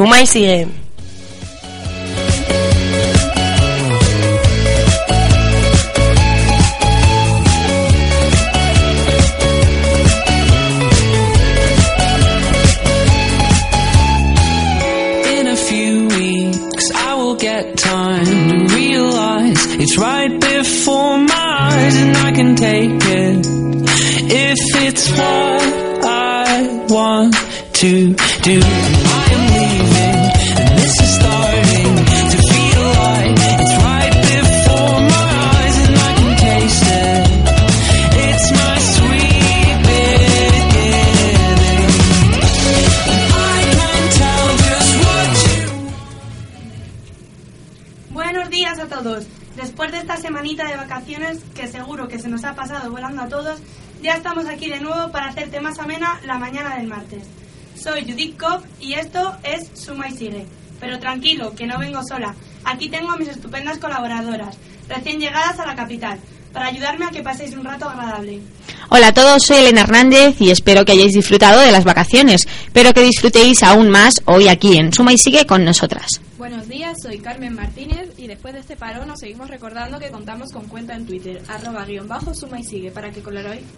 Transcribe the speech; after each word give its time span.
Suma 0.00 0.22
y 0.22 0.26
sigue. 0.26 0.66
Que 61.60 61.66
no 61.66 61.78
vengo 61.78 62.00
sola. 62.08 62.34
Aquí 62.64 62.88
tengo 62.88 63.12
a 63.12 63.18
mis 63.18 63.28
estupendas 63.28 63.76
colaboradoras, 63.76 64.56
recién 64.88 65.20
llegadas 65.20 65.58
a 65.58 65.66
la 65.66 65.76
capital, 65.76 66.18
para 66.54 66.68
ayudarme 66.68 67.04
a 67.04 67.10
que 67.10 67.22
paséis 67.22 67.52
un 67.52 67.66
rato 67.66 67.86
agradable. 67.86 68.40
Hola 68.88 69.08
a 69.08 69.12
todos, 69.12 69.42
soy 69.42 69.58
Elena 69.58 69.82
Hernández 69.82 70.40
y 70.40 70.50
espero 70.50 70.86
que 70.86 70.92
hayáis 70.92 71.12
disfrutado 71.12 71.60
de 71.60 71.70
las 71.70 71.84
vacaciones, 71.84 72.48
pero 72.72 72.94
que 72.94 73.02
disfrutéis 73.02 73.62
aún 73.62 73.90
más 73.90 74.22
hoy 74.24 74.48
aquí 74.48 74.78
en 74.78 74.90
Suma 74.90 75.12
y 75.12 75.18
Sigue 75.18 75.44
con 75.44 75.62
nosotras. 75.62 76.22
Buenos 76.38 76.66
días, 76.66 76.96
soy 77.02 77.18
Carmen 77.18 77.54
Martínez 77.54 77.99
después 78.30 78.54
de 78.54 78.60
este 78.60 78.76
parón 78.76 79.08
nos 79.08 79.18
seguimos 79.18 79.50
recordando 79.50 79.98
que 79.98 80.08
contamos 80.08 80.52
con 80.52 80.68
cuenta 80.68 80.94
en 80.94 81.04
Twitter, 81.04 81.42
arroba 81.48 81.84
guion 81.84 82.06
bajo 82.06 82.32
suma 82.32 82.60
y 82.60 82.62
sigue, 82.62 82.92
para 82.92 83.10
que 83.10 83.22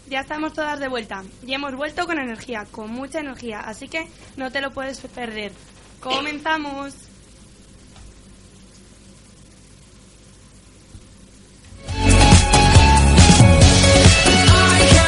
Ya 0.08 0.20
estamos 0.20 0.52
todas 0.52 0.78
de 0.78 0.86
vuelta 0.86 1.24
y 1.44 1.52
hemos 1.52 1.74
vuelto 1.74 2.06
con 2.06 2.20
energía, 2.20 2.64
con 2.70 2.92
mucha 2.92 3.18
energía, 3.18 3.58
así 3.58 3.88
que 3.88 4.06
no 4.36 4.52
te 4.52 4.60
lo 4.60 4.70
puedes 4.70 5.00
perder. 5.00 5.50
Comenzamos. 5.98 6.94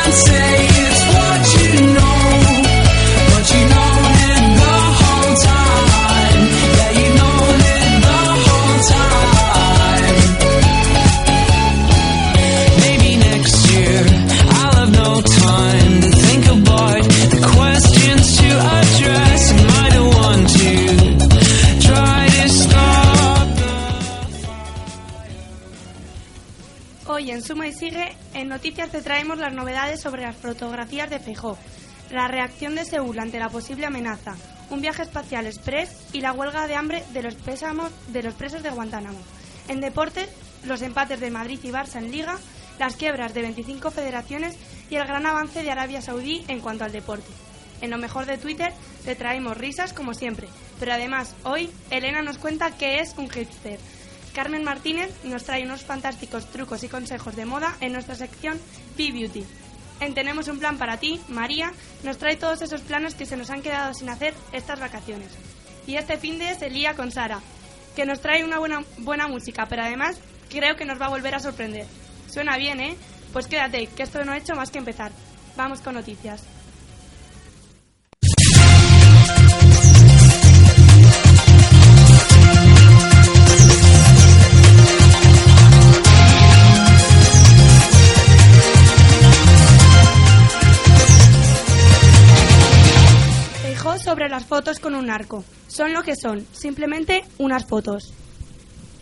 can't 0.03 0.15
say 0.15 0.67
it's 0.85 1.03
what 1.15 1.41
you 1.55 1.67
know, 1.95 2.12
En 27.83 28.49
Noticias 28.49 28.91
te 28.91 29.03
traemos 29.03 29.39
las 29.39 29.53
novedades 29.53 30.01
sobre 30.01 30.23
las 30.23 30.37
fotografías 30.37 31.11
de 31.11 31.19
Feijó, 31.19 31.59
la 32.13 32.29
reacción 32.29 32.77
de 32.77 32.85
Seúl 32.85 33.19
ante 33.19 33.41
la 33.41 33.49
posible 33.49 33.87
amenaza, 33.87 34.37
un 34.71 34.81
viaje 34.81 35.03
espacial 35.03 35.47
express 35.47 35.91
y 36.13 36.21
la 36.21 36.33
huelga 36.33 36.69
de 36.69 36.77
hambre 36.77 37.03
de 37.13 37.25
los, 37.25 37.35
pésamos, 37.35 37.91
de 38.13 38.23
los 38.23 38.35
presos 38.35 38.63
de 38.63 38.71
Guantánamo. 38.71 39.19
En 39.67 39.81
deportes, 39.81 40.29
los 40.65 40.81
empates 40.81 41.19
de 41.19 41.33
Madrid 41.33 41.59
y 41.65 41.71
Barça 41.71 41.97
en 41.97 42.13
Liga, 42.13 42.39
las 42.79 42.95
quiebras 42.95 43.35
de 43.35 43.43
25 43.43 43.91
federaciones 43.91 44.55
y 44.89 44.95
el 44.95 45.05
gran 45.05 45.27
avance 45.27 45.65
de 45.65 45.71
Arabia 45.73 46.03
Saudí 46.03 46.45
en 46.47 46.61
cuanto 46.61 46.85
al 46.85 46.93
deporte. 46.93 47.33
En 47.81 47.91
lo 47.91 47.99
mejor 47.99 48.27
de 48.27 48.39
Twitter 48.39 48.73
te 49.05 49.17
traemos 49.17 49.59
risas 49.59 49.93
como 49.93 50.15
siempre, 50.15 50.47
pero 50.79 50.93
además 50.93 51.35
hoy 51.43 51.69
Elena 51.91 52.23
nos 52.23 52.39
cuenta 52.39 52.77
qué 52.79 53.01
es 53.01 53.15
un 53.19 53.29
hipster. 53.29 53.81
Carmen 54.35 54.65
Martínez 54.65 55.11
nos 55.25 55.45
trae 55.45 55.65
unos 55.65 55.85
fantásticos 55.85 56.51
trucos 56.51 56.83
y 56.83 56.89
consejos 56.89 57.37
de 57.37 57.45
moda 57.45 57.77
en 57.81 57.93
nuestra 57.93 58.15
sección 58.15 58.59
P-Beauty. 58.97 59.45
En 60.01 60.15
Tenemos 60.15 60.49
un 60.49 60.59
plan 60.59 60.79
para 60.79 60.97
ti, 60.97 61.21
María 61.29 61.73
nos 62.03 62.19
trae 62.19 62.37
todos 62.37 62.63
esos 62.63 62.81
planes 62.81 63.15
que 63.15 63.27
se 63.27 63.37
nos 63.37 63.51
han 63.51 63.63
quedado 63.63 63.95
sin 63.95 64.09
hacer 64.09 64.35
estas 64.53 64.81
vacaciones. 64.81 65.29
Y 65.87 65.97
este 65.97 66.17
fin 66.17 66.39
de 66.39 66.55
se 66.55 66.71
lía 66.71 66.95
con 66.95 67.13
Sara, 67.13 67.41
que 67.95 68.07
nos 68.07 68.21
trae 68.21 68.45
una 68.45 68.59
buena, 68.59 68.83
buena 68.99 69.29
música, 69.29 69.67
pero 69.69 69.83
además 69.83 70.19
creo 70.49 70.77
que 70.77 70.85
nos 70.85 71.01
va 71.01 71.07
a 71.07 71.11
volver 71.11 71.35
a 71.35 71.41
sorprender. 71.41 71.87
Suena 72.29 72.57
bien, 72.57 72.81
¿eh? 72.81 72.97
Pues 73.33 73.47
quédate, 73.47 73.87
que 73.87 74.03
esto 74.03 74.25
no 74.25 74.33
ha 74.33 74.39
hecho 74.39 74.55
más 74.55 74.71
que 74.71 74.79
empezar. 74.79 75.13
Vamos 75.57 75.81
con 75.81 75.95
noticias. 75.95 76.43
Las 94.43 94.49
fotos 94.49 94.81
con 94.81 94.97
un 94.97 95.09
arco. 95.09 95.45
Son 95.69 95.93
lo 95.93 96.03
que 96.03 96.17
son, 96.17 96.45
simplemente 96.51 97.23
unas 97.39 97.65
fotos. 97.65 98.13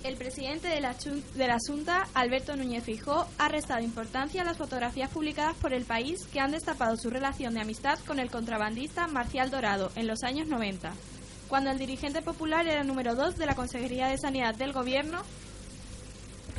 El 0.05 0.17
presidente 0.17 0.69
de 0.69 0.83
la, 0.83 0.95
de 1.35 1.49
la 1.49 1.57
Junta, 1.67 2.07
Alberto 2.13 2.57
Núñez 2.57 2.85
Fijó, 2.85 3.27
ha 3.39 3.49
restado 3.49 3.81
importancia 3.81 4.43
a 4.43 4.45
las 4.45 4.59
fotografías 4.59 5.09
publicadas 5.09 5.57
por 5.57 5.73
el 5.73 5.85
país 5.85 6.27
que 6.31 6.41
han 6.41 6.51
destapado 6.51 6.95
su 6.99 7.09
relación 7.09 7.55
de 7.55 7.61
amistad 7.61 7.99
con 8.07 8.19
el 8.19 8.31
contrabandista 8.31 9.07
Marcial 9.07 9.51
Dorado 9.51 9.91
en 9.97 10.07
los 10.07 10.25
años 10.25 10.47
90, 10.47 10.93
cuando 11.49 11.71
el 11.71 11.79
dirigente 11.79 12.21
popular 12.21 12.67
era 12.67 12.85
número 12.85 13.15
2 13.15 13.37
de 13.37 13.47
la 13.47 13.55
Consejería 13.55 14.09
de 14.09 14.19
Sanidad 14.19 14.55
del 14.55 14.75
Gobierno 14.75 15.23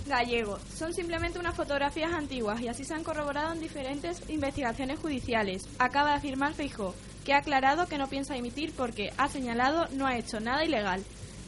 gallego. 0.08 0.58
Son 0.76 0.92
simplemente 0.92 1.38
unas 1.38 1.56
fotografías 1.56 2.14
antiguas 2.14 2.60
y 2.62 2.68
así 2.68 2.84
se 2.84 2.96
han 2.96 3.04
corroborado 3.04 3.54
en 3.54 3.60
diferentes 3.60 4.28
investigaciones 4.28 5.00
judiciales. 5.00 5.68
Acaba 5.78 6.10
de 6.10 6.16
afirmar 6.16 6.56
Feijó, 6.56 6.96
que 7.26 7.34
ha 7.34 7.38
aclarado 7.38 7.88
que 7.88 7.98
no 7.98 8.08
piensa 8.08 8.36
emitir 8.36 8.74
porque, 8.76 9.12
ha 9.18 9.28
señalado, 9.30 9.88
no 9.94 10.08
ha 10.08 10.18
hecho 10.18 10.40
nada 10.40 10.64
ilegal. 10.66 11.04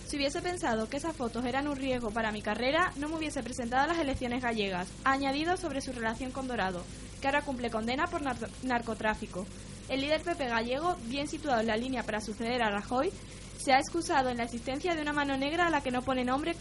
Si 0.07 0.17
hubiese 0.17 0.41
pensado 0.41 0.89
que 0.89 0.97
esas 0.97 1.15
fotos 1.15 1.45
eran 1.45 1.67
un 1.67 1.75
riesgo 1.75 2.11
para 2.11 2.31
mi 2.31 2.41
carrera, 2.41 2.91
no 2.97 3.09
me 3.09 3.15
hubiese 3.15 3.41
presentado 3.41 3.83
a 3.83 3.87
las 3.87 3.99
elecciones 3.99 4.43
gallegas. 4.43 4.87
Ha 5.05 5.13
añadido 5.13 5.57
sobre 5.57 5.81
su 5.81 5.91
relación 5.91 6.31
con 6.31 6.47
Dorado, 6.47 6.83
que 7.21 7.27
ahora 7.27 7.41
cumple 7.41 7.71
condena 7.71 8.05
por 8.07 8.21
nar- 8.21 8.49
narcotráfico. 8.63 9.45
El 9.89 10.01
líder 10.01 10.21
PP 10.21 10.47
gallego, 10.47 10.95
bien 11.05 11.27
situado 11.27 11.61
en 11.61 11.67
la 11.67 11.77
línea 11.77 12.03
para 12.03 12.21
suceder 12.21 12.61
a 12.61 12.69
Rajoy, 12.69 13.11
se 13.57 13.73
ha 13.73 13.79
excusado 13.79 14.29
en 14.29 14.37
la 14.37 14.43
existencia 14.43 14.93
de 14.93 15.01
una 15.01 15.13
mano 15.13 15.37
negra 15.37 15.67
a 15.67 15.69
la 15.69 15.81
que 15.81 15.91
no 15.91 16.01
pone 16.01 16.23
nombre 16.25 16.55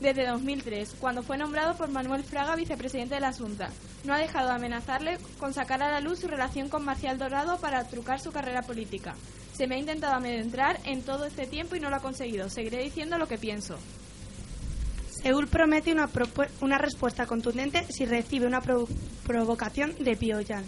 desde 0.00 0.26
2003, 0.26 0.94
cuando 1.00 1.22
fue 1.22 1.38
nombrado 1.38 1.76
por 1.76 1.88
Manuel 1.88 2.22
Fraga 2.22 2.54
vicepresidente 2.56 3.14
de 3.14 3.20
la 3.20 3.32
Junta. 3.32 3.68
No 4.04 4.12
ha 4.14 4.18
dejado 4.18 4.48
de 4.48 4.54
amenazarle 4.54 5.18
con 5.38 5.54
sacar 5.54 5.82
a 5.82 5.90
la 5.90 6.00
luz 6.00 6.20
su 6.20 6.28
relación 6.28 6.68
con 6.68 6.84
Marcial 6.84 7.18
Dorado 7.18 7.58
para 7.58 7.84
trucar 7.84 8.20
su 8.20 8.30
carrera 8.30 8.62
política. 8.62 9.14
Se 9.54 9.66
me 9.66 9.76
ha 9.76 9.78
intentado 9.78 10.14
amedrentar 10.14 10.78
en 10.84 11.02
todo 11.02 11.24
este 11.24 11.46
tiempo 11.46 11.76
y 11.76 11.80
no 11.80 11.88
lo 11.90 11.96
ha 11.96 12.00
conseguido. 12.00 12.48
Seguiré 12.50 12.82
diciendo 12.82 13.16
lo 13.18 13.26
que 13.26 13.38
pienso. 13.38 13.78
Seúl 15.22 15.48
promete 15.48 15.92
una, 15.92 16.08
una 16.60 16.78
respuesta 16.78 17.26
contundente 17.26 17.84
si 17.90 18.04
recibe 18.04 18.46
una 18.46 18.60
pro- 18.60 18.86
provocación 19.26 19.94
de 19.98 20.14
Pyongyang. 20.14 20.64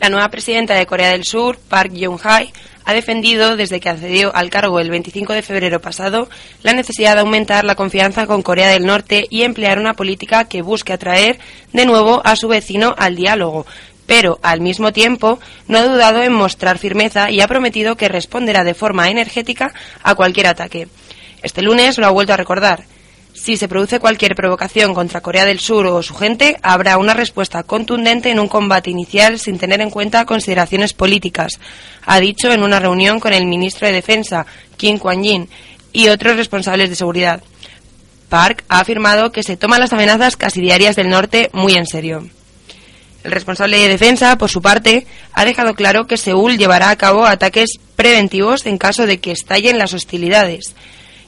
La 0.00 0.10
nueva 0.10 0.28
presidenta 0.28 0.74
de 0.74 0.86
Corea 0.86 1.10
del 1.10 1.24
Sur, 1.24 1.58
Park 1.58 1.92
Geun-hye, 1.92 2.52
ha 2.84 2.92
defendido 2.94 3.56
desde 3.56 3.80
que 3.80 3.88
accedió 3.88 4.34
al 4.34 4.48
cargo 4.48 4.78
el 4.78 4.90
25 4.90 5.32
de 5.32 5.42
febrero 5.42 5.80
pasado 5.80 6.28
la 6.62 6.72
necesidad 6.72 7.14
de 7.14 7.20
aumentar 7.20 7.64
la 7.64 7.74
confianza 7.74 8.26
con 8.26 8.42
Corea 8.42 8.68
del 8.68 8.86
Norte 8.86 9.26
y 9.28 9.42
emplear 9.42 9.78
una 9.78 9.94
política 9.94 10.44
que 10.44 10.62
busque 10.62 10.92
atraer 10.92 11.38
de 11.72 11.84
nuevo 11.84 12.22
a 12.24 12.36
su 12.36 12.48
vecino 12.48 12.94
al 12.96 13.16
diálogo, 13.16 13.66
pero 14.06 14.38
al 14.42 14.60
mismo 14.60 14.92
tiempo 14.92 15.40
no 15.66 15.78
ha 15.78 15.86
dudado 15.86 16.22
en 16.22 16.32
mostrar 16.32 16.78
firmeza 16.78 17.30
y 17.30 17.40
ha 17.40 17.48
prometido 17.48 17.96
que 17.96 18.08
responderá 18.08 18.64
de 18.64 18.74
forma 18.74 19.10
energética 19.10 19.74
a 20.02 20.14
cualquier 20.14 20.46
ataque. 20.46 20.88
Este 21.42 21.60
lunes 21.60 21.98
lo 21.98 22.06
ha 22.06 22.10
vuelto 22.10 22.32
a 22.32 22.38
recordar. 22.38 22.84
Si 23.34 23.56
se 23.56 23.68
produce 23.68 24.00
cualquier 24.00 24.34
provocación 24.34 24.94
contra 24.94 25.20
Corea 25.20 25.44
del 25.44 25.60
Sur 25.60 25.86
o 25.86 26.02
su 26.02 26.14
gente, 26.14 26.56
habrá 26.62 26.98
una 26.98 27.14
respuesta 27.14 27.62
contundente 27.62 28.30
en 28.30 28.40
un 28.40 28.48
combate 28.48 28.90
inicial 28.90 29.38
sin 29.38 29.58
tener 29.58 29.80
en 29.80 29.90
cuenta 29.90 30.24
consideraciones 30.24 30.92
políticas, 30.92 31.60
ha 32.04 32.20
dicho 32.20 32.52
en 32.52 32.62
una 32.62 32.80
reunión 32.80 33.20
con 33.20 33.32
el 33.32 33.46
ministro 33.46 33.86
de 33.86 33.94
Defensa, 33.94 34.46
Kim 34.76 34.98
Kwan-yin, 34.98 35.48
y 35.92 36.08
otros 36.08 36.36
responsables 36.36 36.90
de 36.90 36.96
seguridad. 36.96 37.42
Park 38.28 38.64
ha 38.68 38.80
afirmado 38.80 39.32
que 39.32 39.42
se 39.42 39.56
toman 39.56 39.80
las 39.80 39.92
amenazas 39.92 40.36
casi 40.36 40.60
diarias 40.60 40.96
del 40.96 41.08
norte 41.08 41.50
muy 41.52 41.74
en 41.74 41.86
serio. 41.86 42.28
El 43.24 43.32
responsable 43.32 43.78
de 43.78 43.88
defensa, 43.88 44.38
por 44.38 44.50
su 44.50 44.62
parte, 44.62 45.06
ha 45.32 45.44
dejado 45.44 45.74
claro 45.74 46.06
que 46.06 46.16
Seúl 46.16 46.56
llevará 46.56 46.90
a 46.90 46.96
cabo 46.96 47.26
ataques 47.26 47.78
preventivos 47.96 48.64
en 48.66 48.78
caso 48.78 49.06
de 49.06 49.18
que 49.18 49.32
estallen 49.32 49.78
las 49.78 49.92
hostilidades. 49.92 50.74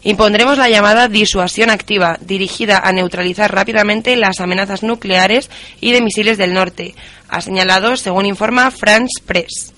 Impondremos 0.03 0.57
la 0.57 0.71
llamada 0.71 1.09
disuasión 1.09 1.69
activa, 1.69 2.19
dirigida 2.23 2.79
a 2.79 2.93
neutralizar 2.93 3.55
rápidamente 3.55 4.17
las 4.17 4.41
amenazas 4.41 4.83
nucleares 4.83 5.51
y 5.81 5.93
de 5.93 6.01
misiles 6.01 6.39
del 6.39 6.55
norte, 6.55 6.95
ha 7.29 7.41
señalado, 7.41 7.97
según 7.97 8.27
informa 8.27 8.71
France 8.71 9.23
Press. 9.25 9.73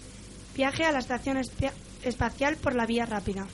Viaje 0.54 0.84
a 0.84 0.92
la 0.92 1.00
estación 1.00 1.38
espacial 2.04 2.56
por 2.56 2.74
la 2.74 2.86
vía 2.86 3.04
rápida. 3.04 3.46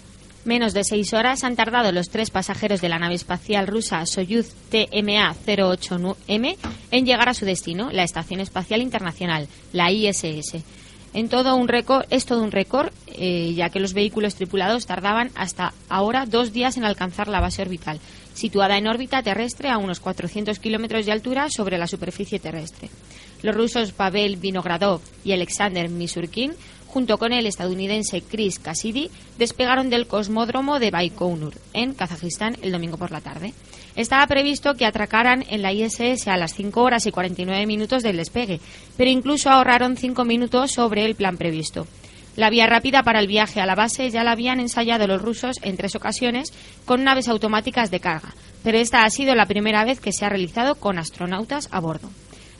Menos 0.44 0.72
de 0.72 0.84
seis 0.84 1.12
horas 1.14 1.42
han 1.42 1.56
tardado 1.56 1.90
los 1.92 2.10
tres 2.10 2.30
pasajeros 2.30 2.80
de 2.80 2.88
la 2.88 2.98
nave 2.98 3.14
espacial 3.14 3.66
rusa 3.66 4.06
Soyuz 4.06 4.54
TMA-08M 4.70 6.56
en 6.90 7.04
llegar 7.06 7.28
a 7.28 7.34
su 7.34 7.44
destino, 7.44 7.90
la 7.90 8.04
Estación 8.04 8.40
Espacial 8.40 8.80
Internacional, 8.80 9.48
la 9.72 9.90
ISS. 9.90 10.62
En 11.14 11.28
todo 11.28 11.56
un 11.56 11.68
récord, 11.68 12.04
es 12.10 12.26
todo 12.26 12.42
un 12.42 12.52
récord, 12.52 12.90
eh, 13.08 13.52
ya 13.54 13.70
que 13.70 13.80
los 13.80 13.94
vehículos 13.94 14.34
tripulados 14.34 14.86
tardaban 14.86 15.30
hasta 15.34 15.72
ahora 15.88 16.26
dos 16.26 16.52
días 16.52 16.76
en 16.76 16.84
alcanzar 16.84 17.28
la 17.28 17.40
base 17.40 17.62
orbital, 17.62 17.98
situada 18.34 18.76
en 18.76 18.86
órbita 18.86 19.22
terrestre 19.22 19.70
a 19.70 19.78
unos 19.78 20.00
400 20.00 20.58
kilómetros 20.58 21.06
de 21.06 21.12
altura 21.12 21.48
sobre 21.50 21.78
la 21.78 21.86
superficie 21.86 22.38
terrestre. 22.38 22.90
Los 23.42 23.54
rusos 23.54 23.92
Pavel 23.92 24.36
Vinogradov 24.36 25.00
y 25.24 25.32
Alexander 25.32 25.88
Misurkin 25.88 26.52
junto 26.88 27.18
con 27.18 27.32
el 27.32 27.46
estadounidense 27.46 28.22
Chris 28.22 28.58
Cassidy, 28.58 29.10
despegaron 29.38 29.90
del 29.90 30.06
cosmódromo 30.06 30.80
de 30.80 30.90
Baikonur, 30.90 31.54
en 31.72 31.94
Kazajistán, 31.94 32.56
el 32.62 32.72
domingo 32.72 32.96
por 32.96 33.12
la 33.12 33.20
tarde. 33.20 33.52
Estaba 33.98 34.28
previsto 34.28 34.74
que 34.74 34.86
atracaran 34.86 35.44
en 35.48 35.60
la 35.60 35.72
ISS 35.72 36.28
a 36.28 36.36
las 36.36 36.54
5 36.54 36.80
horas 36.80 37.06
y 37.06 37.10
49 37.10 37.66
minutos 37.66 38.04
del 38.04 38.18
despegue, 38.18 38.60
pero 38.96 39.10
incluso 39.10 39.50
ahorraron 39.50 39.96
5 39.96 40.24
minutos 40.24 40.70
sobre 40.70 41.04
el 41.04 41.16
plan 41.16 41.36
previsto. 41.36 41.84
La 42.36 42.48
vía 42.48 42.68
rápida 42.68 43.02
para 43.02 43.18
el 43.18 43.26
viaje 43.26 43.60
a 43.60 43.66
la 43.66 43.74
base 43.74 44.08
ya 44.10 44.22
la 44.22 44.30
habían 44.30 44.60
ensayado 44.60 45.08
los 45.08 45.20
rusos 45.20 45.56
en 45.62 45.76
tres 45.76 45.96
ocasiones 45.96 46.52
con 46.84 47.02
naves 47.02 47.26
automáticas 47.26 47.90
de 47.90 47.98
carga, 47.98 48.36
pero 48.62 48.78
esta 48.78 49.02
ha 49.02 49.10
sido 49.10 49.34
la 49.34 49.46
primera 49.46 49.84
vez 49.84 49.98
que 49.98 50.12
se 50.12 50.24
ha 50.24 50.28
realizado 50.28 50.76
con 50.76 50.96
astronautas 50.96 51.66
a 51.72 51.80
bordo. 51.80 52.08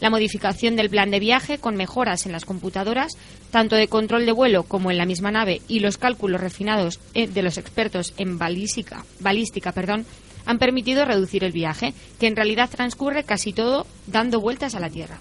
La 0.01 0.11
modificación 0.11 0.75
del 0.75 0.91
plan 0.91 1.13
de 1.13 1.21
viaje 1.21 1.59
con 1.59 1.77
mejoras 1.77 2.27
en 2.27 2.33
las 2.33 2.47
computadoras, 2.47 3.17
tanto 3.53 3.77
de 3.77 3.87
control 3.87 4.27
de 4.27 4.33
vuelo 4.33 4.65
como 4.65 4.91
en 4.91 4.99
la 4.99 5.07
misma 5.07 5.31
nave, 5.31 5.63
y 5.69 5.79
los 5.79 5.99
cálculos 5.99 6.41
refinados 6.41 6.99
eh, 7.15 7.29
de 7.29 7.43
los 7.43 7.59
expertos 7.59 8.13
en 8.17 8.39
balística, 8.39 9.05
balística 9.21 9.71
perdón, 9.71 10.05
han 10.49 10.59
permitido 10.59 11.05
reducir 11.05 11.45
el 11.45 11.53
viaje, 11.53 11.95
que 12.19 12.27
en 12.27 12.35
realidad 12.35 12.69
transcurre 12.69 13.23
casi 13.23 13.53
todo 13.53 13.87
dando 14.09 14.41
vueltas 14.41 14.75
a 14.75 14.81
la 14.81 14.91
Tierra. 14.91 15.19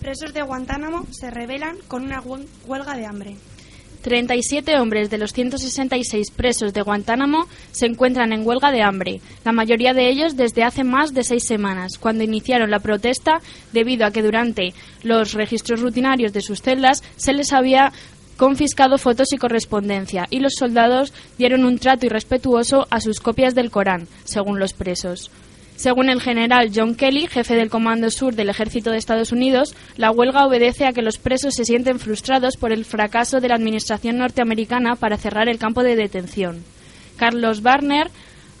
Presos 0.00 0.32
de 0.32 0.40
Guantánamo 0.42 1.04
se 1.10 1.30
rebelan 1.30 1.76
con 1.88 2.04
una 2.04 2.22
hue- 2.22 2.46
huelga 2.66 2.96
de 2.96 3.06
hambre. 3.06 3.36
37 4.02 4.78
hombres 4.78 5.10
de 5.10 5.18
los 5.18 5.32
166 5.32 6.30
presos 6.30 6.72
de 6.72 6.82
Guantánamo 6.82 7.48
se 7.72 7.86
encuentran 7.86 8.32
en 8.32 8.46
huelga 8.46 8.70
de 8.70 8.82
hambre, 8.82 9.20
la 9.44 9.50
mayoría 9.50 9.94
de 9.94 10.08
ellos 10.08 10.36
desde 10.36 10.62
hace 10.62 10.84
más 10.84 11.12
de 11.12 11.24
seis 11.24 11.44
semanas, 11.44 11.98
cuando 11.98 12.22
iniciaron 12.22 12.70
la 12.70 12.78
protesta 12.78 13.40
debido 13.72 14.06
a 14.06 14.12
que 14.12 14.22
durante 14.22 14.74
los 15.02 15.32
registros 15.32 15.80
rutinarios 15.80 16.32
de 16.32 16.40
sus 16.40 16.62
celdas 16.62 17.02
se 17.16 17.32
les 17.32 17.52
había 17.52 17.92
confiscado 18.36 18.98
fotos 18.98 19.32
y 19.32 19.38
correspondencia 19.38 20.26
y 20.30 20.40
los 20.40 20.54
soldados 20.54 21.12
dieron 21.38 21.64
un 21.64 21.78
trato 21.78 22.06
irrespetuoso 22.06 22.86
a 22.90 23.00
sus 23.00 23.20
copias 23.20 23.54
del 23.54 23.70
Corán, 23.70 24.08
según 24.24 24.58
los 24.58 24.72
presos. 24.72 25.30
Según 25.76 26.08
el 26.08 26.22
general 26.22 26.70
John 26.74 26.94
Kelly, 26.94 27.26
jefe 27.26 27.54
del 27.54 27.68
Comando 27.68 28.10
Sur 28.10 28.34
del 28.34 28.48
Ejército 28.48 28.90
de 28.90 28.96
Estados 28.96 29.30
Unidos, 29.30 29.74
la 29.98 30.10
huelga 30.10 30.46
obedece 30.46 30.86
a 30.86 30.92
que 30.92 31.02
los 31.02 31.18
presos 31.18 31.54
se 31.54 31.66
sienten 31.66 31.98
frustrados 31.98 32.56
por 32.56 32.72
el 32.72 32.86
fracaso 32.86 33.40
de 33.40 33.48
la 33.48 33.56
administración 33.56 34.16
norteamericana 34.16 34.96
para 34.96 35.18
cerrar 35.18 35.50
el 35.50 35.58
campo 35.58 35.82
de 35.82 35.94
detención. 35.94 36.64
Carlos 37.18 37.60
Barner, 37.60 38.10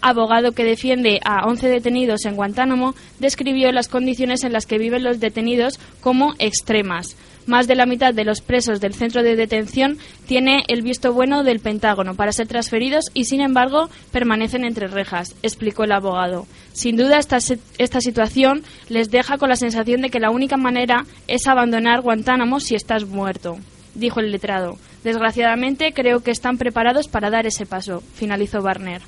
abogado 0.02 0.52
que 0.52 0.64
defiende 0.64 1.20
a 1.24 1.46
11 1.46 1.68
detenidos 1.68 2.26
en 2.26 2.36
Guantánamo, 2.36 2.94
describió 3.18 3.72
las 3.72 3.88
condiciones 3.88 4.44
en 4.44 4.52
las 4.52 4.66
que 4.66 4.78
viven 4.78 5.02
los 5.02 5.18
detenidos 5.18 5.80
como 6.02 6.34
extremas. 6.38 7.16
Más 7.46 7.68
de 7.68 7.76
la 7.76 7.86
mitad 7.86 8.12
de 8.12 8.24
los 8.24 8.40
presos 8.40 8.80
del 8.80 8.94
centro 8.94 9.22
de 9.22 9.36
detención 9.36 9.98
tiene 10.26 10.64
el 10.66 10.82
visto 10.82 11.12
bueno 11.12 11.44
del 11.44 11.60
Pentágono 11.60 12.16
para 12.16 12.32
ser 12.32 12.48
transferidos 12.48 13.06
y, 13.14 13.26
sin 13.26 13.40
embargo, 13.40 13.88
permanecen 14.10 14.64
entre 14.64 14.88
rejas, 14.88 15.36
explicó 15.42 15.84
el 15.84 15.92
abogado. 15.92 16.46
Sin 16.72 16.96
duda, 16.96 17.18
esta, 17.18 17.38
esta 17.78 18.00
situación 18.00 18.64
les 18.88 19.12
deja 19.12 19.38
con 19.38 19.48
la 19.48 19.56
sensación 19.56 20.02
de 20.02 20.10
que 20.10 20.18
la 20.18 20.30
única 20.30 20.56
manera 20.56 21.06
es 21.28 21.46
abandonar 21.46 22.00
Guantánamo 22.00 22.58
si 22.58 22.74
estás 22.74 23.06
muerto, 23.06 23.58
dijo 23.94 24.18
el 24.18 24.32
letrado. 24.32 24.76
Desgraciadamente, 25.04 25.92
creo 25.92 26.24
que 26.24 26.32
están 26.32 26.58
preparados 26.58 27.06
para 27.06 27.30
dar 27.30 27.46
ese 27.46 27.64
paso, 27.64 28.02
finalizó 28.14 28.60
Barner. 28.60 29.02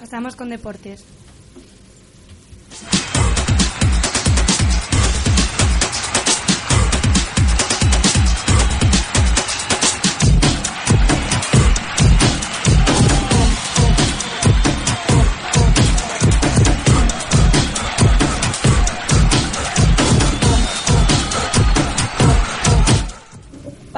Pasamos 0.00 0.34
con 0.34 0.48
deportes. 0.48 1.04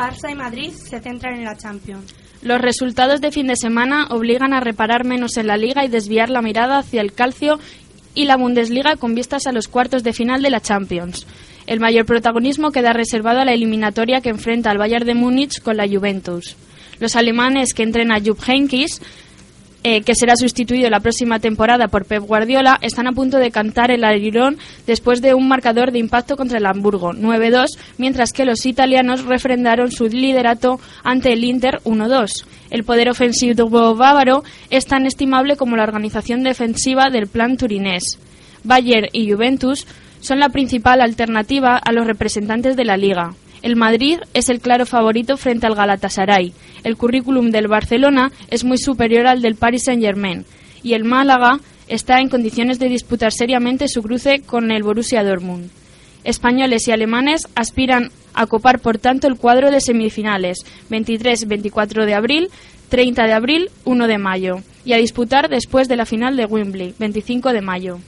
Barça 0.09 0.31
y 0.31 0.35
Madrid 0.35 0.71
se 0.73 1.01
centran 1.01 1.35
en 1.35 1.45
la 1.45 1.57
Champions. 1.57 2.15
Los 2.41 2.63
resultados 2.63 3.21
de 3.21 3.31
fin 3.31 3.47
de 3.47 3.57
semana 3.57 4.07
obligan 4.09 4.55
a 4.55 4.61
reparar 4.61 5.05
menos 5.05 5.37
en 5.37 5.49
la 5.49 5.59
liga 5.59 5.85
y 5.85 5.89
desviar 5.89 6.31
la 6.31 6.41
mirada 6.41 6.79
hacia 6.79 7.03
el 7.03 7.13
calcio 7.13 7.59
y 8.15 8.25
la 8.25 8.39
Bundesliga 8.39 8.97
con 8.97 9.15
vistas 9.15 9.47
a 9.47 9.53
los 9.53 9.69
cuartos 9.69 10.03
de 10.05 10.15
final 10.15 10.41
de 10.41 10.49
la 10.49 10.63
Champions. 10.63 11.27
El 11.67 11.81
mayor 11.81 12.07
protagonismo 12.07 12.73
queda 12.73 12.95
reservado 12.95 13.41
a 13.41 13.45
la 13.45 13.53
eliminatoria 13.53 14.23
que 14.23 14.31
enfrenta 14.31 14.71
al 14.71 14.79
Bayern 14.79 15.05
de 15.05 15.15
Múnich 15.15 15.61
con 15.61 15.77
la 15.77 15.87
Juventus. 15.87 16.57
Los 17.01 17.15
alemanes 17.15 17.75
que 17.75 17.83
entrena 17.83 18.19
Jupp 18.19 18.41
Heynckes 18.49 19.03
eh, 19.85 20.03
que 20.03 20.15
será 20.15 20.35
sustituido 20.37 20.91
la 20.91 21.01
próxima 21.01 21.39
temporada 21.39 21.89
por 21.89 22.05
Pep 22.05 22.23
Guardiola, 22.23 22.79
están 22.83 23.07
a 23.07 23.13
punto 23.13 23.39
de 23.39 23.51
cantar 23.51 23.91
el 23.91 24.05
arirón 24.05 24.59
después 24.87 25.23
de 25.23 25.35
un 25.35 25.47
marcador 25.47 25.93
de 25.93 26.01
impacto 26.01 26.37
contra 26.37 26.59
el 26.59 26.67
Hamburgo, 26.67 27.13
9-2, 27.13 27.79
mientras 27.97 28.33
que 28.33 28.45
los 28.45 28.67
italianos 28.67 29.25
refrendaron 29.25 29.93
su 29.93 30.07
liderato 30.07 30.81
ante 31.05 31.33
el 31.33 31.45
Inter 31.45 31.81
1-2. 31.85 32.45
El 32.71 32.85
poder 32.85 33.09
ofensivo 33.09 33.95
bávaro 33.95 34.43
es 34.71 34.87
tan 34.87 35.07
estimable 35.07 35.57
como 35.57 35.77
la 35.77 35.85
organización 35.85 36.43
defensiva 36.43 37.11
del 37.11 37.29
plan 37.29 37.57
turinés. 37.57 38.19
Bayern 38.65 39.09
y 39.13 39.31
Juventus 39.31 39.87
son 40.21 40.41
la 40.41 40.49
principal 40.49 41.01
alternativa 41.01 41.77
a 41.77 41.93
los 41.93 42.07
representantes 42.07 42.77
de 42.77 42.85
la 42.85 42.97
liga. 42.97 43.35
El 43.63 43.77
Madrid 43.77 44.19
es 44.35 44.49
el 44.49 44.61
claro 44.61 44.87
favorito 44.87 45.37
frente 45.37 45.67
al 45.67 45.75
Galatasaray. 45.75 46.53
El 46.85 46.97
currículum 46.97 47.51
del 47.51 47.69
Barcelona 47.69 48.31
es 48.51 48.65
muy 48.65 48.79
superior 48.79 49.27
al 49.27 49.43
del 49.43 49.57
Paris 49.57 49.85
Saint-Germain 49.85 50.45
y 50.83 50.95
el 50.95 51.05
Málaga 51.05 51.61
está 51.89 52.21
en 52.21 52.29
condiciones 52.29 52.79
de 52.79 52.89
disputar 52.89 53.33
seriamente 53.33 53.89
su 53.89 54.03
cruce 54.03 54.41
con 54.41 54.71
el 54.71 54.83
Borussia 54.83 55.25
Dortmund. 55.25 55.71
Españoles 56.25 56.87
y 56.87 56.93
alemanes 56.93 57.49
aspiran 57.55 58.11
a 58.35 58.47
copar 58.47 58.81
por 58.81 58.99
tanto 58.99 59.27
el 59.27 59.37
cuadro 59.37 59.71
de 59.71 59.81
semifinales 59.81 60.59
23-24 60.91 62.05
de 62.05 62.15
abril, 62.15 62.51
30 62.91 63.25
de 63.25 63.33
abril, 63.33 63.71
1 63.85 64.07
de 64.07 64.19
mayo 64.19 64.57
y 64.85 64.93
a 64.93 64.99
disputar 64.99 65.49
después 65.49 65.89
de 65.89 65.97
la 65.97 66.07
final 66.07 66.37
de 66.37 66.47
Wembley 66.47 66.95
25 66.99 67.53
de 67.53 67.61
mayo. 67.61 67.99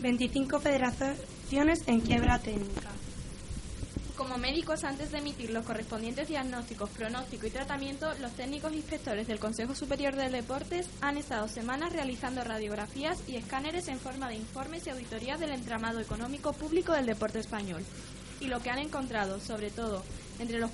25 0.00 0.60
federaciones 0.60 1.82
en 1.86 2.00
quiebra 2.00 2.38
técnica. 2.38 2.93
Como 4.24 4.38
médicos, 4.38 4.84
antes 4.84 5.12
de 5.12 5.18
emitir 5.18 5.50
los 5.50 5.66
correspondientes 5.66 6.28
diagnósticos, 6.28 6.88
pronóstico 6.88 7.46
y 7.46 7.50
tratamiento, 7.50 8.10
los 8.22 8.32
técnicos 8.32 8.72
inspectores 8.72 9.26
del 9.26 9.38
Consejo 9.38 9.74
Superior 9.74 10.16
de 10.16 10.30
Deportes 10.30 10.88
han 11.02 11.18
estado 11.18 11.46
semanas 11.46 11.92
realizando 11.92 12.42
radiografías 12.42 13.18
y 13.28 13.36
escáneres 13.36 13.86
en 13.88 14.00
forma 14.00 14.30
de 14.30 14.36
informes 14.36 14.86
y 14.86 14.90
auditorías 14.90 15.40
del 15.40 15.50
entramado 15.50 16.00
económico 16.00 16.54
público 16.54 16.94
del 16.94 17.04
deporte 17.04 17.38
español. 17.38 17.84
Y 18.40 18.46
lo 18.46 18.60
que 18.60 18.70
han 18.70 18.78
encontrado, 18.78 19.40
sobre 19.40 19.70
todo 19.70 20.02
entre 20.38 20.58
los 20.58 20.70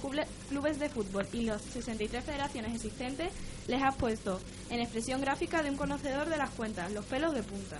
clubes 0.49 0.79
de 0.79 0.89
fútbol 0.89 1.27
y 1.33 1.43
las 1.43 1.61
63 1.61 2.23
federaciones 2.23 2.77
existentes, 2.77 3.33
les 3.67 3.83
ha 3.83 3.91
puesto 3.91 4.41
en 4.71 4.79
expresión 4.79 5.21
gráfica 5.21 5.65
de 5.65 5.71
un 5.71 5.77
conocedor 5.77 6.29
de 6.29 6.37
las 6.37 6.51
cuentas 6.51 6.93
los 6.93 7.05
pelos 7.05 7.35
de 7.35 7.43
punta. 7.43 7.79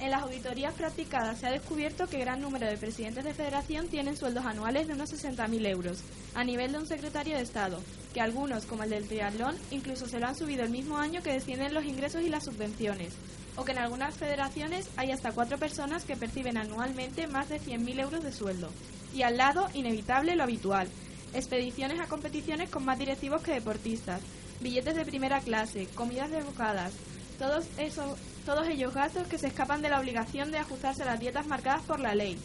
En 0.00 0.10
las 0.10 0.22
auditorías 0.22 0.72
practicadas 0.72 1.38
se 1.38 1.46
ha 1.46 1.50
descubierto 1.50 2.08
que 2.08 2.20
gran 2.20 2.40
número 2.40 2.66
de 2.66 2.78
presidentes 2.78 3.22
de 3.22 3.34
federación 3.34 3.86
tienen 3.88 4.16
sueldos 4.16 4.46
anuales 4.46 4.88
de 4.88 4.94
unos 4.94 5.12
60.000 5.12 5.66
euros, 5.66 5.98
a 6.34 6.42
nivel 6.42 6.72
de 6.72 6.78
un 6.78 6.86
secretario 6.86 7.36
de 7.36 7.42
Estado, 7.42 7.78
que 8.14 8.22
algunos, 8.22 8.64
como 8.64 8.82
el 8.82 8.90
del 8.90 9.06
triatlón, 9.06 9.56
incluso 9.70 10.08
se 10.08 10.18
lo 10.18 10.26
han 10.26 10.34
subido 10.34 10.64
el 10.64 10.70
mismo 10.70 10.96
año 10.96 11.22
que 11.22 11.34
descienden 11.34 11.74
los 11.74 11.84
ingresos 11.84 12.22
y 12.22 12.30
las 12.30 12.44
subvenciones, 12.44 13.12
o 13.56 13.64
que 13.66 13.72
en 13.72 13.78
algunas 13.78 14.16
federaciones 14.16 14.88
hay 14.96 15.10
hasta 15.10 15.32
cuatro 15.32 15.58
personas 15.58 16.04
que 16.04 16.16
perciben 16.16 16.56
anualmente 16.56 17.26
más 17.26 17.50
de 17.50 17.60
100.000 17.60 18.00
euros 18.00 18.24
de 18.24 18.32
sueldo. 18.32 18.70
Y 19.14 19.20
al 19.20 19.36
lado, 19.36 19.68
inevitable 19.74 20.34
lo 20.34 20.44
habitual, 20.44 20.88
expediciones 21.34 22.00
a 22.00 22.06
competiciones 22.06 22.70
con 22.70 22.86
más 22.86 22.98
directivos 22.98 23.42
que 23.42 23.52
deportistas, 23.52 24.22
billetes 24.62 24.96
de 24.96 25.04
primera 25.04 25.40
clase, 25.40 25.88
comidas 25.94 26.30
desbocadas, 26.30 26.94
todos, 27.40 27.64
esos, 27.78 28.18
todos 28.44 28.68
ellos 28.68 28.92
gastos 28.92 29.26
que 29.26 29.38
se 29.38 29.46
escapan 29.46 29.80
de 29.80 29.88
la 29.88 29.98
obligación 29.98 30.52
de 30.52 30.58
ajustarse 30.58 31.02
a 31.02 31.06
las 31.06 31.18
dietas 31.18 31.46
marcadas 31.46 31.82
por 31.82 31.98
la 31.98 32.14
ley. 32.14 32.38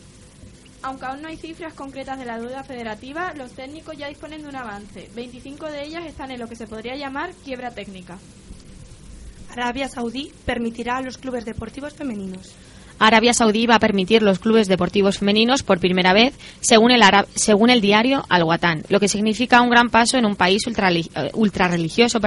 Aunque 0.82 1.06
aún 1.06 1.22
no 1.22 1.28
hay 1.28 1.36
cifras 1.36 1.74
concretas 1.74 2.18
de 2.18 2.24
la 2.24 2.40
deuda 2.40 2.64
federativa, 2.64 3.34
los 3.34 3.52
técnicos 3.52 3.98
ya 3.98 4.08
disponen 4.08 4.44
de 4.44 4.48
un 4.48 4.56
avance. 4.56 5.10
25 5.14 5.66
de 5.66 5.84
ellas 5.84 6.06
están 6.06 6.32
en 6.32 6.40
lo 6.40 6.48
que 6.48 6.56
se 6.56 6.66
podría 6.66 6.96
llamar 6.96 7.34
quiebra 7.44 7.72
técnica. 7.72 8.18
Arabia 9.50 9.90
Saudí 9.90 10.32
permitirá 10.46 10.98
a 10.98 11.02
los 11.02 11.18
clubes 11.18 11.44
deportivos 11.44 11.94
femeninos. 11.94 12.56
Arabia 13.00 13.34
Saudí 13.34 13.66
va 13.66 13.76
a 13.76 13.80
permitir 13.80 14.22
los 14.22 14.40
clubes 14.40 14.68
deportivos 14.68 15.20
femeninos 15.20 15.64
por 15.64 15.80
primera 15.80 16.14
vez, 16.14 16.34
según 16.62 16.92
el, 16.92 17.02
según 17.36 17.70
el 17.70 17.82
diario 17.82 18.26
Al-Watan, 18.30 18.84
lo 18.90 19.00
que 19.00 19.08
significa 19.08 19.62
un 19.62 19.70
gran 19.70 19.90
paso 19.90 20.18
en 20.18 20.26
un 20.26 20.36
país 20.36 20.64
eh, 20.68 21.32
ultrarreligioso, 21.34 22.20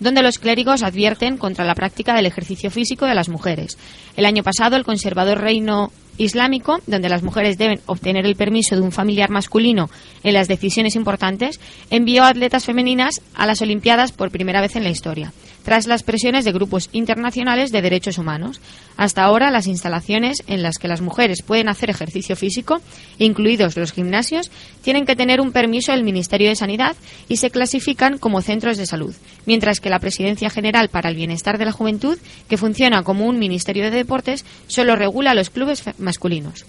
donde 0.00 0.22
los 0.22 0.38
clérigos 0.38 0.82
advierten 0.82 1.36
contra 1.36 1.64
la 1.64 1.74
práctica 1.74 2.14
del 2.14 2.26
ejercicio 2.26 2.70
físico 2.70 3.06
de 3.06 3.14
las 3.14 3.28
mujeres. 3.28 3.78
El 4.16 4.26
año 4.26 4.42
pasado, 4.42 4.76
el 4.76 4.84
conservador 4.84 5.40
reino 5.40 5.92
islámico, 6.18 6.80
donde 6.86 7.08
las 7.08 7.22
mujeres 7.22 7.56
deben 7.56 7.80
obtener 7.86 8.26
el 8.26 8.36
permiso 8.36 8.74
de 8.74 8.82
un 8.82 8.92
familiar 8.92 9.30
masculino 9.30 9.88
en 10.22 10.34
las 10.34 10.48
decisiones 10.48 10.96
importantes, 10.96 11.60
envió 11.90 12.24
atletas 12.24 12.64
femeninas 12.64 13.20
a 13.34 13.46
las 13.46 13.62
Olimpiadas 13.62 14.12
por 14.12 14.30
primera 14.30 14.60
vez 14.60 14.76
en 14.76 14.84
la 14.84 14.90
historia, 14.90 15.32
tras 15.68 15.86
las 15.86 16.02
presiones 16.02 16.46
de 16.46 16.52
grupos 16.52 16.88
internacionales 16.92 17.72
de 17.72 17.82
derechos 17.82 18.16
humanos. 18.16 18.58
Hasta 18.96 19.22
ahora, 19.22 19.50
las 19.50 19.66
instalaciones 19.66 20.42
en 20.46 20.62
las 20.62 20.78
que 20.78 20.88
las 20.88 21.02
mujeres 21.02 21.42
pueden 21.42 21.68
hacer 21.68 21.90
ejercicio 21.90 22.36
físico, 22.36 22.80
incluidos 23.18 23.76
los 23.76 23.92
gimnasios, 23.92 24.50
tienen 24.80 25.04
que 25.04 25.14
tener 25.14 25.42
un 25.42 25.52
permiso 25.52 25.92
del 25.92 26.04
Ministerio 26.04 26.48
de 26.48 26.56
Sanidad 26.56 26.96
y 27.28 27.36
se 27.36 27.50
clasifican 27.50 28.16
como 28.16 28.40
centros 28.40 28.78
de 28.78 28.86
salud, 28.86 29.14
mientras 29.44 29.80
que 29.80 29.90
la 29.90 29.98
Presidencia 29.98 30.48
General 30.48 30.88
para 30.88 31.10
el 31.10 31.16
Bienestar 31.16 31.58
de 31.58 31.66
la 31.66 31.72
Juventud, 31.72 32.16
que 32.48 32.56
funciona 32.56 33.02
como 33.02 33.26
un 33.26 33.38
Ministerio 33.38 33.84
de 33.84 33.90
Deportes, 33.90 34.46
solo 34.68 34.96
regula 34.96 35.34
los 35.34 35.50
clubes 35.50 35.84
masculinos. 35.98 36.64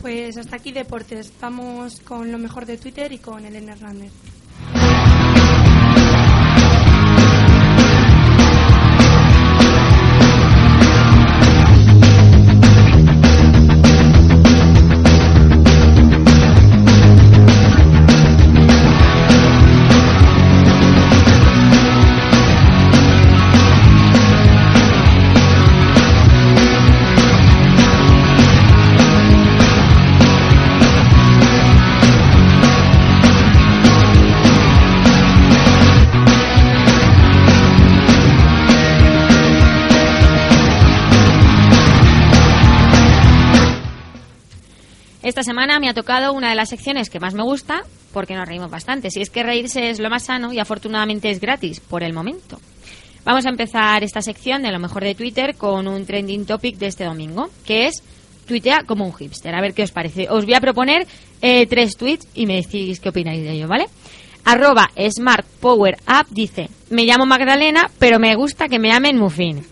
Pues 0.00 0.36
hasta 0.36 0.54
aquí 0.54 0.70
deportes. 0.70 1.32
Vamos 1.40 2.00
con 2.02 2.30
lo 2.30 2.38
mejor 2.38 2.66
de 2.66 2.76
Twitter 2.76 3.10
y 3.10 3.18
con 3.18 3.44
Elena 3.44 3.72
Hernández. 3.72 4.12
Esta 45.28 45.42
semana 45.42 45.78
me 45.78 45.90
ha 45.90 45.92
tocado 45.92 46.32
una 46.32 46.48
de 46.48 46.54
las 46.56 46.70
secciones 46.70 47.10
que 47.10 47.20
más 47.20 47.34
me 47.34 47.42
gusta 47.42 47.82
porque 48.14 48.34
nos 48.34 48.48
reímos 48.48 48.70
bastante. 48.70 49.10
Si 49.10 49.20
es 49.20 49.28
que 49.28 49.42
reírse 49.42 49.90
es 49.90 50.00
lo 50.00 50.08
más 50.08 50.22
sano 50.22 50.54
y 50.54 50.58
afortunadamente 50.58 51.28
es 51.28 51.38
gratis 51.38 51.80
por 51.80 52.02
el 52.02 52.14
momento. 52.14 52.58
Vamos 53.26 53.44
a 53.44 53.50
empezar 53.50 54.02
esta 54.02 54.22
sección 54.22 54.62
de 54.62 54.72
lo 54.72 54.78
mejor 54.78 55.04
de 55.04 55.14
Twitter 55.14 55.54
con 55.54 55.86
un 55.86 56.06
trending 56.06 56.46
topic 56.46 56.78
de 56.78 56.86
este 56.86 57.04
domingo, 57.04 57.50
que 57.66 57.88
es 57.88 58.02
tuitea 58.46 58.84
como 58.86 59.04
un 59.04 59.12
hipster. 59.12 59.54
A 59.54 59.60
ver 59.60 59.74
qué 59.74 59.82
os 59.82 59.90
parece. 59.90 60.30
Os 60.30 60.46
voy 60.46 60.54
a 60.54 60.62
proponer 60.62 61.06
eh, 61.42 61.66
tres 61.66 61.98
tweets 61.98 62.26
y 62.34 62.46
me 62.46 62.56
decís 62.56 62.98
qué 62.98 63.10
opináis 63.10 63.42
de 63.42 63.50
ello, 63.50 63.68
¿vale? 63.68 63.84
Arroba 64.46 64.88
Smart 65.10 65.46
Power 65.60 65.98
Up 66.08 66.28
dice, 66.30 66.70
me 66.88 67.04
llamo 67.04 67.26
Magdalena, 67.26 67.90
pero 67.98 68.18
me 68.18 68.34
gusta 68.34 68.66
que 68.66 68.78
me 68.78 68.88
llamen 68.88 69.18
Muffin. 69.18 69.62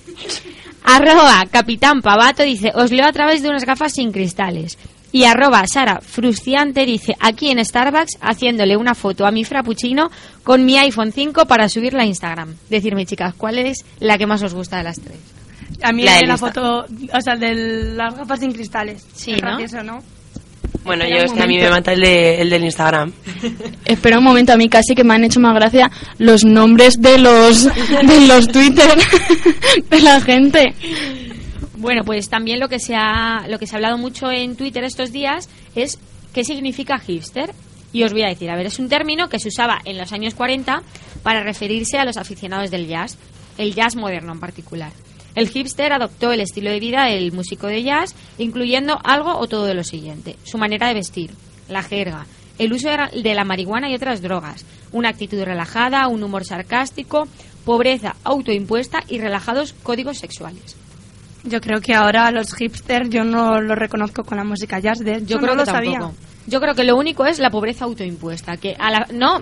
Arroba 0.85 1.45
Capitán 1.51 2.03
Pavato 2.03 2.43
dice, 2.43 2.73
os 2.75 2.93
leo 2.93 3.07
a 3.07 3.13
través 3.13 3.43
de 3.43 3.49
unas 3.49 3.65
gafas 3.65 3.95
sin 3.95 4.13
cristales. 4.13 4.79
Y 5.17 5.25
arroba 5.25 5.65
Sara 5.67 6.01
Frustiante 6.03 6.85
dice, 6.85 7.17
aquí 7.21 7.49
en 7.51 7.65
Starbucks 7.65 8.19
haciéndole 8.21 8.77
una 8.77 8.95
foto 8.95 9.25
a 9.25 9.31
mi 9.31 9.45
frappuccino 9.45 10.11
con 10.45 10.67
mi 10.67 10.77
iPhone 10.77 11.11
5 11.11 11.47
para 11.47 11.71
subirla 11.71 12.03
a 12.03 12.05
Instagram. 12.05 12.55
Decirme, 12.69 13.07
chicas, 13.07 13.33
¿cuál 13.35 13.59
es 13.59 13.83
la 13.99 14.19
que 14.19 14.27
más 14.27 14.43
os 14.43 14.53
gusta 14.53 14.77
de 14.77 14.83
las 14.83 15.01
tres? 15.01 15.17
A 15.83 15.91
mí 15.93 16.03
La 16.03 16.17
de 16.19 16.27
la 16.27 16.37
foto, 16.37 16.85
o 17.15 17.21
sea, 17.23 17.35
de 17.35 17.55
las 17.95 18.15
gafas 18.15 18.41
sin 18.41 18.53
cristales. 18.53 19.07
Sí, 19.15 19.33
Es 19.33 19.43
¿no? 19.43 19.57
gracioso, 19.57 19.83
¿no? 19.83 20.03
Bueno, 20.85 21.05
Espera 21.05 21.17
yo 21.25 21.25
un 21.25 21.31
es 21.31 21.33
que 21.39 21.43
a 21.43 21.47
mí 21.47 21.57
me 21.59 21.71
mata 21.71 21.93
el, 21.95 22.01
de- 22.03 22.43
el 22.43 22.51
del 22.51 22.65
Instagram. 22.65 23.11
Espera 23.87 24.19
un 24.19 24.25
momento, 24.25 24.53
a 24.53 24.59
mí 24.59 24.69
casi 24.69 24.95
que 24.95 25.03
me 25.03 25.15
han 25.15 25.25
hecho 25.25 25.41
más 25.41 25.55
gracia 25.55 25.91
los 26.19 26.45
nombres 26.45 27.01
de 27.01 27.17
los 27.17 27.65
de 27.65 28.21
los 28.29 28.49
Twitter 28.49 28.91
de 29.91 30.01
la 30.01 30.21
gente. 30.21 30.75
Bueno, 31.87 32.03
pues 32.03 32.29
también 32.29 32.59
lo 32.59 32.69
que 32.69 32.81
se 32.81 32.97
ha 32.97 33.47
lo 33.49 33.61
que 33.61 33.69
se 33.69 33.77
ha 33.77 33.79
hablado 33.79 33.97
mucho 33.97 34.33
en 34.33 34.57
Twitter 34.57 34.83
estos 34.83 35.13
días 35.13 35.49
es 35.77 36.01
qué 36.35 36.43
significa 36.43 36.99
hipster. 36.99 37.53
Y 37.93 38.03
os 38.03 38.11
voy 38.13 38.23
a 38.25 38.27
decir, 38.27 38.51
a 38.51 38.57
ver, 38.57 38.67
es 38.67 38.81
un 38.81 38.89
término 38.89 39.29
que 39.29 39.39
se 39.39 39.47
usaba 39.51 39.79
en 39.85 39.97
los 39.97 40.13
años 40.13 40.35
40 40.35 40.83
para 41.23 41.45
referirse 41.45 41.97
a 41.97 42.05
los 42.05 42.17
aficionados 42.17 42.73
del 42.73 42.89
jazz, 42.89 43.17
el 43.57 43.73
jazz 43.73 43.95
moderno 43.95 44.33
en 44.33 44.41
particular. 44.41 44.91
El 45.37 45.49
hipster 45.49 45.93
adoptó 45.93 46.33
el 46.33 46.41
estilo 46.41 46.71
de 46.71 46.81
vida 46.81 47.05
del 47.05 47.31
músico 47.31 47.69
de 47.69 47.85
jazz, 47.85 48.17
incluyendo 48.37 48.99
algo 49.05 49.39
o 49.39 49.47
todo 49.47 49.67
de 49.67 49.75
lo 49.75 49.85
siguiente: 49.85 50.35
su 50.43 50.59
manera 50.59 50.89
de 50.89 50.95
vestir, 50.95 51.31
la 51.69 51.85
jerga, 51.85 52.27
el 52.59 52.73
uso 52.73 52.91
de 52.91 52.97
la- 52.97 53.11
de 53.11 53.35
la 53.35 53.45
marihuana 53.45 53.89
y 53.91 53.95
otras 53.95 54.23
drogas, 54.23 54.67
una 54.91 55.11
actitud 55.11 55.41
relajada, 55.45 56.09
un 56.09 56.25
humor 56.25 56.45
sarcástico, 56.45 57.29
pobreza 57.65 58.17
autoimpuesta 58.25 59.05
y 59.07 59.21
relajados 59.21 59.73
códigos 59.85 60.19
sexuales. 60.19 60.75
Yo 61.47 61.61
creo 61.61 61.81
que 61.81 61.95
ahora 61.95 62.31
los 62.31 62.53
hipsters 62.55 63.09
yo 63.11 63.25
no 63.25 63.61
los 63.61 63.79
reconozco 63.79 64.25
con 64.25 64.37
la 64.39 64.45
música 64.45 64.79
jazz. 64.79 64.99
De 64.99 65.17
hecho, 65.17 65.27
Yo 65.27 65.39
creo 65.39 65.55
no 65.55 65.63
que 65.65 65.67
lo 65.71 65.73
sabía. 65.73 65.99
tampoco. 65.99 66.15
Yo 66.47 66.61
creo 66.61 66.75
que 66.75 66.85
lo 66.85 66.97
único 66.97 67.25
es 67.27 67.39
la 67.39 67.51
pobreza 67.51 67.85
autoimpuesta, 67.85 68.57
que 68.57 68.77
a 68.79 68.91
la, 68.91 69.07
no 69.13 69.41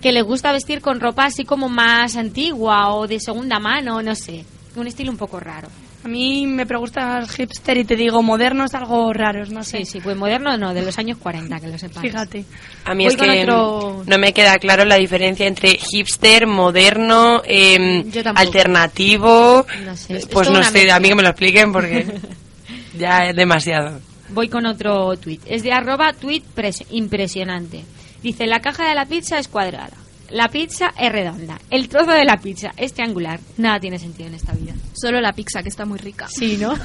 que 0.00 0.12
les 0.12 0.24
gusta 0.24 0.52
vestir 0.52 0.80
con 0.80 1.00
ropa 1.00 1.24
así 1.24 1.44
como 1.44 1.68
más 1.68 2.16
antigua 2.16 2.92
o 2.94 3.06
de 3.06 3.20
segunda 3.20 3.58
mano, 3.60 4.02
no 4.02 4.14
sé, 4.14 4.44
un 4.76 4.86
estilo 4.86 5.10
un 5.12 5.16
poco 5.16 5.38
raro. 5.40 5.68
A 6.04 6.08
mí 6.08 6.46
me 6.48 6.66
preguntas 6.66 7.30
hipster 7.30 7.76
y 7.76 7.84
te 7.84 7.94
digo 7.94 8.22
modernos 8.24 8.74
algo 8.74 9.12
raros, 9.12 9.50
no 9.50 9.62
sé. 9.62 9.78
Sí, 9.78 9.84
sí, 9.84 10.00
pues 10.00 10.16
moderno 10.16 10.56
no, 10.56 10.74
de 10.74 10.82
los 10.82 10.98
años 10.98 11.18
40, 11.18 11.60
que 11.60 11.68
lo 11.68 11.78
sepas. 11.78 12.02
Fíjate. 12.02 12.44
A 12.84 12.94
mí 12.94 13.04
Voy 13.04 13.12
es 13.14 13.20
que 13.20 13.42
otro- 13.42 14.02
no 14.04 14.18
me 14.18 14.32
queda 14.32 14.58
claro 14.58 14.84
la 14.84 14.96
diferencia 14.96 15.46
entre 15.46 15.78
hipster, 15.78 16.46
moderno, 16.48 17.40
tampoco. 17.40 18.38
alternativo. 18.40 19.64
No 19.84 19.96
sé, 19.96 20.16
es 20.16 20.26
Pues 20.26 20.50
no 20.50 20.62
sé, 20.64 20.72
mezcla. 20.72 20.96
a 20.96 21.00
mí 21.00 21.08
que 21.08 21.14
me 21.14 21.22
lo 21.22 21.28
expliquen 21.28 21.72
porque 21.72 22.06
ya 22.98 23.26
es 23.28 23.36
demasiado. 23.36 24.00
Voy 24.30 24.48
con 24.48 24.66
otro 24.66 25.16
tweet. 25.18 25.40
Es 25.46 25.62
de 25.62 25.72
arroba 25.72 26.12
tweet 26.14 26.42
pres- 26.56 26.84
impresionante. 26.90 27.84
Dice, 28.22 28.46
la 28.46 28.60
caja 28.60 28.88
de 28.88 28.94
la 28.94 29.06
pizza 29.06 29.38
es 29.38 29.46
cuadrada. 29.48 29.96
La 30.32 30.48
pizza 30.48 30.94
es 30.98 31.12
redonda. 31.12 31.58
El 31.70 31.88
trozo 31.88 32.12
de 32.12 32.24
la 32.24 32.38
pizza 32.38 32.72
es 32.76 32.94
triangular. 32.94 33.38
Nada 33.58 33.78
tiene 33.78 33.98
sentido 33.98 34.28
en 34.28 34.34
esta 34.34 34.52
vida. 34.52 34.72
Solo 34.94 35.20
la 35.20 35.34
pizza, 35.34 35.62
que 35.62 35.68
está 35.68 35.84
muy 35.84 35.98
rica. 35.98 36.26
Sí, 36.28 36.56
¿no? 36.56 36.74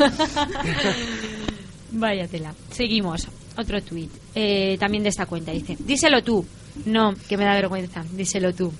Vaya 1.92 2.27
tela. 2.27 2.54
Seguimos. 2.72 3.27
Otro 3.58 3.82
tuit, 3.82 4.12
eh, 4.36 4.77
también 4.80 5.01
de 5.01 5.10
esta 5.10 5.25
cuenta, 5.25 5.51
dice, 5.51 5.75
díselo 5.80 6.24
tú. 6.24 6.46
No, 6.86 7.16
que 7.27 7.38
me 7.38 7.46
da 7.46 7.56
vergüenza, 7.56 8.06
díselo 8.12 8.54
tú. 8.54 8.72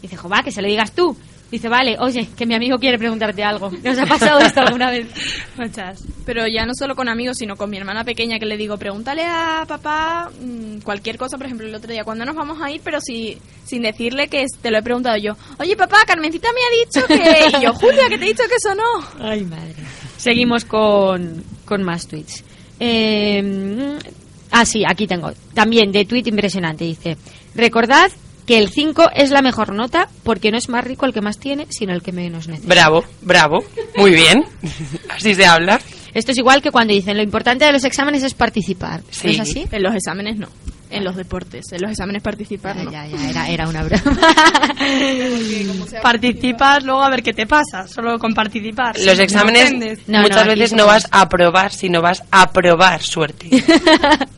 Dice, 0.00 0.16
va, 0.16 0.42
que 0.42 0.50
se 0.50 0.62
lo 0.62 0.68
digas 0.68 0.92
tú. 0.92 1.14
Dice, 1.52 1.68
vale, 1.68 1.96
oye, 1.98 2.30
que 2.34 2.46
mi 2.46 2.54
amigo 2.54 2.78
quiere 2.78 2.96
preguntarte 2.96 3.44
algo. 3.44 3.70
¿Nos 3.84 3.98
ha 3.98 4.06
pasado 4.06 4.40
esto 4.40 4.62
alguna 4.62 4.90
vez? 4.90 5.06
Muchas. 5.58 6.02
Pero 6.24 6.46
ya 6.46 6.64
no 6.64 6.72
solo 6.72 6.96
con 6.96 7.10
amigos, 7.10 7.36
sino 7.36 7.56
con 7.56 7.68
mi 7.68 7.76
hermana 7.76 8.04
pequeña 8.04 8.38
que 8.38 8.46
le 8.46 8.56
digo, 8.56 8.78
pregúntale 8.78 9.22
a 9.26 9.66
papá 9.68 10.30
mm, 10.40 10.78
cualquier 10.78 11.18
cosa, 11.18 11.36
por 11.36 11.44
ejemplo, 11.44 11.66
el 11.66 11.74
otro 11.74 11.92
día, 11.92 12.04
cuando 12.04 12.24
nos 12.24 12.34
vamos 12.34 12.58
a 12.62 12.70
ir, 12.70 12.80
pero 12.82 13.02
si, 13.02 13.36
sin 13.66 13.82
decirle 13.82 14.28
que 14.28 14.46
te 14.62 14.70
lo 14.70 14.78
he 14.78 14.82
preguntado 14.82 15.18
yo. 15.18 15.34
Oye, 15.58 15.76
papá, 15.76 15.98
Carmencita 16.06 16.48
me 16.54 16.60
ha 16.62 16.86
dicho 16.86 17.06
que... 17.06 17.58
Y 17.58 17.62
yo, 17.62 17.74
Julia, 17.74 18.08
que 18.08 18.16
te 18.16 18.24
he 18.24 18.28
dicho 18.28 18.44
que 18.48 18.54
eso 18.56 18.74
no. 18.74 19.22
Ay, 19.22 19.44
madre. 19.44 19.74
Seguimos 20.16 20.64
con, 20.64 21.44
con 21.66 21.82
más 21.82 22.08
tweets. 22.08 22.44
Eh, 22.80 23.98
ah, 24.52 24.64
sí, 24.64 24.84
aquí 24.88 25.06
tengo. 25.06 25.30
También 25.52 25.92
de 25.92 26.06
tweet 26.06 26.22
impresionante. 26.28 26.84
Dice, 26.86 27.18
recordad 27.54 28.10
que 28.46 28.58
el 28.58 28.70
5 28.70 29.10
es 29.14 29.30
la 29.30 29.42
mejor 29.42 29.72
nota 29.72 30.08
porque 30.22 30.50
no 30.50 30.58
es 30.58 30.68
más 30.68 30.84
rico 30.84 31.06
el 31.06 31.12
que 31.12 31.20
más 31.20 31.38
tiene, 31.38 31.66
sino 31.70 31.92
el 31.92 32.02
que 32.02 32.12
menos 32.12 32.48
necesita. 32.48 32.74
Bravo, 32.74 33.04
bravo. 33.20 33.64
Muy 33.96 34.12
bien. 34.12 34.44
Así 35.10 35.34
se 35.34 35.46
habla. 35.46 35.80
Esto 36.14 36.32
es 36.32 36.38
igual 36.38 36.62
que 36.62 36.70
cuando 36.70 36.92
dicen 36.94 37.16
lo 37.16 37.22
importante 37.22 37.64
de 37.64 37.72
los 37.72 37.84
exámenes 37.84 38.22
es 38.22 38.34
participar. 38.34 39.00
¿No 39.00 39.06
Sí. 39.10 39.30
¿Es 39.30 39.40
así? 39.40 39.66
En 39.70 39.82
los 39.82 39.94
exámenes 39.94 40.36
no. 40.36 40.48
En 40.90 41.04
los 41.04 41.16
deportes. 41.16 41.64
En 41.72 41.80
los 41.80 41.90
exámenes 41.92 42.22
participar 42.22 42.76
no. 42.76 42.90
Ya, 42.92 43.06
ya, 43.06 43.30
era, 43.30 43.48
era 43.48 43.68
una 43.68 43.82
broma. 43.82 44.02
Participas, 46.02 46.84
luego 46.84 47.02
a 47.02 47.10
ver 47.10 47.22
qué 47.22 47.32
te 47.32 47.46
pasa, 47.46 47.86
solo 47.88 48.18
con 48.18 48.34
participar. 48.34 48.98
Los 48.98 49.16
No 49.16 49.22
exámenes. 49.22 49.72
No, 50.06 50.18
no, 50.18 50.22
muchas 50.22 50.46
veces 50.46 50.70
somos- 50.70 50.82
no 50.82 50.86
vas 50.86 51.08
a 51.10 51.28
probar, 51.28 51.72
sino 51.72 52.02
vas 52.02 52.22
a 52.30 52.50
probar 52.52 53.02
suerte. 53.02 53.48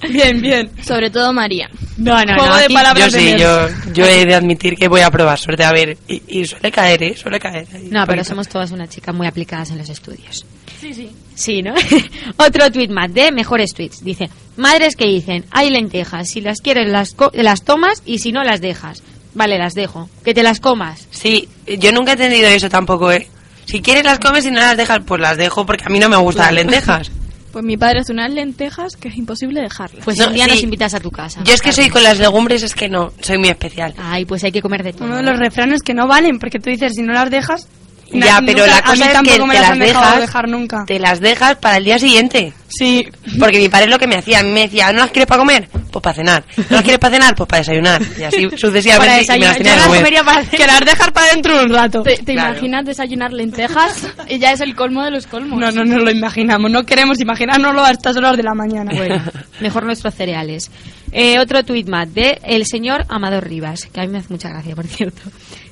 Bien, 0.09 0.41
bien. 0.41 0.71
Sobre 0.83 1.11
todo 1.11 1.33
María. 1.33 1.69
No, 1.97 2.23
no, 2.25 2.35
Juego 2.37 2.57
de 2.57 2.65
aquí- 2.65 2.75
palabras. 2.75 3.13
Yo 3.13 3.19
de 3.19 3.33
sí, 3.33 3.37
yo, 3.39 3.69
yo 3.95 4.05
he 4.05 4.27
de 4.27 4.35
admitir 4.35 4.77
que 4.77 4.87
voy 4.89 5.01
a 5.01 5.11
probar 5.11 5.39
suerte. 5.39 5.65
A 5.65 5.73
ver, 5.73 5.97
y, 6.07 6.23
y 6.29 6.45
suele 6.45 6.71
caer, 6.71 7.03
¿eh? 7.03 7.17
Suele 7.17 7.41
caer. 7.41 7.67
ahí, 7.73 7.85
No, 7.91 8.01
pero 8.07 8.19
poquito. 8.19 8.25
somos 8.25 8.49
todas 8.49 8.71
una 8.71 8.87
chica 8.87 9.13
muy 9.13 9.27
aplicadas 9.27 9.71
en 9.71 9.79
los 9.79 9.89
estudios. 9.89 10.45
Sí, 10.85 10.93
sí. 10.93 11.11
Sí, 11.35 11.63
¿no? 11.63 11.73
Otro 12.37 12.71
tweet 12.71 12.89
más 12.89 13.13
de 13.15 13.33
mejores 13.33 13.73
tweets. 13.73 14.05
Dice, 14.05 14.29
madres 14.59 14.97
que 14.97 15.07
dicen, 15.07 15.47
hay 15.51 15.71
lentejas, 15.71 16.29
si 16.29 16.41
las 16.43 16.61
quieres 16.61 16.89
las, 16.91 17.15
co- 17.15 17.31
las 17.33 17.63
tomas 17.65 18.03
y 18.05 18.19
si 18.19 18.33
no 18.33 18.45
las 18.45 18.61
dejas. 18.61 19.03
Vale, 19.35 19.57
las 19.59 19.73
dejo. 19.75 20.11
Que 20.25 20.35
te 20.35 20.43
las 20.43 20.61
comas. 20.61 21.09
Sí, 21.11 21.49
yo 21.79 21.91
nunca 21.91 22.11
he 22.13 22.15
entendido 22.15 22.49
eso 22.49 22.69
tampoco, 22.69 23.11
¿eh? 23.11 23.27
Si 23.65 23.81
quieres 23.81 24.05
las 24.05 24.19
comes 24.19 24.45
y 24.45 24.51
no 24.51 24.61
las 24.61 24.77
dejas, 24.77 25.01
pues 25.07 25.21
las 25.23 25.39
dejo 25.39 25.65
porque 25.65 25.85
a 25.87 25.89
mí 25.89 25.99
no 25.99 26.09
me 26.11 26.17
gustan 26.19 26.47
las 26.55 26.65
lentejas. 26.65 27.11
Pues 27.55 27.65
mi 27.65 27.77
padre 27.77 28.01
hace 28.01 28.11
unas 28.13 28.33
lentejas 28.33 28.97
que 28.97 29.07
es 29.07 29.17
imposible 29.17 29.61
dejarlas. 29.61 30.05
Pues 30.05 30.19
No, 30.19 30.27
un 30.27 30.33
día 30.35 30.47
sí. 30.47 30.51
nos 30.51 30.63
invitas 30.65 30.93
a 30.93 30.99
tu 30.99 31.13
casa. 31.13 31.41
Yo 31.45 31.55
es 31.55 31.63
que 31.63 31.73
soy 31.73 31.89
con 31.89 32.03
las 32.03 32.19
legumbres, 32.19 32.65
es 32.65 32.75
que 32.75 32.89
no, 32.89 33.13
soy 33.21 33.39
muy 33.39 33.49
especial. 33.49 33.95
Ay, 33.97 34.25
pues 34.25 34.43
hay 34.43 34.51
que 34.51 34.61
comer 34.61 34.83
de 34.83 34.93
todo. 34.93 35.05
Uno 35.05 35.19
de 35.19 35.23
los 35.23 35.39
refranes 35.39 35.81
que 35.83 35.95
no 35.95 36.09
valen, 36.09 36.41
porque 36.41 36.59
tú 36.59 36.69
dices, 36.71 36.95
si 36.97 37.03
no 37.03 37.13
las 37.13 37.31
dejas... 37.31 37.69
Ya, 38.15 38.41
pero 38.45 38.61
nunca- 38.61 38.67
la 38.77 38.83
cosa 38.83 39.13
es 39.13 39.19
que 39.23 39.39
te 39.39 39.47
las 39.61 39.79
dejas, 39.79 40.21
dejar 40.21 40.49
nunca. 40.49 40.85
te 40.87 40.99
las 40.99 41.21
dejas 41.21 41.57
para 41.57 41.77
el 41.79 41.85
día 41.85 41.99
siguiente. 41.99 42.53
Sí. 42.79 43.07
Porque 43.39 43.59
mi 43.59 43.69
padre 43.69 43.85
es 43.87 43.91
lo 43.91 43.99
que 43.99 44.07
me 44.07 44.17
hacía. 44.17 44.41
A 44.41 44.43
mí 44.43 44.51
me 44.51 44.63
decía, 44.63 44.93
¿no 44.93 44.99
las 45.01 45.11
quieres 45.11 45.27
para 45.27 45.41
comer? 45.41 45.69
Pues 45.91 46.03
para 46.03 46.15
cenar. 46.15 46.45
¿No 46.57 46.65
las 46.71 46.83
quieres 46.83 46.99
para 46.99 47.15
cenar? 47.15 47.35
Pues 47.37 47.49
para 47.49 47.61
desayunar. 47.61 48.03
Y 48.19 48.23
así 48.25 48.49
sucesivamente. 48.57 49.27
Para 49.27 49.37
y 49.37 49.41
me 49.41 49.47
las 49.47 49.57
desayunar. 49.57 49.57
tenía 49.57 49.59
Yo 49.59 49.63
que 49.63 49.77
las 49.77 49.87
comer. 49.87 50.01
comería 50.01 50.25
para 50.25 50.45
que 50.45 50.67
las 50.67 50.81
dejas 50.81 51.11
para 51.13 51.27
dentro 51.33 51.59
de 51.59 51.65
un 51.65 51.71
rato. 51.73 52.03
¿Te, 52.03 52.17
te 52.17 52.33
Claro. 52.35 52.51
imaginas 52.53 52.85
desayunar 52.85 53.33
lentejas? 53.33 54.09
y 54.29 54.39
ya 54.39 54.53
es 54.53 54.61
el 54.61 54.75
colmo 54.75 55.05
de 55.05 55.11
los 55.13 55.27
colmos. 55.27 55.59
No, 55.59 55.71
no 55.71 55.85
nos 55.85 56.03
lo 56.03 56.11
imaginamos. 56.11 56.71
No 56.71 56.85
queremos 56.85 57.21
imaginárnoslo 57.21 57.85
a 57.85 57.91
estas 57.91 58.17
horas 58.17 58.37
de 58.37 58.43
la 58.43 58.55
mañana. 58.55 58.91
Bueno, 58.95 59.23
mejor 59.61 59.85
nuestros 59.85 60.15
cereales. 60.15 60.71
Eh, 61.17 61.39
otro 61.39 61.63
tweet 61.65 61.85
más 61.85 62.13
de 62.13 62.41
el 62.45 62.67
señor 62.67 63.05
Amador 63.09 63.47
Rivas, 63.49 63.87
que 63.87 64.01
a 64.01 64.03
mí 64.05 64.09
me 64.11 64.19
hace 64.19 64.29
mucha 64.33 64.49
gracia, 64.49 64.75
por 64.75 64.87
cierto. 64.89 65.23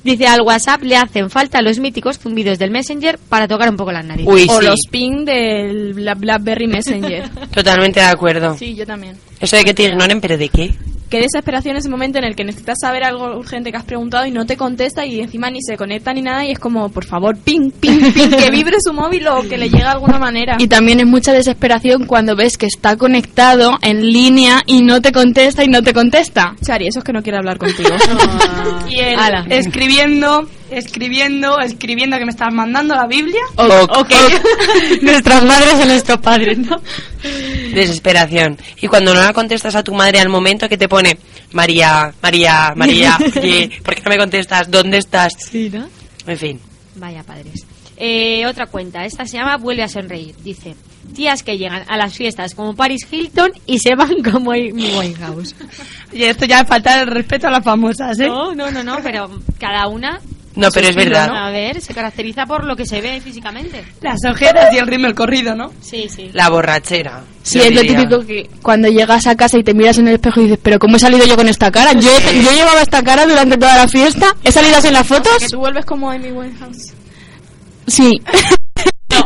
Dice, 0.01 0.25
al 0.27 0.41
WhatsApp 0.41 0.83
le 0.83 0.95
hacen 0.95 1.29
falta 1.29 1.61
los 1.61 1.79
míticos 1.79 2.17
zumbidos 2.19 2.59
del 2.59 2.71
Messenger 2.71 3.17
para 3.29 3.45
tocar 3.47 3.69
un 3.69 3.75
poco 3.75 3.91
las 3.91 4.05
narices. 4.05 4.33
Uy, 4.33 4.47
o 4.49 4.59
sí. 4.61 4.65
los 4.67 4.79
ping 4.89 5.25
del 5.25 5.93
Bla- 5.95 6.15
BlackBerry 6.15 6.67
Messenger. 6.67 6.92
Totalmente 7.53 7.99
de 7.99 8.05
acuerdo. 8.05 8.57
sí, 8.57 8.75
yo 8.75 8.85
también. 8.85 9.15
Eso 9.39 9.55
de 9.57 9.63
que 9.63 9.73
te 9.73 9.83
ignoren, 9.83 10.21
pero 10.21 10.37
¿de 10.37 10.49
qué? 10.49 10.73
Qué 11.09 11.19
desesperación 11.19 11.75
ese 11.77 11.89
momento 11.89 12.17
en 12.17 12.23
el 12.23 12.35
que 12.35 12.43
necesitas 12.43 12.77
saber 12.81 13.03
algo 13.03 13.37
urgente 13.37 13.69
que 13.69 13.77
has 13.77 13.83
preguntado 13.83 14.25
y 14.25 14.31
no 14.31 14.47
te 14.47 14.57
contesta 14.57 15.05
y 15.05 15.19
encima 15.19 15.51
ni 15.51 15.59
se 15.61 15.77
conecta 15.77 16.11
ni 16.11 16.23
nada 16.23 16.43
y 16.43 16.49
es 16.51 16.57
como, 16.57 16.89
por 16.89 17.05
favor, 17.05 17.37
ping, 17.37 17.69
ping, 17.69 18.11
ping, 18.13 18.29
que 18.31 18.49
vibre 18.51 18.77
su 18.83 18.93
móvil 18.93 19.27
o 19.27 19.41
que 19.43 19.57
le 19.59 19.65
llegue 19.69 19.83
de 19.83 19.89
alguna 19.89 20.17
manera. 20.17 20.55
Y 20.57 20.67
también 20.67 20.99
es 21.01 21.05
mucha 21.05 21.31
desesperación 21.31 22.07
cuando 22.07 22.35
ves 22.35 22.57
que 22.57 22.65
está 22.65 22.97
conectado 22.97 23.77
en 23.83 24.01
línea 24.11 24.63
y 24.65 24.81
no 24.81 25.01
te 25.03 25.11
contesta 25.11 25.63
y 25.63 25.67
no 25.67 25.83
te 25.83 25.93
contesta. 25.93 26.55
Chari, 26.65 26.87
eso 26.87 26.97
es 26.99 27.05
que 27.05 27.13
no 27.13 27.21
quiere 27.21 27.37
hablar 27.37 27.59
contigo. 27.59 27.89
Y 28.89 28.99
él 28.99 29.15
Ala. 29.19 29.45
escribiendo, 29.49 30.47
escribiendo, 30.77 31.59
escribiendo 31.59 32.17
que 32.17 32.25
me 32.25 32.31
estás 32.31 32.53
mandando 32.53 32.95
la 32.95 33.07
Biblia. 33.07 33.41
Ok. 33.55 33.97
Ok. 33.97 34.13
Nuestras 35.01 35.43
madres 35.43 35.71
son 35.71 35.87
nuestros 35.87 36.19
padres, 36.19 36.57
¿no? 36.57 36.81
Desesperación. 37.73 38.57
Y 38.81 38.87
cuando 38.87 39.13
no 39.13 39.21
la 39.21 39.33
contestas 39.33 39.75
a 39.75 39.83
tu 39.83 39.93
madre 39.93 40.19
al 40.19 40.29
momento 40.29 40.67
que 40.69 40.77
te 40.77 40.87
pone 40.89 41.17
María, 41.51 42.13
María, 42.21 42.73
María, 42.75 43.17
oye, 43.41 43.71
¿por 43.83 43.95
qué 43.95 44.01
no 44.03 44.09
me 44.09 44.17
contestas? 44.17 44.69
¿Dónde 44.69 44.97
estás? 44.97 45.33
Sí, 45.37 45.69
¿no? 45.71 45.87
En 46.27 46.37
fin. 46.37 46.59
Vaya 46.95 47.23
padres. 47.23 47.65
Eh, 47.97 48.45
otra 48.47 48.65
cuenta, 48.67 49.05
esta 49.05 49.25
se 49.25 49.37
llama 49.37 49.57
Vuelve 49.57 49.83
a 49.83 49.87
sonreír. 49.87 50.35
Dice, 50.43 50.75
tías 51.13 51.43
que 51.43 51.57
llegan 51.57 51.83
a 51.87 51.97
las 51.97 52.13
fiestas 52.13 52.55
como 52.55 52.75
Paris 52.75 53.07
Hilton 53.09 53.51
y 53.65 53.79
se 53.79 53.95
van 53.95 54.21
como 54.23 54.51
Amy 54.51 54.91
Winehouse. 54.97 55.55
Y 56.11 56.23
esto 56.23 56.45
ya 56.45 56.61
es 56.61 56.67
faltar 56.67 57.01
el 57.01 57.07
respeto 57.07 57.47
a 57.47 57.51
las 57.51 57.63
famosas, 57.63 58.19
¿eh? 58.19 58.27
No, 58.27 58.53
no, 58.55 58.71
no, 58.71 58.83
no, 58.83 58.97
pero 59.03 59.29
cada 59.59 59.87
una... 59.87 60.19
No, 60.55 60.69
pero 60.71 60.87
es 60.87 60.95
verdad. 60.95 61.27
¿no? 61.29 61.37
A 61.37 61.49
ver, 61.49 61.81
se 61.81 61.93
caracteriza 61.93 62.45
por 62.45 62.63
lo 62.63 62.75
que 62.75 62.85
se 62.85 63.01
ve 63.01 63.19
físicamente. 63.21 63.83
Las 64.01 64.19
ojeras 64.29 64.73
y 64.73 64.77
el 64.77 64.87
ritmo 64.87 65.07
del 65.07 65.15
corrido, 65.15 65.55
¿no? 65.55 65.71
Sí, 65.81 66.07
sí. 66.09 66.29
La 66.33 66.49
borrachera. 66.49 67.21
Sí, 67.41 67.59
es 67.59 67.73
lo 67.73 67.81
diría. 67.81 67.97
típico 67.97 68.25
que 68.25 68.49
cuando 68.61 68.87
llegas 68.87 69.27
a 69.27 69.35
casa 69.35 69.57
y 69.57 69.63
te 69.63 69.73
miras 69.73 69.97
en 69.97 70.07
el 70.07 70.15
espejo 70.15 70.39
y 70.39 70.43
dices, 70.43 70.59
pero 70.61 70.79
¿cómo 70.79 70.97
he 70.97 70.99
salido 70.99 71.25
yo 71.25 71.35
con 71.35 71.49
esta 71.49 71.71
cara? 71.71 71.93
Yo, 71.93 72.11
yo 72.19 72.51
llevaba 72.51 72.81
esta 72.81 73.03
cara 73.03 73.25
durante 73.25 73.57
toda 73.57 73.75
la 73.77 73.87
fiesta. 73.87 74.35
¿He 74.43 74.51
salido 74.51 74.77
así 74.77 74.87
en 74.87 74.93
las 74.93 75.07
fotos? 75.07 75.37
que 75.39 75.47
tú 75.47 75.59
vuelves 75.59 75.85
como 75.85 76.09
Amy 76.11 76.31
Winehouse. 76.31 76.93
Sí. 77.87 78.21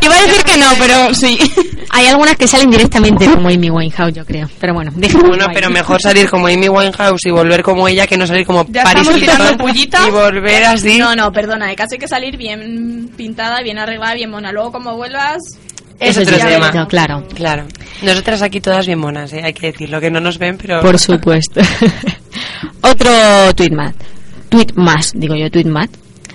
Iba 0.08 0.18
a 0.18 0.22
decir 0.24 0.44
que 0.44 0.58
no, 0.58 0.66
pero 0.80 1.14
sí. 1.14 1.38
Hay 1.90 2.08
algunas 2.08 2.36
que 2.36 2.48
salen 2.48 2.70
directamente 2.70 3.26
como 3.26 3.50
Amy 3.50 3.70
Winehouse, 3.70 4.14
yo 4.14 4.26
creo. 4.26 4.50
Pero 4.60 4.74
bueno, 4.74 4.92
Bueno, 4.94 5.48
pero 5.54 5.70
mejor 5.70 6.02
salir 6.02 6.30
como 6.30 6.48
Amy 6.48 6.70
Winehouse 6.70 7.26
y 7.26 7.32
volver 7.32 7.64
como 7.64 7.88
ella 7.88 8.08
que 8.08 8.18
no 8.18 8.28
salir 8.28 8.46
como 8.46 8.66
Ya 8.70 8.84
Paris 8.84 9.02
estamos 9.02 9.20
tirando 9.20 9.70
Hilton 9.70 10.08
y 10.08 10.12
volver 10.12 10.66
así. 10.66 10.98
No, 10.98 11.16
no, 11.16 11.32
perdona, 11.32 11.68
de 11.68 11.76
caso 11.76 11.90
hay 11.94 12.00
que 12.00 12.08
salir 12.08 12.38
bien 12.38 13.12
pintada, 13.16 13.62
bien 13.62 13.78
arreglada, 13.78 14.14
bien 14.16 14.30
mona. 14.30 14.52
Luego, 14.52 14.72
como 14.72 14.96
vuelvas, 14.96 15.42
es 16.00 16.12
Eso 16.12 16.22
es 16.22 16.28
otro 16.28 16.48
tema. 16.48 16.88
claro. 16.88 17.24
Claro. 17.34 17.66
Nosotras 18.02 18.42
aquí 18.42 18.62
todas 18.62 18.86
bien 18.86 19.00
monas, 19.00 19.34
¿eh? 19.34 19.42
hay 19.44 19.54
que 19.54 19.72
decirlo, 19.72 20.00
que 20.00 20.12
no 20.12 20.20
nos 20.20 20.38
ven, 20.38 20.58
pero... 20.58 20.82
Por 20.82 21.00
supuesto. 21.00 21.62
Otro 22.82 23.10
tweet 23.56 23.72
más. 23.72 23.94
Tweet 24.50 24.68
más, 24.76 25.12
digo 25.16 25.36
yo, 25.36 25.50
tweet 25.50 25.66
más. 25.66 25.90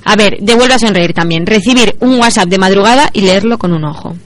A 0.05 0.17
ver, 0.17 0.39
devuelve 0.41 0.75
a 0.75 0.79
sonreír 0.79 1.13
también. 1.13 1.47
Recibir 1.47 1.97
un 2.01 2.19
WhatsApp 2.19 2.49
de 2.49 2.59
madrugada 2.59 3.11
y 3.13 3.23
leerlo 3.23 3.59
con 3.59 3.73
un 3.73 3.85
ojo. 3.85 4.17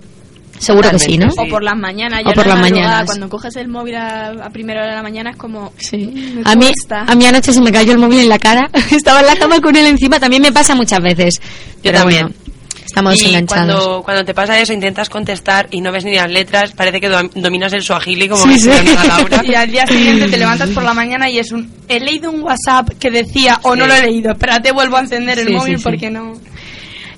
Seguro 0.59 0.91
que 0.91 0.99
sí, 0.99 1.19
¿no? 1.19 1.27
O 1.37 1.49
por 1.49 1.63
las 1.63 1.77
mañanas, 1.77 2.21
O 2.21 2.23
ya 2.23 2.31
no 2.31 2.35
por 2.35 2.47
las 2.47 2.61
mañanas. 2.61 3.05
Cuando 3.05 3.29
coges 3.29 3.57
el 3.57 3.69
móvil 3.69 3.95
a, 3.97 4.29
a 4.29 4.51
primera 4.51 4.81
hora 4.81 4.91
de 4.91 4.97
la 4.97 5.03
mañana 5.03 5.31
es 5.31 5.37
como... 5.37 5.73
Sí. 5.77 6.33
Me 6.35 6.43
A 6.45 6.57
mí, 6.57 6.71
a 6.91 7.15
mí 7.15 7.27
anoche 7.27 7.53
se 7.53 7.61
me 7.61 7.71
cayó 7.71 7.93
el 7.93 7.99
móvil 7.99 8.21
en 8.21 8.29
la 8.29 8.39
cara. 8.39 8.71
Estaba 8.91 9.21
en 9.21 9.27
la 9.27 9.37
cama 9.37 9.61
con 9.61 9.77
él 9.77 9.87
encima. 9.87 10.19
También 10.19 10.43
me 10.43 10.53
pasa 10.53 10.75
muchas 10.75 11.01
veces. 11.01 11.35
Pero 11.83 11.99
también. 11.99 12.29
bueno, 12.29 12.46
estamos 12.85 13.21
y 13.21 13.27
enganchados. 13.27 13.75
cuando, 13.77 14.03
cuando 14.03 14.25
te 14.25 14.35
pasa 14.35 14.59
eso, 14.61 14.73
intentas 14.73 15.09
contestar 15.09 15.69
y 15.71 15.81
no 15.81 15.93
ves 15.93 16.05
ni 16.05 16.15
las 16.15 16.31
letras, 16.31 16.73
parece 16.73 17.01
que 17.01 17.11
dom- 17.11 17.31
dominas 17.35 17.73
el 17.73 17.83
suajili 17.83 18.29
como 18.29 18.45
Sí, 18.45 18.59
sí. 18.59 18.71
amiga 18.71 19.05
Laura. 19.05 19.43
Y 19.45 19.55
al 19.55 19.71
día 19.71 19.87
siguiente 19.87 20.29
te 20.29 20.37
levantas 20.37 20.71
por 20.71 20.83
la 20.83 20.95
mañana 20.95 21.29
y 21.31 21.39
es 21.39 21.53
un... 21.53 21.71
He 21.89 22.01
leído 22.01 22.31
un 22.31 22.43
WhatsApp 22.43 22.91
que 22.99 23.11
decía, 23.11 23.59
o 23.63 23.75
no 23.77 23.85
Sí. 23.85 23.91
lo 23.91 23.97
he 23.97 24.03
leído, 24.03 24.33
espérate, 24.33 24.73
vuelvo 24.73 24.97
a 24.97 25.01
encender 25.01 25.39
el 25.39 25.47
Sí, 25.49 25.53
móvil 25.53 25.77
sí, 25.77 25.79
sí. 25.79 25.85
porque 25.85 26.11
no... 26.11 26.35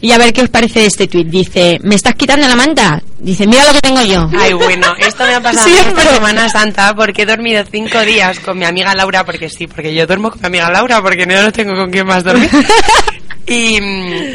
Y 0.01 0.13
a 0.13 0.19
ver 0.19 0.33
qué 0.33 0.43
os 0.43 0.49
parece 0.49 0.87
este 0.87 1.09
tweet. 1.09 1.25
Dice, 1.25 1.81
¿me 1.83 1.97
estás 1.97 2.15
quitando 2.15 2.47
la 2.47 2.55
manta? 2.55 3.03
Dice, 3.19 3.49
mira 3.49 3.65
lo 3.67 3.73
que 3.73 3.81
tengo 3.81 4.01
yo. 4.05 4.31
Ay, 4.39 4.53
bueno, 4.53 4.87
esto 4.97 5.25
me 5.25 5.35
ha 5.35 5.41
pasado 5.41 5.67
Siempre. 5.69 6.03
esta 6.05 6.15
Semana 6.15 6.49
Santa 6.49 6.95
porque 6.95 7.23
he 7.23 7.27
dormido 7.27 7.65
cinco 7.69 8.01
días 8.03 8.39
con 8.39 8.57
mi 8.57 8.65
amiga 8.65 8.95
Laura, 8.95 9.25
porque 9.25 9.49
sí, 9.49 9.67
porque 9.67 9.93
yo 9.93 10.07
duermo 10.07 10.31
con 10.31 10.41
mi 10.41 10.47
amiga 10.47 10.71
Laura, 10.71 11.03
porque 11.03 11.27
no, 11.27 11.43
no 11.43 11.51
tengo 11.51 11.75
con 11.75 11.91
quién 11.91 12.07
más 12.07 12.23
dormir. 12.23 12.49
Y, 13.47 13.79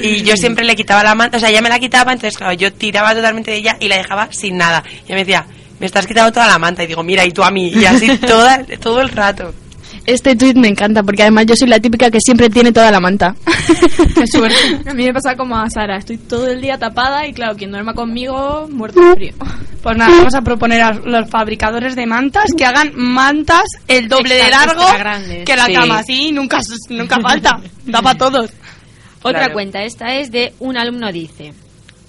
y 0.01 0.23
yo 0.23 0.35
siempre 0.37 0.65
le 0.65 0.75
quitaba 0.75 1.03
la 1.03 1.13
manta, 1.15 1.37
o 1.37 1.39
sea, 1.39 1.49
ella 1.49 1.61
me 1.61 1.69
la 1.69 1.79
quitaba, 1.79 2.11
entonces 2.13 2.37
claro, 2.37 2.53
yo 2.53 2.73
tiraba 2.73 3.13
totalmente 3.13 3.51
de 3.51 3.57
ella 3.57 3.77
y 3.79 3.87
la 3.87 3.97
dejaba 3.97 4.27
sin 4.31 4.57
nada. 4.57 4.83
Y 4.87 5.05
ella 5.05 5.15
me 5.15 5.19
decía, 5.25 5.45
me 5.79 5.85
estás 5.85 6.07
quitando 6.07 6.31
toda 6.31 6.47
la 6.47 6.57
manta, 6.59 6.83
y 6.83 6.87
digo, 6.87 7.03
mira, 7.03 7.23
y 7.25 7.31
tú 7.31 7.43
a 7.43 7.51
mí, 7.51 7.69
y 7.69 7.85
así 7.85 8.17
toda, 8.27 8.63
todo 8.81 9.01
el 9.01 9.09
rato. 9.09 9.53
Este 10.05 10.35
tuit 10.35 10.57
me 10.57 10.67
encanta 10.67 11.01
porque 11.01 11.21
además 11.21 11.45
yo 11.45 11.55
soy 11.55 11.69
la 11.69 11.79
típica 11.79 12.11
que 12.11 12.19
siempre 12.19 12.49
tiene 12.49 12.73
toda 12.73 12.91
la 12.91 12.99
manta. 12.99 13.35
Qué 14.15 14.23
suerte. 14.27 14.89
A 14.89 14.93
mí 14.93 15.05
me 15.05 15.13
pasa 15.13 15.35
como 15.37 15.57
a 15.57 15.69
Sara, 15.69 15.95
estoy 15.97 16.17
todo 16.17 16.47
el 16.49 16.59
día 16.59 16.77
tapada 16.77 17.25
y 17.25 17.31
claro, 17.31 17.55
quien 17.55 17.71
duerma 17.71 17.93
conmigo, 17.93 18.67
muerto 18.69 18.99
de 18.99 19.13
frío. 19.15 19.33
Pues 19.81 19.95
nada, 19.95 20.11
vamos 20.17 20.33
a 20.35 20.41
proponer 20.41 20.81
a 20.81 20.91
los 20.91 21.29
fabricadores 21.29 21.95
de 21.95 22.05
mantas 22.05 22.45
que 22.57 22.65
hagan 22.65 22.91
mantas 22.95 23.63
el 23.87 24.09
doble 24.09 24.35
de 24.35 24.41
Extra, 24.47 24.65
largo 24.65 24.83
que 25.45 25.55
la 25.55 25.65
Sí. 25.67 25.73
cama. 25.73 25.99
Así 25.99 26.31
nunca, 26.33 26.59
nunca 26.89 27.19
falta. 27.21 27.61
Da 27.85 28.01
para 28.01 28.17
todos. 28.17 28.49
Otra 29.23 29.39
Claro. 29.39 29.53
cuenta, 29.53 29.83
esta 29.83 30.15
es 30.15 30.31
de 30.31 30.53
un 30.59 30.77
alumno 30.77 31.11
dice, 31.11 31.53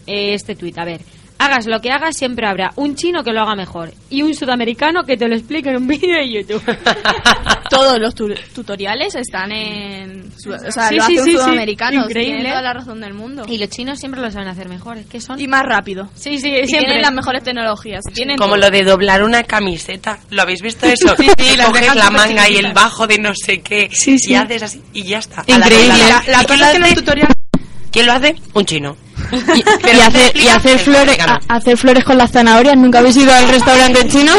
eh, 0.07 0.35
este 0.35 0.55
tuit, 0.57 0.77
a 0.79 0.85
ver, 0.85 1.01
hagas 1.39 1.67
lo 1.67 1.81
que 1.81 1.91
hagas, 1.91 2.17
siempre 2.17 2.47
habrá 2.47 2.73
un 2.77 2.95
chino 2.97 3.23
que 3.23 3.33
lo 3.33 3.41
haga 3.41 3.55
mejor 3.55 3.93
y 4.11 4.23
un 4.23 4.35
sudamericano 4.35 5.05
que 5.05 5.17
te 5.17 5.29
lo 5.29 5.35
explique 5.35 5.71
en 5.71 5.77
un 5.77 5.87
vídeo 5.87 6.17
de 6.17 6.31
YouTube. 6.31 6.63
Todos 7.71 7.99
los 7.99 8.15
tu- 8.15 8.35
tutoriales 8.55 9.15
están 9.15 9.51
en... 9.53 10.31
su- 10.39 10.53
O 10.53 10.71
sea, 10.73 10.89
Sí, 10.89 10.97
lo 10.97 11.05
sí, 11.07 11.13
hace 11.13 11.21
un 11.21 11.25
sí, 11.25 11.31
sí. 11.33 11.37
sudamericano. 11.39 12.05
Increíble. 12.05 12.49
Toda 12.51 12.63
la 12.63 12.73
razón 12.75 13.01
del 13.01 13.15
mundo. 13.15 13.45
y 13.49 13.59
los 13.59 13.69
chinos 13.71 13.99
siempre 13.99 14.21
lo 14.21 14.31
saben 14.31 14.49
hacer 14.49 14.69
mejor, 14.69 14.99
es 14.99 15.07
que 15.07 15.21
son... 15.21 15.41
Y 15.41 15.49
más 15.49 15.63
rápido. 15.65 16.09
Sí, 16.15 16.39
sí, 16.39 16.49
Y 16.49 16.67
siempre. 16.67 16.79
tienen 16.79 17.03
las 17.03 17.13
mejores 17.13 17.43
tecnologías. 17.43 18.03
Tienen 18.13 18.37
Como 18.37 18.55
todo. 18.55 18.63
lo 18.65 18.71
de 18.71 18.85
doblar 18.85 19.23
una 19.23 19.43
camiseta. 19.45 20.19
¿Lo 20.31 20.43
habéis 20.43 20.63
visto 20.63 20.87
eso? 20.87 21.15
Sí, 21.17 21.29
sí, 21.39 21.57
coges 21.65 21.95
la 21.95 22.11
manga 22.11 22.49
y 22.49 22.57
el 22.57 22.73
bajo 22.73 23.07
de 23.07 23.19
no 23.19 23.35
sé 23.35 23.61
qué 23.61 23.89
Sí, 23.93 24.19
sí. 24.19 24.33
y 24.33 24.35
haces 24.35 24.63
así 24.63 24.83
y 24.93 25.03
ya 25.05 25.19
está. 25.19 25.41
A 25.43 25.45
Increíble. 25.51 25.89
La, 25.99 26.09
La, 26.09 26.23
la 26.27 26.43
¿Y 26.43 26.47
quién 26.47 26.47
cosa 26.47 26.57
lo 26.59 26.65
es 26.65 26.71
que 26.71 26.77
en 26.77 26.83
hace? 26.85 26.95
tutoriales 26.95 27.35
¿Quién 27.91 28.07
lo 28.07 28.13
hace? 28.13 28.35
Un 28.55 28.65
chino. 28.67 28.97
Y, 29.33 29.99
hacer, 30.01 30.33
y 30.37 30.79
flores 30.79 31.03
americano. 31.19 31.39
a- 31.49 31.55
hacer 31.57 31.77
flores 31.77 32.05
con 32.05 32.19
las 32.19 32.31
zanahorias. 32.31 32.77
¿Nunca 32.77 32.99
habéis 33.01 33.17
ido 33.17 33.33
al 33.33 33.49
restaurante 33.49 34.07
chino? 34.09 34.33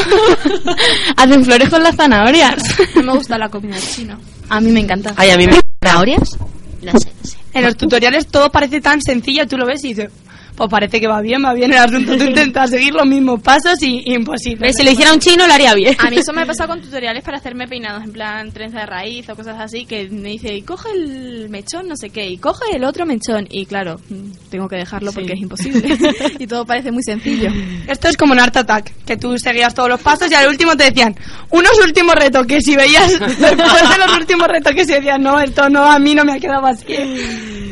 Hacen 1.17 1.45
flores 1.45 1.69
con 1.69 1.83
las 1.83 1.95
zanahorias. 1.95 2.55
No 2.95 3.03
me 3.03 3.13
gusta 3.13 3.37
la 3.37 3.49
comida 3.49 3.77
china. 3.77 4.17
A 4.49 4.59
mí 4.61 4.71
me 4.71 4.79
encanta. 4.81 5.13
Ay, 5.17 5.29
a 5.31 5.37
mí 5.37 5.47
me 5.47 5.59
¿Zanahorias? 5.83 6.37
No 6.81 6.91
sé, 6.99 7.11
no 7.21 7.29
sé. 7.29 7.37
En 7.53 7.63
los 7.63 7.77
tutoriales 7.77 8.27
todo 8.27 8.51
parece 8.51 8.81
tan 8.81 9.01
sencillo, 9.01 9.47
tú 9.47 9.57
lo 9.57 9.65
ves 9.65 9.83
y 9.85 9.89
dices, 9.89 10.09
pues 10.55 10.69
parece 10.69 10.99
que 10.99 11.07
va 11.07 11.21
bien, 11.21 11.43
va 11.43 11.53
bien 11.53 11.71
el 11.71 11.77
asunto. 11.77 12.17
Tú 12.17 12.23
intentas 12.23 12.69
seguir 12.69 12.93
los 12.93 13.05
mismos 13.05 13.41
pasos 13.41 13.81
y, 13.81 14.13
imposible. 14.13 14.71
Si 14.73 14.83
lo 14.83 14.91
hiciera 14.91 15.13
un 15.13 15.19
chino 15.19 15.45
lo 15.45 15.53
haría 15.53 15.73
bien. 15.73 15.95
A 15.99 16.09
mí 16.09 16.17
eso 16.17 16.31
me 16.33 16.43
ha 16.43 16.45
pasado 16.45 16.69
con 16.69 16.81
tutoriales 16.81 17.23
para 17.23 17.37
hacerme 17.37 17.67
peinados 17.67 18.03
en 18.03 18.11
plan 18.13 18.51
trenza 18.51 18.79
de 18.79 18.85
raíz 18.85 19.29
o 19.29 19.35
cosas 19.35 19.59
así, 19.59 19.85
que 19.85 20.09
me 20.09 20.29
dice, 20.29 20.53
y 20.53 20.61
coge 20.61 20.89
el 20.93 21.49
mechón, 21.49 21.87
no 21.87 21.95
sé 21.97 22.09
qué, 22.09 22.29
y 22.29 22.37
coge 22.37 22.75
el 22.75 22.83
otro 22.85 23.05
mechón. 23.05 23.47
Y 23.49 23.65
claro, 23.65 23.99
mm, 24.09 24.49
tengo 24.49 24.69
que 24.69 24.77
dejarlo 24.77 25.11
porque 25.11 25.33
es 25.33 25.41
imposible. 25.41 25.97
y 26.39 26.47
todo 26.47 26.65
parece 26.65 26.91
muy 26.91 27.03
sencillo. 27.03 27.49
Esto 27.87 28.07
es 28.07 28.15
como 28.15 28.33
en 28.33 28.39
Art 28.39 28.55
Attack, 28.55 28.93
que 29.05 29.17
tú 29.17 29.37
seguías 29.37 29.73
todos 29.73 29.89
los 29.89 30.01
pasos 30.01 30.31
y 30.31 30.35
al 30.35 30.47
último 30.47 30.77
te 30.77 30.85
decían, 30.85 31.15
unos 31.49 31.77
últimos 31.83 32.15
retoques, 32.15 32.65
y 32.67 32.75
veías 32.75 33.19
después 33.19 33.57
de 33.57 33.97
los 33.97 34.17
últimos 34.17 34.47
retoques 34.47 34.89
y 34.89 34.93
decías, 34.93 35.19
no, 35.19 35.39
esto 35.39 35.69
no, 35.69 35.83
a 35.83 35.99
mí 35.99 36.15
no 36.15 36.23
me 36.23 36.33
ha 36.33 36.39
quedado 36.39 36.65
así. 36.65 36.85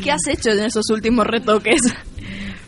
¿Qué 0.03 0.11
has 0.11 0.27
hecho 0.27 0.49
en 0.49 0.65
esos 0.65 0.89
últimos 0.89 1.25
retoques? 1.25 1.81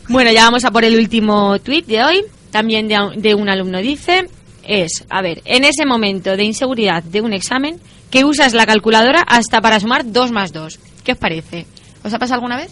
Bueno, 0.08 0.30
ya 0.32 0.44
vamos 0.44 0.64
a 0.64 0.70
por 0.70 0.84
el 0.84 0.96
último 0.96 1.58
tweet 1.58 1.82
de 1.82 2.04
hoy. 2.04 2.24
También 2.50 2.88
de, 2.88 2.96
de 3.16 3.34
un 3.34 3.48
alumno 3.48 3.78
dice, 3.80 4.28
es, 4.62 5.04
a 5.10 5.20
ver, 5.20 5.42
en 5.44 5.64
ese 5.64 5.84
momento 5.84 6.36
de 6.36 6.44
inseguridad 6.44 7.02
de 7.02 7.20
un 7.20 7.32
examen, 7.32 7.80
que 8.10 8.24
usas 8.24 8.54
la 8.54 8.66
calculadora 8.66 9.22
hasta 9.26 9.60
para 9.60 9.80
sumar 9.80 10.10
2 10.10 10.32
más 10.32 10.52
2. 10.52 10.78
¿Qué 11.04 11.12
os 11.12 11.18
parece? 11.18 11.66
¿Os 12.04 12.12
ha 12.14 12.18
pasado 12.18 12.36
alguna 12.36 12.56
vez? 12.56 12.70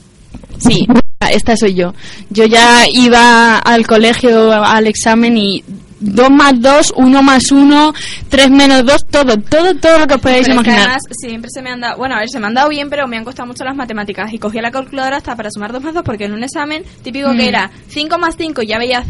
Sí, 0.58 0.86
esta 1.30 1.56
soy 1.56 1.74
yo. 1.74 1.94
Yo 2.30 2.44
ya 2.44 2.84
iba 2.92 3.58
al 3.58 3.86
colegio 3.86 4.52
al 4.52 4.86
examen 4.86 5.36
y 5.36 5.64
2 6.04 6.30
más 6.30 6.52
2, 6.60 6.92
1 6.96 7.22
más 7.22 7.50
1, 7.50 7.92
3 8.28 8.50
menos 8.50 8.84
2, 8.84 9.06
todo, 9.10 9.36
todo, 9.38 9.74
todo 9.76 9.98
lo 9.98 10.06
que 10.06 10.14
os 10.14 10.20
podáis 10.20 10.46
Pero 10.46 10.60
es 10.60 10.62
que 10.64 10.70
imaginar. 10.70 10.80
además 10.80 11.02
siempre 11.12 11.50
se 11.52 11.62
me 11.62 11.70
han 11.70 11.80
dado, 11.80 11.96
bueno, 11.96 12.14
a 12.16 12.18
ver, 12.20 12.28
se 12.28 12.38
me 12.40 12.46
han 12.46 12.54
dado 12.54 12.68
bien, 12.68 12.90
pero 12.90 13.06
me 13.06 13.16
han 13.16 13.24
costado 13.24 13.46
mucho 13.46 13.64
las 13.64 13.74
matemáticas. 13.76 14.32
Y 14.32 14.38
cogía 14.38 14.62
la 14.62 14.70
calculadora 14.70 15.16
hasta 15.16 15.34
para 15.36 15.50
sumar 15.50 15.72
2 15.72 15.82
más 15.82 15.94
2, 15.94 16.02
porque 16.04 16.24
en 16.24 16.32
un 16.32 16.44
examen 16.44 16.82
típico 17.02 17.32
Mm. 17.32 17.36
que 17.38 17.48
era 17.48 17.70
5 17.88 18.18
más 18.18 18.34
5 18.36 18.62
y 18.62 18.66
ya 18.66 18.78
veías 18.78 19.04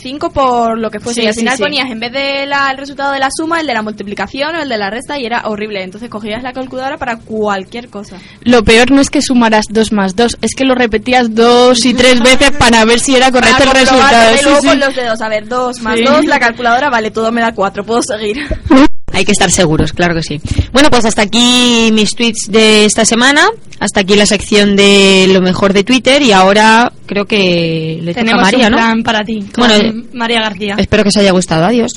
5 0.00 0.30
por 0.30 0.78
lo 0.78 0.90
que 0.90 1.00
fuese. 1.00 1.20
Sí, 1.20 1.24
y 1.24 1.28
al 1.28 1.34
sí, 1.34 1.40
final 1.40 1.56
sí. 1.56 1.62
ponías 1.62 1.90
en 1.90 2.00
vez 2.00 2.12
del 2.12 2.52
el 2.52 2.76
resultado 2.78 3.12
de 3.12 3.18
la 3.18 3.28
suma, 3.34 3.60
el 3.60 3.66
de 3.66 3.74
la 3.74 3.82
multiplicación 3.82 4.54
o 4.56 4.62
el 4.62 4.68
de 4.68 4.78
la 4.78 4.90
resta 4.90 5.18
y 5.18 5.26
era 5.26 5.42
horrible. 5.46 5.82
Entonces 5.82 6.08
cogías 6.10 6.42
la 6.42 6.52
calculadora 6.52 6.96
para 6.98 7.16
cualquier 7.18 7.88
cosa. 7.88 8.16
Lo 8.42 8.62
peor 8.64 8.90
no 8.90 9.00
es 9.00 9.10
que 9.10 9.22
sumaras 9.22 9.66
2 9.70 9.92
más 9.92 10.14
2, 10.16 10.38
es 10.40 10.54
que 10.54 10.64
lo 10.64 10.74
repetías 10.74 11.34
dos 11.34 11.84
y 11.84 11.94
tres 11.94 12.20
veces 12.20 12.50
para 12.52 12.84
ver 12.84 13.00
si 13.00 13.14
era 13.16 13.30
correcto 13.32 13.58
Para 13.58 13.70
el 13.70 13.76
resultado. 13.86 14.34
y 14.34 14.38
Sí, 14.38 14.44
luego 14.44 14.60
sí. 14.60 14.66
con 14.68 14.80
los 14.80 14.94
dedos, 14.94 15.20
a 15.20 15.28
ver, 15.28 15.48
2 15.48 15.80
más 15.80 15.96
Sí. 15.98 16.04
2, 16.04 16.26
la 16.34 16.40
calculadora, 16.40 16.90
vale, 16.90 17.10
todo 17.10 17.30
me 17.32 17.40
da 17.40 17.52
4, 17.54 17.84
puedo 17.84 18.02
seguir. 18.02 18.38
Hay 19.12 19.24
que 19.24 19.30
estar 19.32 19.48
seguros, 19.50 19.92
claro 19.92 20.12
que 20.14 20.22
sí. 20.24 20.40
Bueno, 20.72 20.90
pues 20.90 21.04
hasta 21.04 21.22
aquí 21.22 21.90
mis 21.92 22.16
tweets 22.16 22.48
de 22.50 22.84
esta 22.84 23.04
semana. 23.04 23.46
Hasta 23.78 24.00
aquí 24.00 24.16
la 24.16 24.26
sección 24.26 24.74
de 24.74 25.28
lo 25.32 25.40
mejor 25.40 25.72
de 25.72 25.84
Twitter. 25.84 26.20
Y 26.20 26.32
ahora 26.32 26.92
creo 27.06 27.24
que 27.24 28.00
le 28.02 28.12
toca 28.12 28.20
a 28.20 28.24
Tenemos 28.24 28.42
María, 28.42 28.66
un 28.66 28.70
¿no? 28.72 28.76
plan 28.78 29.02
para 29.04 29.24
ti, 29.24 29.46
con 29.54 29.68
Bueno, 29.68 30.02
María 30.14 30.40
García. 30.40 30.74
Espero 30.78 31.04
que 31.04 31.10
os 31.10 31.16
haya 31.16 31.30
gustado. 31.30 31.64
Adiós. 31.64 31.92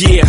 Yeah, 0.00 0.28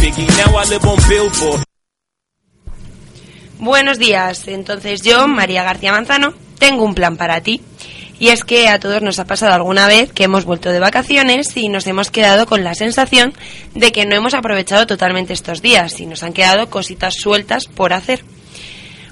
Biggie. 0.00 0.26
Now 0.26 0.60
I 0.62 0.68
live 0.68 0.86
on 0.86 0.98
Billboard. 1.08 1.62
Buenos 3.58 3.98
días, 3.98 4.46
entonces 4.48 5.02
yo, 5.02 5.26
María 5.26 5.62
García 5.62 5.92
Manzano, 5.92 6.34
tengo 6.58 6.84
un 6.84 6.94
plan 6.94 7.16
para 7.16 7.40
ti. 7.40 7.62
Y 8.18 8.28
es 8.28 8.44
que 8.44 8.68
a 8.68 8.78
todos 8.78 9.02
nos 9.02 9.18
ha 9.18 9.24
pasado 9.24 9.54
alguna 9.54 9.86
vez 9.86 10.12
que 10.12 10.24
hemos 10.24 10.44
vuelto 10.44 10.70
de 10.70 10.78
vacaciones 10.78 11.56
y 11.56 11.68
nos 11.68 11.86
hemos 11.86 12.10
quedado 12.10 12.46
con 12.46 12.62
la 12.62 12.74
sensación 12.74 13.32
de 13.74 13.90
que 13.90 14.06
no 14.06 14.14
hemos 14.14 14.34
aprovechado 14.34 14.86
totalmente 14.86 15.32
estos 15.32 15.62
días 15.62 15.98
y 16.00 16.06
nos 16.06 16.22
han 16.22 16.32
quedado 16.32 16.68
cositas 16.70 17.14
sueltas 17.14 17.66
por 17.66 17.92
hacer. 17.92 18.24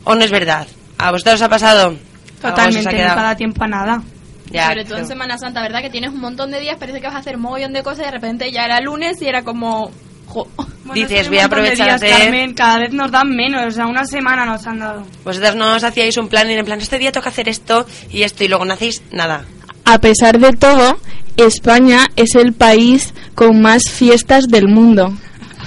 ¿O 0.05 0.15
no 0.15 0.23
es 0.25 0.31
verdad? 0.31 0.67
¿A 0.99 1.11
vosotros 1.11 1.37
os 1.37 1.43
ha 1.43 1.49
pasado? 1.49 1.83
¿A 1.87 1.89
vos 1.91 1.99
os 1.99 2.45
ha 2.45 2.49
Totalmente, 2.51 2.85
no 2.85 2.97
quedado? 2.97 3.23
da 3.23 3.37
tiempo 3.37 3.65
a 3.65 3.69
nada. 3.69 4.03
Ya, 4.51 4.69
Sobre 4.69 4.85
todo 4.85 4.99
en 4.99 5.07
Semana 5.07 5.39
Santa, 5.39 5.63
¿verdad? 5.63 5.81
Que 5.81 5.91
tienes 5.91 6.11
un 6.11 6.21
montón 6.21 6.51
de 6.51 6.61
días, 6.61 6.77
parece 6.79 7.01
que 7.01 7.07
vas 7.07 7.17
a 7.17 7.21
hacer 7.21 7.37
un 7.37 7.43
mogollón 7.43 7.73
de 7.73 7.83
cosas 7.83 8.01
y 8.01 8.05
de 8.05 8.11
repente 8.11 8.53
ya 8.53 8.65
era 8.67 8.81
lunes 8.81 9.21
y 9.23 9.27
era 9.27 9.43
como... 9.43 9.91
jo. 10.27 10.49
Bueno, 10.57 10.95
Dices, 10.95 11.29
voy 11.29 11.39
a 11.39 11.41
de 11.41 11.47
aprovechar 11.47 11.87
días, 11.87 12.01
de- 12.01 12.09
Carmen, 12.11 12.55
cada 12.55 12.79
vez 12.79 12.93
nos 12.93 13.11
dan 13.11 13.31
menos, 13.35 13.65
o 13.67 13.71
sea, 13.71 13.87
una 13.87 14.05
semana 14.05 14.45
nos 14.45 14.67
han 14.67 14.79
dado. 14.81 15.07
Vosotras 15.25 15.55
no 15.55 15.75
os 15.77 15.85
hacíais 15.85 16.17
un 16.17 16.29
plan 16.29 16.51
y 16.51 16.55
en 16.55 16.65
plan, 16.65 16.81
este 16.81 16.99
día 16.99 17.13
toca 17.13 17.29
hacer 17.31 17.49
esto 17.49 17.87
y 18.11 18.23
esto 18.23 18.45
y 18.45 18.49
luego 18.49 18.65
no 18.65 18.75
hacéis 18.75 19.03
nada. 19.13 19.45
A 19.85 19.99
pesar 20.01 20.39
de 20.39 20.53
todo, 20.53 20.99
España 21.37 22.09
es 22.17 22.35
el 22.35 22.53
país 22.53 23.15
con 23.35 23.61
más 23.63 23.85
fiestas 23.91 24.49
del 24.49 24.69
mundo. 24.69 25.13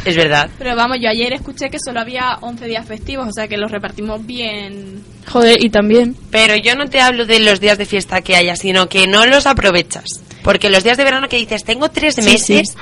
Es 0.05 0.15
verdad. 0.15 0.49
Pero 0.59 0.75
vamos, 0.75 0.97
yo 1.01 1.09
ayer 1.09 1.33
escuché 1.33 1.69
que 1.71 1.77
solo 1.83 1.99
había 1.99 2.37
11 2.41 2.65
días 2.67 2.85
festivos, 2.85 3.27
o 3.27 3.31
sea 3.33 3.47
que 3.47 3.57
los 3.57 3.71
repartimos 3.71 4.23
bien. 4.25 5.03
Joder, 5.27 5.63
y 5.63 5.69
también. 5.71 6.15
Pero 6.29 6.55
yo 6.55 6.75
no 6.75 6.85
te 6.87 7.01
hablo 7.01 7.25
de 7.25 7.39
los 7.39 7.59
días 7.59 7.79
de 7.79 7.87
fiesta 7.87 8.21
que 8.21 8.35
haya, 8.35 8.55
sino 8.55 8.87
que 8.87 9.07
no 9.07 9.25
los 9.25 9.47
aprovechas. 9.47 10.05
Porque 10.43 10.69
los 10.69 10.83
días 10.83 10.97
de 10.97 11.03
verano 11.03 11.27
que 11.27 11.37
dices, 11.37 11.63
tengo 11.63 11.89
tres 11.89 12.15
Sí, 12.15 12.21
meses, 12.21 12.67
sí. 12.69 12.77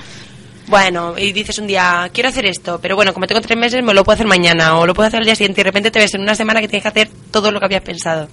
Bueno, 0.68 1.16
y 1.18 1.34
dices 1.34 1.60
un 1.60 1.68
día, 1.68 2.10
quiero 2.14 2.30
hacer 2.30 2.46
esto, 2.46 2.80
pero 2.82 2.96
bueno, 2.96 3.14
como 3.14 3.28
tengo 3.28 3.42
tres 3.42 3.58
meses, 3.58 3.84
me 3.84 3.94
lo 3.94 4.04
puedo 4.04 4.16
hacer 4.16 4.28
mañana 4.28 4.78
o 4.78 4.86
lo 4.86 4.94
puedo 4.94 5.08
hacer 5.08 5.20
el 5.20 5.26
día 5.26 5.36
siguiente 5.36 5.62
y 5.62 5.64
de 5.64 5.70
repente 5.70 5.92
te 5.92 6.00
ves 6.00 6.14
en 6.14 6.22
una 6.22 6.36
semana 6.36 6.62
que 6.62 6.68
tienes 6.68 6.84
que 6.84 6.90
hacer 6.90 7.10
todo 7.32 7.52
lo 7.52 7.60
que 7.60 7.66
habías 7.66 7.84
pensado. 7.84 8.28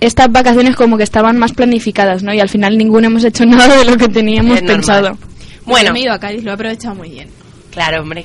Estas 0.00 0.30
vacaciones 0.30 0.76
como 0.76 0.96
que 0.96 1.04
estaban 1.04 1.38
más 1.38 1.52
planificadas, 1.52 2.22
¿no? 2.22 2.32
Y 2.32 2.40
al 2.40 2.48
final 2.48 2.76
ninguno 2.76 3.06
hemos 3.06 3.24
hecho 3.24 3.44
nada 3.46 3.78
de 3.78 3.84
lo 3.84 3.96
que 3.96 4.08
teníamos 4.08 4.60
pensado. 4.62 5.18
Bueno, 5.64 5.92
me 5.92 6.00
he 6.00 6.02
ido 6.02 6.12
a 6.12 6.18
Cádiz, 6.18 6.44
lo 6.44 6.50
he 6.50 6.54
aprovechado 6.54 6.94
muy 6.94 7.10
bien. 7.10 7.28
Claro, 7.70 8.02
hombre. 8.02 8.24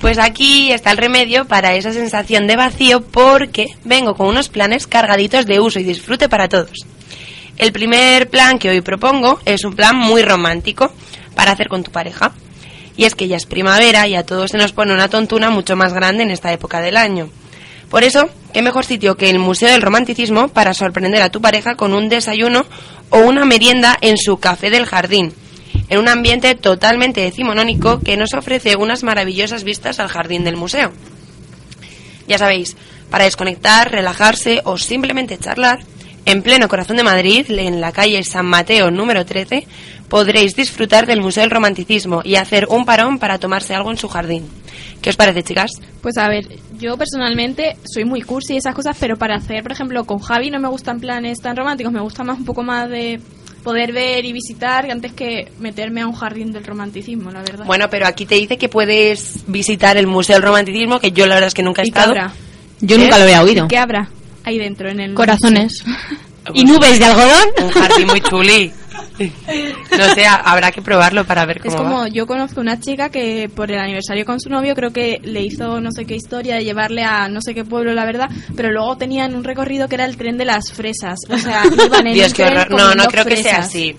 Pues 0.00 0.18
aquí 0.18 0.70
está 0.70 0.92
el 0.92 0.98
remedio 0.98 1.46
para 1.46 1.74
esa 1.74 1.92
sensación 1.92 2.46
de 2.46 2.54
vacío 2.54 3.00
porque 3.00 3.66
vengo 3.84 4.14
con 4.14 4.28
unos 4.28 4.48
planes 4.48 4.86
cargaditos 4.86 5.46
de 5.46 5.58
uso 5.58 5.80
y 5.80 5.84
disfrute 5.84 6.28
para 6.28 6.48
todos. 6.48 6.86
El 7.56 7.72
primer 7.72 8.30
plan 8.30 8.60
que 8.60 8.70
hoy 8.70 8.80
propongo 8.80 9.40
es 9.44 9.64
un 9.64 9.74
plan 9.74 9.96
muy 9.96 10.22
romántico 10.22 10.92
para 11.34 11.52
hacer 11.52 11.68
con 11.68 11.82
tu 11.82 11.90
pareja. 11.90 12.32
Y 12.98 13.04
es 13.04 13.14
que 13.14 13.28
ya 13.28 13.36
es 13.36 13.46
primavera 13.46 14.08
y 14.08 14.16
a 14.16 14.26
todos 14.26 14.50
se 14.50 14.58
nos 14.58 14.72
pone 14.72 14.92
una 14.92 15.08
tontuna 15.08 15.50
mucho 15.50 15.76
más 15.76 15.94
grande 15.94 16.24
en 16.24 16.32
esta 16.32 16.52
época 16.52 16.80
del 16.80 16.96
año. 16.96 17.30
Por 17.88 18.02
eso, 18.02 18.28
qué 18.52 18.60
mejor 18.60 18.84
sitio 18.84 19.16
que 19.16 19.30
el 19.30 19.38
Museo 19.38 19.70
del 19.70 19.82
Romanticismo 19.82 20.48
para 20.48 20.74
sorprender 20.74 21.22
a 21.22 21.30
tu 21.30 21.40
pareja 21.40 21.76
con 21.76 21.94
un 21.94 22.08
desayuno 22.08 22.66
o 23.10 23.20
una 23.20 23.44
merienda 23.44 23.96
en 24.00 24.18
su 24.18 24.38
café 24.38 24.68
del 24.68 24.84
jardín. 24.84 25.32
en 25.90 26.00
un 26.00 26.08
ambiente 26.08 26.54
totalmente 26.54 27.22
decimonónico 27.22 28.00
que 28.00 28.18
nos 28.18 28.34
ofrece 28.34 28.76
unas 28.76 29.04
maravillosas 29.04 29.64
vistas 29.64 30.00
al 30.00 30.08
jardín 30.08 30.44
del 30.44 30.56
museo. 30.56 30.92
Ya 32.26 32.36
sabéis, 32.36 32.76
para 33.10 33.24
desconectar, 33.24 33.90
relajarse 33.90 34.60
o 34.64 34.76
simplemente 34.76 35.38
charlar, 35.38 35.78
en 36.26 36.42
pleno 36.42 36.68
corazón 36.68 36.98
de 36.98 37.04
Madrid, 37.04 37.46
en 37.48 37.80
la 37.80 37.92
calle 37.92 38.22
San 38.22 38.44
Mateo 38.44 38.90
número 38.90 39.24
13, 39.24 39.66
podréis 40.08 40.56
disfrutar 40.56 41.06
del 41.06 41.20
Museo 41.20 41.42
del 41.42 41.50
Romanticismo 41.50 42.22
y 42.24 42.36
hacer 42.36 42.66
un 42.68 42.84
parón 42.84 43.18
para 43.18 43.38
tomarse 43.38 43.74
algo 43.74 43.90
en 43.90 43.98
su 43.98 44.08
jardín. 44.08 44.46
¿Qué 45.02 45.10
os 45.10 45.16
parece, 45.16 45.42
chicas? 45.42 45.70
Pues 46.00 46.16
a 46.18 46.28
ver, 46.28 46.44
yo 46.78 46.96
personalmente 46.96 47.76
soy 47.84 48.04
muy 48.04 48.22
cursi 48.22 48.54
y 48.54 48.56
esas 48.56 48.74
cosas, 48.74 48.96
pero 48.98 49.16
para 49.16 49.36
hacer, 49.36 49.62
por 49.62 49.72
ejemplo, 49.72 50.04
con 50.04 50.18
Javi 50.18 50.50
no 50.50 50.58
me 50.60 50.68
gustan 50.68 51.00
planes 51.00 51.40
tan 51.40 51.56
románticos, 51.56 51.92
me 51.92 52.00
gusta 52.00 52.24
más 52.24 52.38
un 52.38 52.44
poco 52.44 52.62
más 52.62 52.88
de 52.88 53.20
poder 53.62 53.92
ver 53.92 54.24
y 54.24 54.32
visitar 54.32 54.90
antes 54.90 55.12
que 55.12 55.52
meterme 55.58 56.00
a 56.00 56.06
un 56.06 56.14
jardín 56.14 56.52
del 56.52 56.64
romanticismo, 56.64 57.30
la 57.30 57.40
verdad. 57.40 57.66
Bueno, 57.66 57.88
pero 57.90 58.06
aquí 58.06 58.24
te 58.26 58.36
dice 58.36 58.56
que 58.56 58.68
puedes 58.68 59.44
visitar 59.46 59.96
el 59.96 60.06
Museo 60.06 60.36
del 60.36 60.42
Romanticismo, 60.44 61.00
que 61.00 61.12
yo 61.12 61.26
la 61.26 61.34
verdad 61.34 61.48
es 61.48 61.54
que 61.54 61.62
nunca 61.62 61.82
he 61.82 61.86
¿Y 61.86 61.90
qué 61.90 61.98
estado. 61.98 62.12
habrá? 62.12 62.32
Yo 62.80 62.96
¿Eh? 62.96 62.98
nunca 62.98 63.18
lo 63.18 63.24
había 63.24 63.42
oído. 63.42 63.68
¿Qué 63.68 63.78
habrá 63.78 64.08
ahí 64.48 64.58
dentro 64.58 64.88
en 64.88 65.00
el 65.00 65.14
Corazones. 65.14 65.84
¿Y 66.54 66.64
nubes 66.64 66.98
de 66.98 67.04
algodón? 67.04 67.48
Un 67.62 67.70
jardín 67.70 68.06
muy 68.08 68.20
chuli. 68.20 68.72
No 69.98 70.14
sé, 70.14 70.26
ha- 70.26 70.36
habrá 70.36 70.70
que 70.70 70.80
probarlo 70.80 71.24
para 71.24 71.44
ver 71.44 71.60
Es 71.64 71.74
cómo 71.74 71.76
como, 71.88 71.98
va. 72.02 72.08
yo 72.08 72.26
conozco 72.26 72.60
una 72.60 72.78
chica 72.78 73.08
que 73.10 73.50
por 73.54 73.70
el 73.70 73.78
aniversario 73.78 74.24
con 74.24 74.38
su 74.40 74.48
novio 74.48 74.74
creo 74.76 74.92
que 74.92 75.20
le 75.24 75.42
hizo 75.42 75.80
no 75.80 75.90
sé 75.90 76.04
qué 76.04 76.14
historia 76.14 76.54
de 76.56 76.64
llevarle 76.64 77.02
a 77.04 77.28
no 77.28 77.40
sé 77.40 77.52
qué 77.54 77.64
pueblo, 77.64 77.94
la 77.94 78.04
verdad, 78.04 78.28
pero 78.56 78.70
luego 78.70 78.96
tenían 78.96 79.34
un 79.34 79.42
recorrido 79.44 79.88
que 79.88 79.96
era 79.96 80.04
el 80.04 80.16
tren 80.16 80.38
de 80.38 80.44
las 80.44 80.72
fresas. 80.72 81.18
O 81.28 81.36
sea, 81.36 81.62
iban 81.86 82.06
en 82.06 82.14
Dios, 82.14 82.28
un 82.28 82.34
qué 82.34 82.44
tren 82.44 82.58
horror. 82.58 82.78
No, 82.80 82.94
no 82.94 83.04
creo 83.06 83.24
que 83.24 83.36
sea 83.42 83.58
así. 83.58 83.96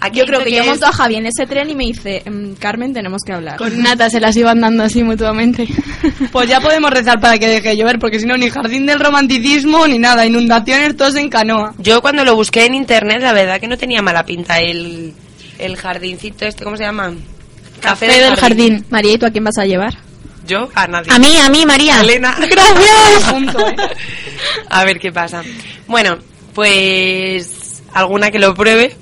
Aquí 0.00 0.20
Yo 0.20 0.26
creo 0.26 0.44
que 0.44 0.52
yo 0.52 0.60
es- 0.60 0.66
monto 0.68 0.86
a 0.86 0.92
Javi 0.92 1.16
en 1.16 1.26
ese 1.26 1.44
tren 1.46 1.68
y 1.70 1.74
me 1.74 1.84
dice, 1.84 2.22
"Mm, 2.30 2.52
Carmen, 2.54 2.92
tenemos 2.94 3.22
que 3.26 3.32
hablar. 3.32 3.56
Con 3.56 3.82
nata 3.82 4.08
se 4.08 4.20
las 4.20 4.36
iban 4.36 4.60
dando 4.60 4.84
así 4.84 5.02
mutuamente. 5.02 5.66
Pues 6.32 6.48
ya 6.48 6.60
podemos 6.60 6.90
rezar 6.90 7.18
para 7.20 7.36
que 7.38 7.48
deje 7.48 7.70
de 7.70 7.76
llover, 7.76 7.98
porque 7.98 8.20
si 8.20 8.26
no, 8.26 8.36
ni 8.36 8.48
jardín 8.50 8.86
del 8.86 9.00
romanticismo 9.00 9.86
ni 9.88 9.98
nada, 9.98 10.24
inundaciones 10.26 10.96
todos 10.96 11.16
en 11.16 11.28
canoa. 11.28 11.74
Yo 11.78 12.00
cuando 12.00 12.24
lo 12.24 12.36
busqué 12.36 12.66
en 12.66 12.74
internet, 12.74 13.20
la 13.22 13.32
verdad 13.32 13.58
que 13.60 13.66
no 13.66 13.76
tenía 13.76 14.00
mala 14.02 14.24
pinta 14.24 14.58
el, 14.60 15.14
el 15.58 15.76
jardincito 15.76 16.44
este, 16.46 16.62
¿cómo 16.64 16.76
se 16.76 16.84
llama? 16.84 17.12
Café 17.80 18.06
del 18.06 18.36
jardín. 18.36 18.84
María, 18.90 19.14
¿y 19.14 19.18
tú 19.18 19.26
a 19.26 19.30
quién 19.30 19.42
vas 19.44 19.58
a 19.58 19.64
llevar? 19.64 19.94
Yo 20.46 20.68
a 20.74 20.86
nadie. 20.86 21.12
A 21.12 21.18
mí, 21.18 21.36
a 21.38 21.48
mí, 21.48 21.66
María. 21.66 22.00
Elena. 22.00 22.36
Gracias. 22.38 23.32
Punto, 23.32 23.58
¿eh? 23.68 23.76
A 24.70 24.84
ver 24.84 24.98
qué 24.98 25.10
pasa. 25.12 25.42
Bueno, 25.86 26.18
pues 26.54 27.82
alguna 27.92 28.30
que 28.30 28.38
lo 28.38 28.54
pruebe 28.54 28.96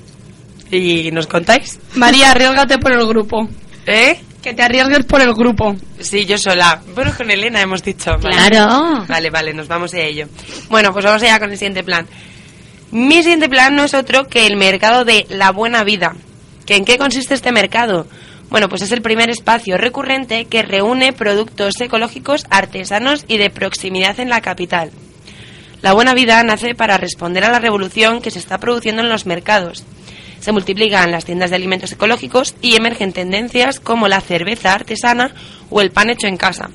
y 0.71 1.11
nos 1.11 1.27
contáis. 1.27 1.79
María, 1.95 2.31
arriesgate 2.31 2.77
por 2.77 2.91
el 2.91 3.05
grupo. 3.05 3.47
¿Eh? 3.85 4.19
Que 4.41 4.53
te 4.53 4.61
arriesgues 4.61 5.05
por 5.05 5.21
el 5.21 5.33
grupo. 5.33 5.75
Sí, 5.99 6.25
yo 6.25 6.37
sola. 6.37 6.81
Bueno, 6.93 7.13
con 7.15 7.31
Elena 7.31 7.61
hemos 7.61 7.83
dicho. 7.83 8.11
Claro. 8.19 9.05
Vale, 9.07 9.29
vale, 9.29 9.53
nos 9.53 9.67
vamos 9.67 9.93
a 9.93 9.99
ello. 9.99 10.27
Bueno, 10.69 10.93
pues 10.93 11.05
vamos 11.05 11.23
allá 11.23 11.39
con 11.39 11.49
el 11.51 11.57
siguiente 11.57 11.83
plan. 11.83 12.05
Mi 12.91 13.21
siguiente 13.23 13.49
plan 13.49 13.75
no 13.75 13.83
es 13.83 13.93
otro 13.93 14.27
que 14.27 14.45
el 14.45 14.55
mercado 14.55 15.03
de 15.03 15.25
la 15.29 15.51
buena 15.51 15.83
vida. 15.83 16.15
¿Que 16.65 16.75
¿En 16.75 16.85
qué 16.85 16.97
consiste 16.97 17.33
este 17.33 17.51
mercado? 17.51 18.07
Bueno, 18.49 18.69
pues 18.69 18.81
es 18.81 18.91
el 18.91 19.01
primer 19.01 19.29
espacio 19.29 19.77
recurrente 19.77 20.45
que 20.45 20.63
reúne 20.63 21.11
productos 21.11 21.79
ecológicos, 21.81 22.45
artesanos 22.49 23.25
y 23.27 23.37
de 23.37 23.49
proximidad 23.49 24.19
en 24.19 24.29
la 24.29 24.41
capital. 24.41 24.91
La 25.81 25.93
buena 25.93 26.13
vida 26.13 26.41
nace 26.43 26.73
para 26.73 26.97
responder 26.97 27.43
a 27.43 27.51
la 27.51 27.59
revolución 27.59 28.21
que 28.21 28.31
se 28.31 28.39
está 28.39 28.57
produciendo 28.57 29.01
en 29.01 29.09
los 29.09 29.25
mercados. 29.25 29.83
Se 30.39 30.51
multiplican 30.51 31.11
las 31.11 31.25
tiendas 31.25 31.49
de 31.49 31.55
alimentos 31.55 31.91
ecológicos 31.91 32.55
y 32.61 32.75
emergen 32.75 33.13
tendencias 33.13 33.79
como 33.79 34.07
la 34.07 34.21
cerveza 34.21 34.73
artesana 34.73 35.33
o 35.69 35.81
el 35.81 35.91
pan 35.91 36.09
hecho 36.09 36.27
en 36.27 36.37
casa. 36.37 36.69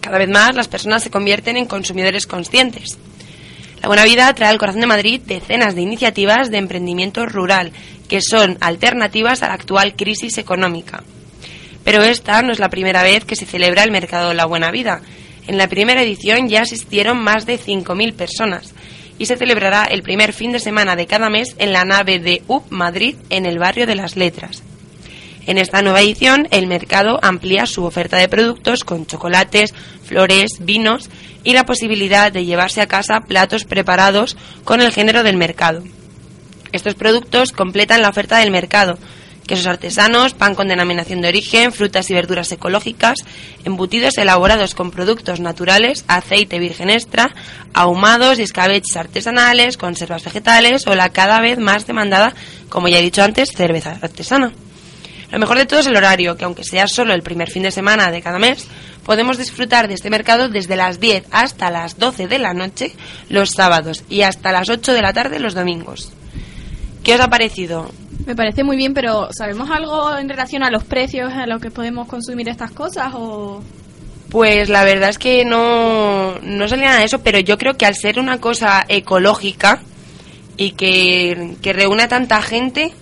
Cada 0.00 0.18
vez 0.18 0.28
más 0.28 0.54
las 0.54 0.68
personas 0.68 1.02
se 1.02 1.10
convierten 1.10 1.56
en 1.56 1.66
consumidores 1.66 2.26
conscientes. 2.26 2.98
La 3.80 3.88
Buena 3.88 4.04
Vida 4.04 4.32
trae 4.34 4.48
al 4.48 4.58
corazón 4.58 4.80
de 4.80 4.86
Madrid 4.86 5.20
decenas 5.24 5.74
de 5.74 5.82
iniciativas 5.82 6.50
de 6.50 6.58
emprendimiento 6.58 7.26
rural 7.26 7.72
que 8.08 8.20
son 8.20 8.56
alternativas 8.60 9.42
a 9.42 9.48
la 9.48 9.54
actual 9.54 9.96
crisis 9.96 10.38
económica. 10.38 11.02
Pero 11.84 12.02
esta 12.02 12.42
no 12.42 12.52
es 12.52 12.60
la 12.60 12.70
primera 12.70 13.02
vez 13.02 13.24
que 13.24 13.36
se 13.36 13.46
celebra 13.46 13.82
el 13.82 13.90
Mercado 13.90 14.28
de 14.28 14.34
la 14.34 14.46
Buena 14.46 14.70
Vida. 14.70 15.02
En 15.48 15.58
la 15.58 15.66
primera 15.66 16.02
edición 16.02 16.48
ya 16.48 16.62
asistieron 16.62 17.18
más 17.18 17.46
de 17.46 17.58
5.000 17.58 18.12
personas 18.14 18.72
y 19.18 19.26
se 19.26 19.36
celebrará 19.36 19.84
el 19.84 20.02
primer 20.02 20.32
fin 20.32 20.52
de 20.52 20.60
semana 20.60 20.96
de 20.96 21.06
cada 21.06 21.30
mes 21.30 21.54
en 21.58 21.72
la 21.72 21.84
nave 21.84 22.18
de 22.18 22.42
UP 22.48 22.70
Madrid 22.70 23.16
en 23.30 23.46
el 23.46 23.58
barrio 23.58 23.86
de 23.86 23.94
las 23.94 24.16
Letras. 24.16 24.62
En 25.46 25.58
esta 25.58 25.82
nueva 25.82 26.00
edición, 26.00 26.46
el 26.52 26.68
mercado 26.68 27.18
amplía 27.22 27.66
su 27.66 27.84
oferta 27.84 28.16
de 28.16 28.28
productos 28.28 28.84
con 28.84 29.06
chocolates, 29.06 29.74
flores, 30.04 30.58
vinos 30.60 31.10
y 31.42 31.52
la 31.52 31.66
posibilidad 31.66 32.30
de 32.30 32.44
llevarse 32.44 32.80
a 32.80 32.86
casa 32.86 33.22
platos 33.26 33.64
preparados 33.64 34.36
con 34.64 34.80
el 34.80 34.92
género 34.92 35.24
del 35.24 35.36
mercado. 35.36 35.82
Estos 36.70 36.94
productos 36.94 37.52
completan 37.52 38.02
la 38.02 38.08
oferta 38.08 38.38
del 38.38 38.52
mercado, 38.52 38.98
quesos 39.46 39.66
artesanos, 39.66 40.34
pan 40.34 40.54
con 40.54 40.68
denominación 40.68 41.20
de 41.20 41.28
origen, 41.28 41.72
frutas 41.72 42.10
y 42.10 42.14
verduras 42.14 42.50
ecológicas, 42.52 43.18
embutidos 43.64 44.18
elaborados 44.18 44.74
con 44.74 44.90
productos 44.90 45.40
naturales, 45.40 46.04
aceite 46.08 46.58
virgen 46.58 46.90
extra, 46.90 47.34
ahumados 47.74 48.38
y 48.38 48.42
escabeches 48.42 48.96
artesanales, 48.96 49.76
conservas 49.76 50.24
vegetales 50.24 50.86
o 50.86 50.94
la 50.94 51.10
cada 51.10 51.40
vez 51.40 51.58
más 51.58 51.86
demandada, 51.86 52.34
como 52.68 52.88
ya 52.88 52.98
he 52.98 53.02
dicho 53.02 53.22
antes, 53.22 53.50
cerveza 53.52 53.98
artesana. 54.00 54.52
Lo 55.30 55.38
mejor 55.38 55.56
de 55.56 55.64
todo 55.64 55.80
es 55.80 55.86
el 55.86 55.96
horario, 55.96 56.36
que 56.36 56.44
aunque 56.44 56.62
sea 56.62 56.86
solo 56.86 57.14
el 57.14 57.22
primer 57.22 57.50
fin 57.50 57.62
de 57.62 57.70
semana 57.70 58.10
de 58.10 58.20
cada 58.20 58.38
mes, 58.38 58.66
podemos 59.02 59.38
disfrutar 59.38 59.88
de 59.88 59.94
este 59.94 60.10
mercado 60.10 60.50
desde 60.50 60.76
las 60.76 61.00
10 61.00 61.24
hasta 61.30 61.70
las 61.70 61.98
12 61.98 62.28
de 62.28 62.38
la 62.38 62.52
noche 62.52 62.92
los 63.30 63.50
sábados 63.50 64.04
y 64.10 64.22
hasta 64.22 64.52
las 64.52 64.68
8 64.68 64.92
de 64.92 65.02
la 65.02 65.14
tarde 65.14 65.40
los 65.40 65.54
domingos. 65.54 66.12
¿Qué 67.02 67.14
os 67.14 67.20
ha 67.20 67.30
parecido? 67.30 67.90
Me 68.26 68.36
parece 68.36 68.62
muy 68.64 68.76
bien, 68.76 68.94
pero 68.94 69.28
¿sabemos 69.32 69.70
algo 69.70 70.16
en 70.16 70.28
relación 70.28 70.62
a 70.62 70.70
los 70.70 70.84
precios 70.84 71.32
a 71.32 71.46
los 71.46 71.60
que 71.60 71.70
podemos 71.70 72.06
consumir 72.08 72.48
estas 72.48 72.70
cosas 72.70 73.12
o...? 73.14 73.62
Pues 74.30 74.70
la 74.70 74.84
verdad 74.84 75.10
es 75.10 75.18
que 75.18 75.44
no, 75.44 76.38
no 76.40 76.66
salía 76.68 76.86
nada 76.86 77.00
de 77.00 77.04
eso, 77.04 77.18
pero 77.22 77.38
yo 77.40 77.58
creo 77.58 77.76
que 77.76 77.84
al 77.84 77.94
ser 77.94 78.18
una 78.18 78.40
cosa 78.40 78.84
ecológica 78.88 79.82
y 80.56 80.70
que, 80.70 81.56
que 81.60 81.72
reúne 81.74 82.04
a 82.04 82.08
tanta 82.08 82.40
gente, 82.40 82.92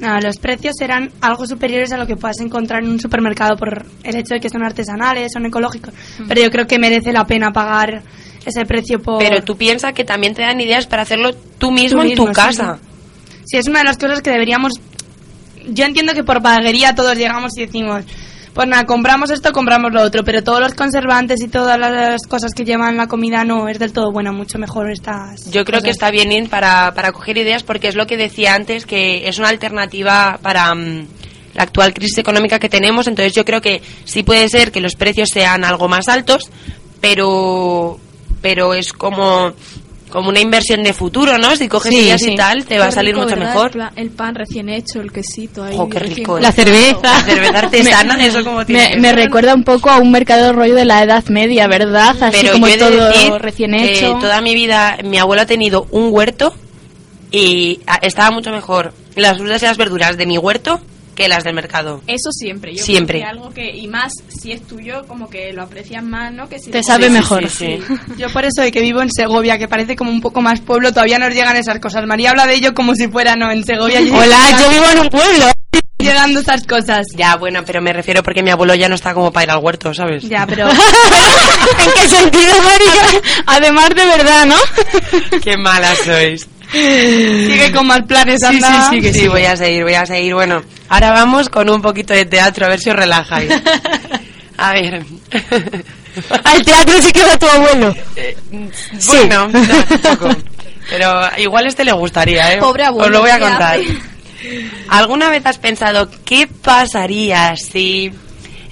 No, 0.00 0.20
los 0.20 0.36
precios 0.36 0.74
serán 0.78 1.10
algo 1.22 1.46
superiores 1.46 1.92
a 1.92 1.96
lo 1.96 2.06
que 2.06 2.16
puedas 2.16 2.40
encontrar 2.40 2.82
en 2.82 2.90
un 2.90 3.00
supermercado 3.00 3.56
por 3.56 3.86
el 4.04 4.16
hecho 4.16 4.34
de 4.34 4.40
que 4.40 4.50
son 4.50 4.62
artesanales, 4.62 5.32
son 5.32 5.46
ecológicos. 5.46 5.94
Pero 6.28 6.42
yo 6.42 6.50
creo 6.50 6.66
que 6.66 6.78
merece 6.78 7.12
la 7.12 7.24
pena 7.26 7.50
pagar 7.52 8.02
ese 8.44 8.66
precio 8.66 9.00
por... 9.00 9.18
pero 9.18 9.42
tú 9.42 9.56
piensas 9.56 9.94
que 9.94 10.04
también 10.04 10.34
te 10.34 10.42
dan 10.42 10.60
ideas 10.60 10.86
para 10.86 11.02
hacerlo 11.02 11.34
tú 11.58 11.70
mismo, 11.70 12.02
Tú 12.02 12.08
en 12.08 12.14
tu 12.14 12.26
sí, 12.26 12.32
casa. 12.34 12.78
Sí, 13.46 13.56
es 13.56 13.68
una 13.68 13.78
de 13.80 13.86
las 13.86 13.96
cosas 13.96 14.20
que 14.20 14.30
deberíamos... 14.30 14.72
Yo 15.68 15.84
entiendo 15.84 16.12
que 16.12 16.24
por 16.24 16.40
vaguería 16.40 16.94
todos 16.94 17.16
llegamos 17.16 17.56
y 17.56 17.66
decimos, 17.66 18.04
pues 18.56 18.68
nada, 18.68 18.86
compramos 18.86 19.30
esto, 19.30 19.52
compramos 19.52 19.92
lo 19.92 20.00
otro, 20.00 20.24
pero 20.24 20.42
todos 20.42 20.60
los 20.60 20.74
conservantes 20.74 21.42
y 21.42 21.48
todas 21.48 21.78
las 21.78 22.22
cosas 22.26 22.54
que 22.54 22.64
llevan 22.64 22.96
la 22.96 23.06
comida 23.06 23.44
no 23.44 23.68
es 23.68 23.78
del 23.78 23.92
todo 23.92 24.12
buena, 24.12 24.32
mucho 24.32 24.58
mejor 24.58 24.90
estas 24.90 25.50
Yo 25.50 25.64
creo 25.64 25.82
que 25.82 25.90
está 25.90 26.10
bien 26.10 26.32
ir 26.32 26.48
para, 26.48 26.94
para 26.94 27.12
coger 27.12 27.36
ideas 27.36 27.62
porque 27.62 27.88
es 27.88 27.96
lo 27.96 28.06
que 28.06 28.16
decía 28.16 28.54
antes, 28.54 28.86
que 28.86 29.28
es 29.28 29.38
una 29.38 29.48
alternativa 29.48 30.38
para 30.40 30.74
mm, 30.74 31.06
la 31.54 31.62
actual 31.64 31.92
crisis 31.92 32.18
económica 32.18 32.58
que 32.58 32.68
tenemos. 32.68 33.06
Entonces 33.06 33.34
yo 33.34 33.44
creo 33.44 33.60
que 33.60 33.82
sí 34.04 34.22
puede 34.22 34.48
ser 34.48 34.72
que 34.72 34.80
los 34.80 34.94
precios 34.94 35.28
sean 35.32 35.64
algo 35.64 35.88
más 35.88 36.08
altos, 36.08 36.50
pero, 37.00 37.98
pero 38.40 38.72
es 38.74 38.92
como, 38.92 39.52
como 40.16 40.30
una 40.30 40.40
inversión 40.40 40.82
de 40.82 40.94
futuro, 40.94 41.36
¿no? 41.36 41.54
Si 41.56 41.68
coges 41.68 41.92
Sí, 41.92 41.98
ideas 41.98 42.22
sí. 42.22 42.30
y 42.32 42.36
tal, 42.36 42.64
te 42.64 42.78
va 42.78 42.86
a 42.86 42.90
salir 42.90 43.14
rico, 43.14 43.26
mucho 43.26 43.36
¿verdad? 43.36 43.52
mejor. 43.54 43.92
El, 43.96 44.08
pan 44.08 44.34
recién 44.34 44.70
hecho, 44.70 45.02
el 45.02 45.12
quesito 45.12 45.62
ahí. 45.62 45.76
Jo, 45.76 45.90
qué 45.90 45.98
rico. 45.98 46.38
La 46.40 46.52
cerveza. 46.52 47.02
La 47.02 47.20
cerveza 47.22 47.58
artesana, 47.58 48.14
eso 48.26 48.42
como 48.42 48.64
tiene 48.64 48.92
Me, 48.94 49.00
me 49.00 49.12
recuerda 49.12 49.54
un 49.54 49.62
poco 49.62 49.90
a 49.90 49.98
un 49.98 50.10
mercado 50.10 50.54
rollo 50.54 50.74
de 50.74 50.86
la 50.86 51.02
Edad 51.02 51.22
Media, 51.26 51.66
¿verdad? 51.66 52.16
Así 52.18 52.38
Pero 52.40 52.54
como 52.54 52.66
yo 52.66 52.72
he 52.72 52.78
de 52.78 52.84
todo 52.96 53.08
decir 53.08 53.32
recién 53.34 53.72
que 53.72 53.92
hecho. 53.92 54.16
toda 54.18 54.40
mi 54.40 54.54
vida 54.54 54.96
mi 55.04 55.18
abuelo 55.18 55.42
ha 55.42 55.46
tenido 55.46 55.86
un 55.90 56.08
huerto 56.10 56.54
y 57.30 57.80
ah, 57.86 57.98
estaba 58.00 58.30
mucho 58.30 58.50
mejor 58.52 58.94
las 59.16 59.36
frutas 59.36 59.62
y 59.62 59.66
las 59.66 59.76
verduras 59.76 60.16
de 60.16 60.24
mi 60.24 60.38
huerto 60.38 60.80
que 61.16 61.28
las 61.28 61.42
del 61.42 61.54
mercado. 61.54 62.02
Eso 62.06 62.30
siempre. 62.30 62.76
Yo 62.76 62.84
Siempre. 62.84 63.18
creo 63.18 63.30
que 63.32 63.38
algo 63.38 63.50
que, 63.50 63.76
y 63.76 63.88
más 63.88 64.12
si 64.28 64.52
es 64.52 64.62
tuyo, 64.66 65.04
como 65.08 65.28
que 65.28 65.52
lo 65.52 65.62
aprecias 65.62 66.04
más, 66.04 66.32
¿no? 66.32 66.48
Que 66.48 66.60
si 66.60 66.70
Te 66.70 66.82
sabe 66.84 67.10
mejor. 67.10 67.48
Sí, 67.48 67.80
sí. 67.80 67.94
Yo 68.18 68.30
por 68.30 68.44
eso 68.44 68.62
de 68.62 68.70
que 68.70 68.82
vivo 68.82 69.00
en 69.02 69.10
Segovia, 69.10 69.58
que 69.58 69.66
parece 69.66 69.96
como 69.96 70.10
un 70.10 70.20
poco 70.20 70.42
más 70.42 70.60
pueblo, 70.60 70.90
todavía 70.92 71.18
nos 71.18 71.34
llegan 71.34 71.56
esas 71.56 71.80
cosas. 71.80 72.06
María 72.06 72.30
habla 72.30 72.46
de 72.46 72.54
ello 72.54 72.74
como 72.74 72.94
si 72.94 73.08
fuera, 73.08 73.34
no, 73.34 73.50
en 73.50 73.64
Segovia. 73.64 74.00
Hola, 74.12 74.38
yo 74.60 74.70
vivo 74.70 74.84
en 74.92 74.98
un 75.00 75.08
pueblo. 75.08 75.46
Llegando 75.98 76.40
esas 76.40 76.66
cosas. 76.66 77.06
Ya, 77.16 77.36
bueno, 77.36 77.62
pero 77.66 77.80
me 77.80 77.92
refiero 77.92 78.22
porque 78.22 78.42
mi 78.42 78.50
abuelo 78.50 78.74
ya 78.74 78.88
no 78.88 78.94
está 78.94 79.14
como 79.14 79.32
para 79.32 79.44
ir 79.44 79.50
al 79.50 79.58
huerto, 79.64 79.94
¿sabes? 79.94 80.22
Ya, 80.28 80.46
pero... 80.46 80.68
¿En 80.70 81.90
qué 81.94 82.08
sentido, 82.08 82.52
María? 82.62 83.22
Además 83.46 83.88
de 83.88 84.04
verdad, 84.04 84.46
¿no? 84.46 85.40
Qué 85.42 85.56
malas 85.56 85.98
sois. 86.04 86.46
Sigue 86.76 87.72
con 87.72 87.86
más 87.86 88.02
planes, 88.02 88.40
Sí, 88.40 88.46
anda. 88.46 88.88
sí, 88.90 88.96
sí, 88.96 89.00
que 89.02 89.12
sí, 89.12 89.28
voy 89.28 89.44
a 89.44 89.56
seguir, 89.56 89.82
voy 89.84 89.94
a 89.94 90.06
seguir. 90.06 90.34
Bueno, 90.34 90.62
ahora 90.88 91.10
vamos 91.12 91.48
con 91.48 91.68
un 91.70 91.80
poquito 91.82 92.12
de 92.14 92.24
teatro, 92.24 92.66
a 92.66 92.68
ver 92.68 92.78
si 92.80 92.90
os 92.90 92.96
relajáis. 92.96 93.50
A 94.58 94.72
ver. 94.72 95.04
Al 96.44 96.62
teatro 96.64 96.94
sí 97.02 97.12
que 97.12 97.22
va 97.26 97.36
tu 97.38 97.46
abuelo. 97.46 97.94
Eh, 98.16 98.34
Bueno, 99.06 99.48
no, 99.48 99.60
tampoco. 100.02 100.34
Pero 100.88 101.20
igual 101.36 101.66
este 101.66 101.84
le 101.84 101.92
gustaría, 101.92 102.54
¿eh? 102.54 102.58
Pobre 102.58 102.84
abuelo, 102.84 103.04
Os 103.06 103.12
lo 103.12 103.20
voy 103.20 103.30
a 103.30 103.36
¿qué 103.36 103.42
contar. 103.42 103.78
¿Alguna 104.88 105.28
vez 105.28 105.44
has 105.44 105.58
pensado 105.58 106.08
qué 106.24 106.46
pasaría 106.46 107.54
si 107.56 108.12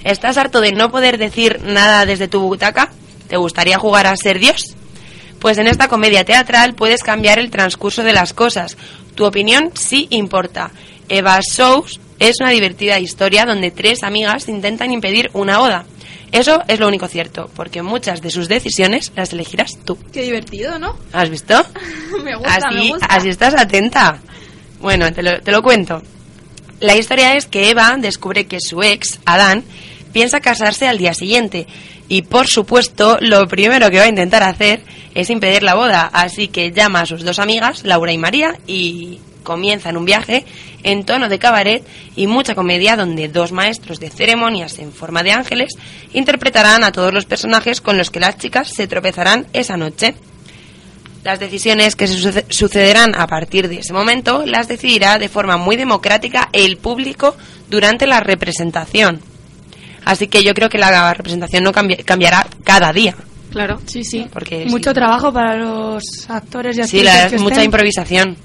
estás 0.03 0.37
harto 0.37 0.59
de 0.59 0.71
no 0.71 0.89
poder 0.89 1.19
decir 1.19 1.59
nada 1.63 2.05
desde 2.07 2.27
tu 2.27 2.39
butaca? 2.39 2.89
¿Te 3.27 3.37
gustaría 3.37 3.77
jugar 3.77 4.07
a 4.07 4.15
ser 4.17 4.39
Dios? 4.39 4.75
Pues 5.45 5.59
en 5.59 5.67
esta 5.67 5.87
comedia 5.87 6.25
teatral 6.25 6.73
puedes 6.73 7.03
cambiar 7.03 7.37
el 7.37 7.51
transcurso 7.51 8.01
de 8.01 8.13
las 8.13 8.33
cosas. 8.33 8.77
Tu 9.13 9.25
opinión 9.25 9.69
sí 9.75 10.07
importa. 10.09 10.71
Eva 11.07 11.39
Shows 11.39 11.99
es 12.17 12.37
una 12.39 12.49
divertida 12.49 12.97
historia 12.97 13.45
donde 13.45 13.69
tres 13.69 14.01
amigas 14.01 14.49
intentan 14.49 14.89
impedir 14.89 15.29
una 15.33 15.59
boda. 15.59 15.85
Eso 16.31 16.63
es 16.67 16.79
lo 16.79 16.87
único 16.87 17.07
cierto, 17.07 17.51
porque 17.55 17.83
muchas 17.83 18.23
de 18.23 18.31
sus 18.31 18.49
decisiones 18.49 19.11
las 19.15 19.33
elegirás 19.33 19.77
tú. 19.85 19.99
Qué 20.11 20.23
divertido, 20.23 20.79
¿no? 20.79 20.97
¿Has 21.13 21.29
visto? 21.29 21.63
me 22.23 22.35
gusta, 22.35 22.71
me 22.71 22.79
así, 22.79 22.89
gusta. 22.89 23.05
así 23.05 23.29
estás 23.29 23.53
atenta. 23.53 24.21
Bueno, 24.79 25.13
te 25.13 25.21
lo, 25.21 25.39
te 25.41 25.51
lo 25.51 25.61
cuento. 25.61 26.01
La 26.79 26.95
historia 26.95 27.35
es 27.35 27.45
que 27.45 27.69
Eva 27.69 27.95
descubre 27.99 28.47
que 28.47 28.59
su 28.59 28.81
ex, 28.81 29.19
Adán, 29.25 29.63
piensa 30.11 30.39
casarse 30.39 30.87
al 30.87 30.97
día 30.97 31.13
siguiente. 31.13 31.67
Y 32.07 32.23
por 32.23 32.47
supuesto, 32.47 33.17
lo 33.19 33.47
primero 33.47 33.89
que 33.89 33.97
va 33.97 34.03
a 34.03 34.09
intentar 34.09 34.43
hacer 34.43 34.81
es 35.15 35.29
impedir 35.29 35.63
la 35.63 35.75
boda. 35.75 36.09
Así 36.13 36.47
que 36.47 36.71
llama 36.71 37.01
a 37.01 37.05
sus 37.05 37.23
dos 37.23 37.39
amigas, 37.39 37.83
Laura 37.83 38.11
y 38.11 38.17
María, 38.17 38.57
y 38.67 39.19
comienzan 39.43 39.95
un 39.95 40.05
viaje 40.05 40.45
en 40.83 41.05
tono 41.05 41.29
de 41.29 41.39
cabaret 41.39 41.83
y 42.15 42.27
mucha 42.27 42.53
comedia 42.53 42.97
donde 42.97 43.29
dos 43.29 43.51
maestros 43.51 43.99
de 43.99 44.09
ceremonias 44.09 44.79
en 44.79 44.91
forma 44.91 45.23
de 45.23 45.31
ángeles 45.31 45.77
interpretarán 46.13 46.83
a 46.83 46.91
todos 46.91 47.13
los 47.13 47.25
personajes 47.25 47.79
con 47.79 47.97
los 47.97 48.09
que 48.09 48.19
las 48.19 48.37
chicas 48.37 48.69
se 48.69 48.87
tropezarán 48.87 49.47
esa 49.53 49.77
noche. 49.77 50.15
Las 51.23 51.39
decisiones 51.39 51.95
que 51.95 52.07
sucederán 52.07 53.15
a 53.15 53.25
partir 53.25 53.67
de 53.67 53.79
ese 53.79 53.93
momento 53.93 54.45
las 54.45 54.67
decidirá 54.67 55.17
de 55.17 55.29
forma 55.29 55.57
muy 55.57 55.75
democrática 55.75 56.49
el 56.51 56.77
público 56.77 57.35
durante 57.69 58.05
la 58.05 58.19
representación. 58.19 59.21
Así 60.05 60.27
que 60.27 60.43
yo 60.43 60.53
creo 60.53 60.69
que 60.69 60.77
la 60.77 61.13
representación 61.13 61.63
no 61.63 61.71
cambia- 61.71 61.97
cambiará 62.05 62.45
cada 62.63 62.93
día. 62.93 63.15
Claro. 63.51 63.79
Sí, 63.85 64.03
sí. 64.03 64.25
Porque 64.31 64.65
Mucho 64.65 64.91
sí. 64.91 64.95
trabajo 64.95 65.31
para 65.33 65.55
los 65.57 66.03
actores 66.29 66.77
y 66.77 66.83
Sí, 66.83 66.99
actrices 66.99 67.05
la 67.05 67.11
verdad 67.13 67.29
que 67.29 67.35
es 67.35 67.41
mucha 67.41 67.53
estén. 67.55 67.65
improvisación. 67.65 68.37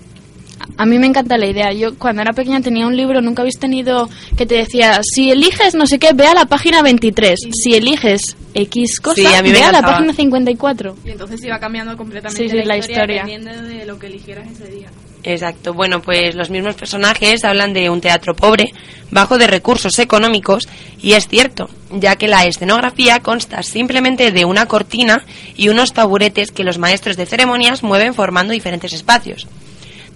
A 0.76 0.86
mí 0.86 0.98
me 0.98 1.06
encanta 1.06 1.36
la 1.36 1.46
idea. 1.46 1.72
Yo 1.72 1.96
cuando 1.98 2.22
era 2.22 2.32
pequeña 2.32 2.60
tenía 2.60 2.86
un 2.86 2.96
libro, 2.96 3.20
nunca 3.20 3.42
habéis 3.42 3.58
tenido 3.58 4.08
que 4.36 4.46
te 4.46 4.54
decía, 4.56 5.00
si 5.02 5.30
eliges 5.30 5.74
no 5.74 5.86
sé 5.86 5.98
qué, 5.98 6.12
ve 6.12 6.26
a 6.26 6.34
la 6.34 6.44
página 6.44 6.80
23. 6.82 7.38
Si 7.52 7.74
eliges 7.74 8.36
X 8.54 9.00
cosa, 9.00 9.20
Sí, 9.20 9.26
a 9.26 9.42
mí 9.42 9.50
me 9.50 9.58
ve 9.58 9.64
a 9.64 9.72
la 9.72 9.82
página 9.82 10.12
54. 10.12 10.96
Y 11.04 11.10
entonces 11.10 11.42
iba 11.44 11.58
cambiando 11.58 11.96
completamente 11.96 12.42
Sí, 12.42 12.48
sí, 12.48 12.64
la 12.64 12.76
historia. 12.76 13.24
dependiendo 13.24 13.62
de 13.62 13.84
lo 13.86 13.98
que 13.98 14.06
eligieras 14.06 14.46
ese 14.50 14.70
día. 14.70 14.88
Exacto. 15.22 15.74
Bueno, 15.74 16.00
pues 16.00 16.34
los 16.34 16.50
mismos 16.50 16.74
personajes 16.74 17.44
hablan 17.44 17.72
de 17.72 17.90
un 17.90 18.00
teatro 18.00 18.34
pobre, 18.34 18.72
bajo 19.10 19.38
de 19.38 19.46
recursos 19.46 19.98
económicos, 19.98 20.68
y 21.02 21.12
es 21.12 21.28
cierto, 21.28 21.68
ya 21.90 22.16
que 22.16 22.28
la 22.28 22.44
escenografía 22.44 23.20
consta 23.20 23.62
simplemente 23.62 24.32
de 24.32 24.44
una 24.44 24.66
cortina 24.66 25.24
y 25.56 25.68
unos 25.68 25.92
taburetes 25.92 26.52
que 26.52 26.64
los 26.64 26.78
maestros 26.78 27.16
de 27.16 27.26
ceremonias 27.26 27.82
mueven 27.82 28.14
formando 28.14 28.52
diferentes 28.52 28.92
espacios. 28.92 29.46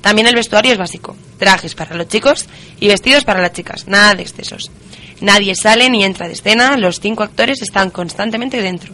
También 0.01 0.27
el 0.27 0.35
vestuario 0.35 0.73
es 0.73 0.79
básico, 0.79 1.17
trajes 1.39 1.75
para 1.75 1.97
los 1.97 2.09
chicos 2.09 2.47
y 2.79 2.89
vestidos 2.89 3.25
para 3.25 3.41
las 3.41 3.53
chicas, 3.53 3.87
nada 3.89 4.15
de 4.15 4.23
excesos. 4.23 4.71
Nadie 5.21 5.55
sale 5.55 5.89
ni 5.89 6.05
entra 6.05 6.27
de 6.27 6.35
escena, 6.35 6.77
los 6.77 7.01
cinco 7.01 7.23
actores 7.23 7.63
están 7.63 7.91
constantemente 7.91 8.61
dentro. 8.61 8.93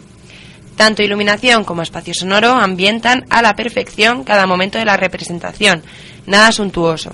Tanto 0.81 1.03
iluminación 1.03 1.63
como 1.63 1.83
espacio 1.83 2.15
sonoro 2.15 2.53
ambientan 2.53 3.27
a 3.29 3.43
la 3.43 3.55
perfección 3.55 4.23
cada 4.23 4.47
momento 4.47 4.79
de 4.79 4.85
la 4.85 4.97
representación, 4.97 5.83
nada 6.25 6.51
suntuoso. 6.51 7.11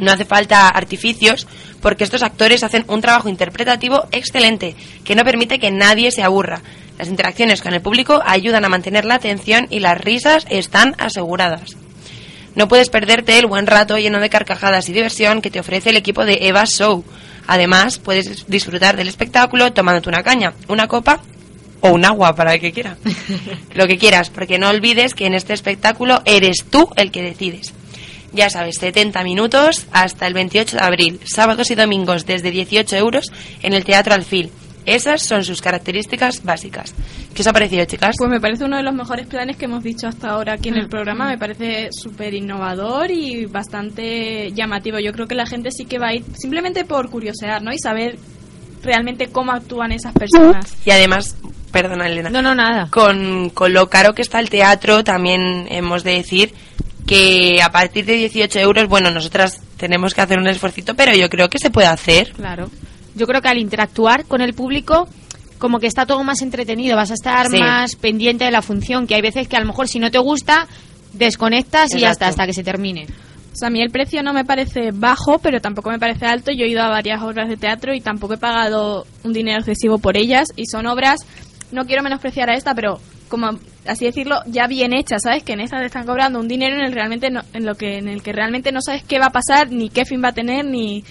No 0.00 0.10
hace 0.10 0.24
falta 0.24 0.66
artificios 0.70 1.46
porque 1.80 2.02
estos 2.02 2.24
actores 2.24 2.64
hacen 2.64 2.84
un 2.88 3.00
trabajo 3.00 3.28
interpretativo 3.28 4.08
excelente 4.10 4.74
que 5.04 5.14
no 5.14 5.22
permite 5.22 5.60
que 5.60 5.70
nadie 5.70 6.10
se 6.10 6.24
aburra. 6.24 6.62
Las 6.98 7.06
interacciones 7.06 7.62
con 7.62 7.74
el 7.74 7.80
público 7.80 8.20
ayudan 8.26 8.64
a 8.64 8.68
mantener 8.68 9.04
la 9.04 9.14
atención 9.14 9.68
y 9.70 9.78
las 9.78 10.00
risas 10.00 10.44
están 10.50 10.96
aseguradas. 10.98 11.76
No 12.56 12.66
puedes 12.66 12.90
perderte 12.90 13.38
el 13.38 13.46
buen 13.46 13.68
rato 13.68 13.98
lleno 13.98 14.18
de 14.18 14.30
carcajadas 14.30 14.88
y 14.88 14.92
diversión 14.92 15.42
que 15.42 15.50
te 15.52 15.60
ofrece 15.60 15.90
el 15.90 15.96
equipo 15.96 16.24
de 16.24 16.38
Eva 16.48 16.64
Show. 16.64 17.04
Además, 17.46 18.00
puedes 18.00 18.48
disfrutar 18.48 18.96
del 18.96 19.06
espectáculo 19.06 19.72
tomándote 19.72 20.08
una 20.08 20.24
caña, 20.24 20.54
una 20.66 20.88
copa 20.88 21.20
o 21.84 21.90
un 21.90 22.04
agua 22.06 22.34
para 22.34 22.54
el 22.54 22.60
que 22.60 22.72
quiera. 22.72 22.96
Lo 23.74 23.86
que 23.86 23.98
quieras, 23.98 24.30
porque 24.30 24.58
no 24.58 24.70
olvides 24.70 25.14
que 25.14 25.26
en 25.26 25.34
este 25.34 25.52
espectáculo 25.52 26.22
eres 26.24 26.64
tú 26.70 26.88
el 26.96 27.10
que 27.10 27.22
decides. 27.22 27.74
Ya 28.32 28.48
sabes, 28.48 28.76
70 28.78 29.22
minutos 29.22 29.86
hasta 29.92 30.26
el 30.26 30.32
28 30.32 30.78
de 30.78 30.82
abril, 30.82 31.20
sábados 31.24 31.70
y 31.70 31.74
domingos 31.74 32.24
desde 32.24 32.50
18 32.50 32.96
euros 32.96 33.26
en 33.62 33.74
el 33.74 33.84
Teatro 33.84 34.14
Alfil. 34.14 34.50
Esas 34.86 35.22
son 35.22 35.44
sus 35.44 35.60
características 35.60 36.42
básicas. 36.42 36.94
¿Qué 37.34 37.42
os 37.42 37.46
ha 37.48 37.52
parecido, 37.52 37.84
chicas? 37.84 38.16
Pues 38.18 38.30
me 38.30 38.40
parece 38.40 38.64
uno 38.64 38.78
de 38.78 38.82
los 38.82 38.94
mejores 38.94 39.26
planes 39.26 39.56
que 39.56 39.66
hemos 39.66 39.84
dicho 39.84 40.08
hasta 40.08 40.30
ahora 40.30 40.54
aquí 40.54 40.70
en 40.70 40.76
el 40.76 40.88
programa. 40.88 41.28
Me 41.28 41.38
parece 41.38 41.88
súper 41.92 42.32
innovador 42.32 43.10
y 43.10 43.44
bastante 43.44 44.52
llamativo. 44.52 44.98
Yo 44.98 45.12
creo 45.12 45.26
que 45.26 45.34
la 45.34 45.46
gente 45.46 45.70
sí 45.70 45.84
que 45.84 45.98
va 45.98 46.08
a 46.08 46.14
ir 46.14 46.24
simplemente 46.34 46.84
por 46.84 47.10
curiosear, 47.10 47.62
¿no? 47.62 47.72
Y 47.72 47.78
saber 47.78 48.18
realmente 48.84 49.28
cómo 49.28 49.52
actúan 49.52 49.92
esas 49.92 50.12
personas. 50.12 50.76
Y 50.84 50.90
además, 50.90 51.36
perdona 51.72 52.06
Elena, 52.06 52.30
No, 52.30 52.42
no, 52.42 52.54
nada. 52.54 52.88
con, 52.90 53.50
con 53.50 53.72
lo 53.72 53.88
caro 53.88 54.14
que 54.14 54.22
está 54.22 54.38
el 54.40 54.50
teatro, 54.50 55.02
también 55.02 55.66
hemos 55.70 56.04
de 56.04 56.12
decir 56.12 56.54
que 57.06 57.60
a 57.62 57.70
partir 57.70 58.04
de 58.06 58.14
18 58.16 58.58
euros, 58.60 58.88
bueno, 58.88 59.10
nosotras 59.10 59.60
tenemos 59.76 60.14
que 60.14 60.20
hacer 60.22 60.38
un 60.38 60.46
esfuercito, 60.46 60.94
pero 60.94 61.14
yo 61.14 61.28
creo 61.28 61.48
que 61.50 61.58
se 61.58 61.70
puede 61.70 61.86
hacer. 61.88 62.32
Claro. 62.32 62.70
Yo 63.14 63.26
creo 63.26 63.42
que 63.42 63.48
al 63.48 63.58
interactuar 63.58 64.24
con 64.24 64.40
el 64.40 64.54
público, 64.54 65.06
como 65.58 65.78
que 65.80 65.86
está 65.86 66.06
todo 66.06 66.22
más 66.24 66.40
entretenido, 66.42 66.96
vas 66.96 67.10
a 67.10 67.14
estar 67.14 67.48
Sí. 67.48 67.58
más 67.58 67.96
pendiente 67.96 68.44
de 68.44 68.50
la 68.50 68.62
función, 68.62 69.06
que 69.06 69.14
hay 69.14 69.20
veces 69.22 69.48
que 69.48 69.56
a 69.56 69.60
lo 69.60 69.66
mejor 69.66 69.88
si 69.88 69.98
no 69.98 70.10
te 70.10 70.18
gusta, 70.18 70.66
desconectas 71.12 71.94
y 71.94 72.00
ya 72.00 72.10
está, 72.10 72.26
Exacto. 72.26 72.42
hasta 72.42 72.46
que 72.46 72.52
se 72.54 72.64
termine. 72.64 73.06
O 73.54 73.56
sea, 73.56 73.68
a 73.68 73.70
mí 73.70 73.80
el 73.80 73.90
precio 73.90 74.22
no 74.22 74.32
me 74.32 74.44
parece 74.44 74.90
bajo, 74.92 75.38
pero 75.38 75.60
tampoco 75.60 75.90
me 75.90 75.98
parece 76.00 76.26
alto. 76.26 76.50
Yo 76.52 76.64
he 76.64 76.68
ido 76.68 76.82
a 76.82 76.88
varias 76.88 77.22
obras 77.22 77.48
de 77.48 77.56
teatro 77.56 77.94
y 77.94 78.00
tampoco 78.00 78.34
he 78.34 78.38
pagado 78.38 79.06
un 79.22 79.32
dinero 79.32 79.58
excesivo 79.60 79.98
por 79.98 80.16
ellas. 80.16 80.48
Y 80.56 80.66
son 80.66 80.86
obras, 80.86 81.20
no 81.70 81.86
quiero 81.86 82.02
menospreciar 82.02 82.50
a 82.50 82.54
esta, 82.56 82.74
pero 82.74 82.98
como 83.28 83.50
así 83.86 84.04
decirlo, 84.06 84.40
ya 84.46 84.66
bien 84.66 84.92
hechas, 84.92 85.22
¿sabes? 85.22 85.44
Que 85.44 85.52
en 85.52 85.60
esta 85.60 85.78
te 85.78 85.86
están 85.86 86.04
cobrando 86.04 86.40
un 86.40 86.48
dinero 86.48 86.74
en 86.76 86.82
el 86.84 86.92
realmente 86.92 87.30
no- 87.30 87.42
en 87.52 87.64
lo 87.64 87.74
que 87.76 87.98
en 87.98 88.08
el 88.08 88.22
que 88.22 88.32
realmente 88.32 88.72
no 88.72 88.80
sabes 88.82 89.04
qué 89.04 89.18
va 89.20 89.26
a 89.26 89.30
pasar, 89.32 89.70
ni 89.70 89.88
qué 89.88 90.04
fin 90.04 90.22
va 90.22 90.28
a 90.28 90.32
tener, 90.34 90.64
ni 90.64 91.04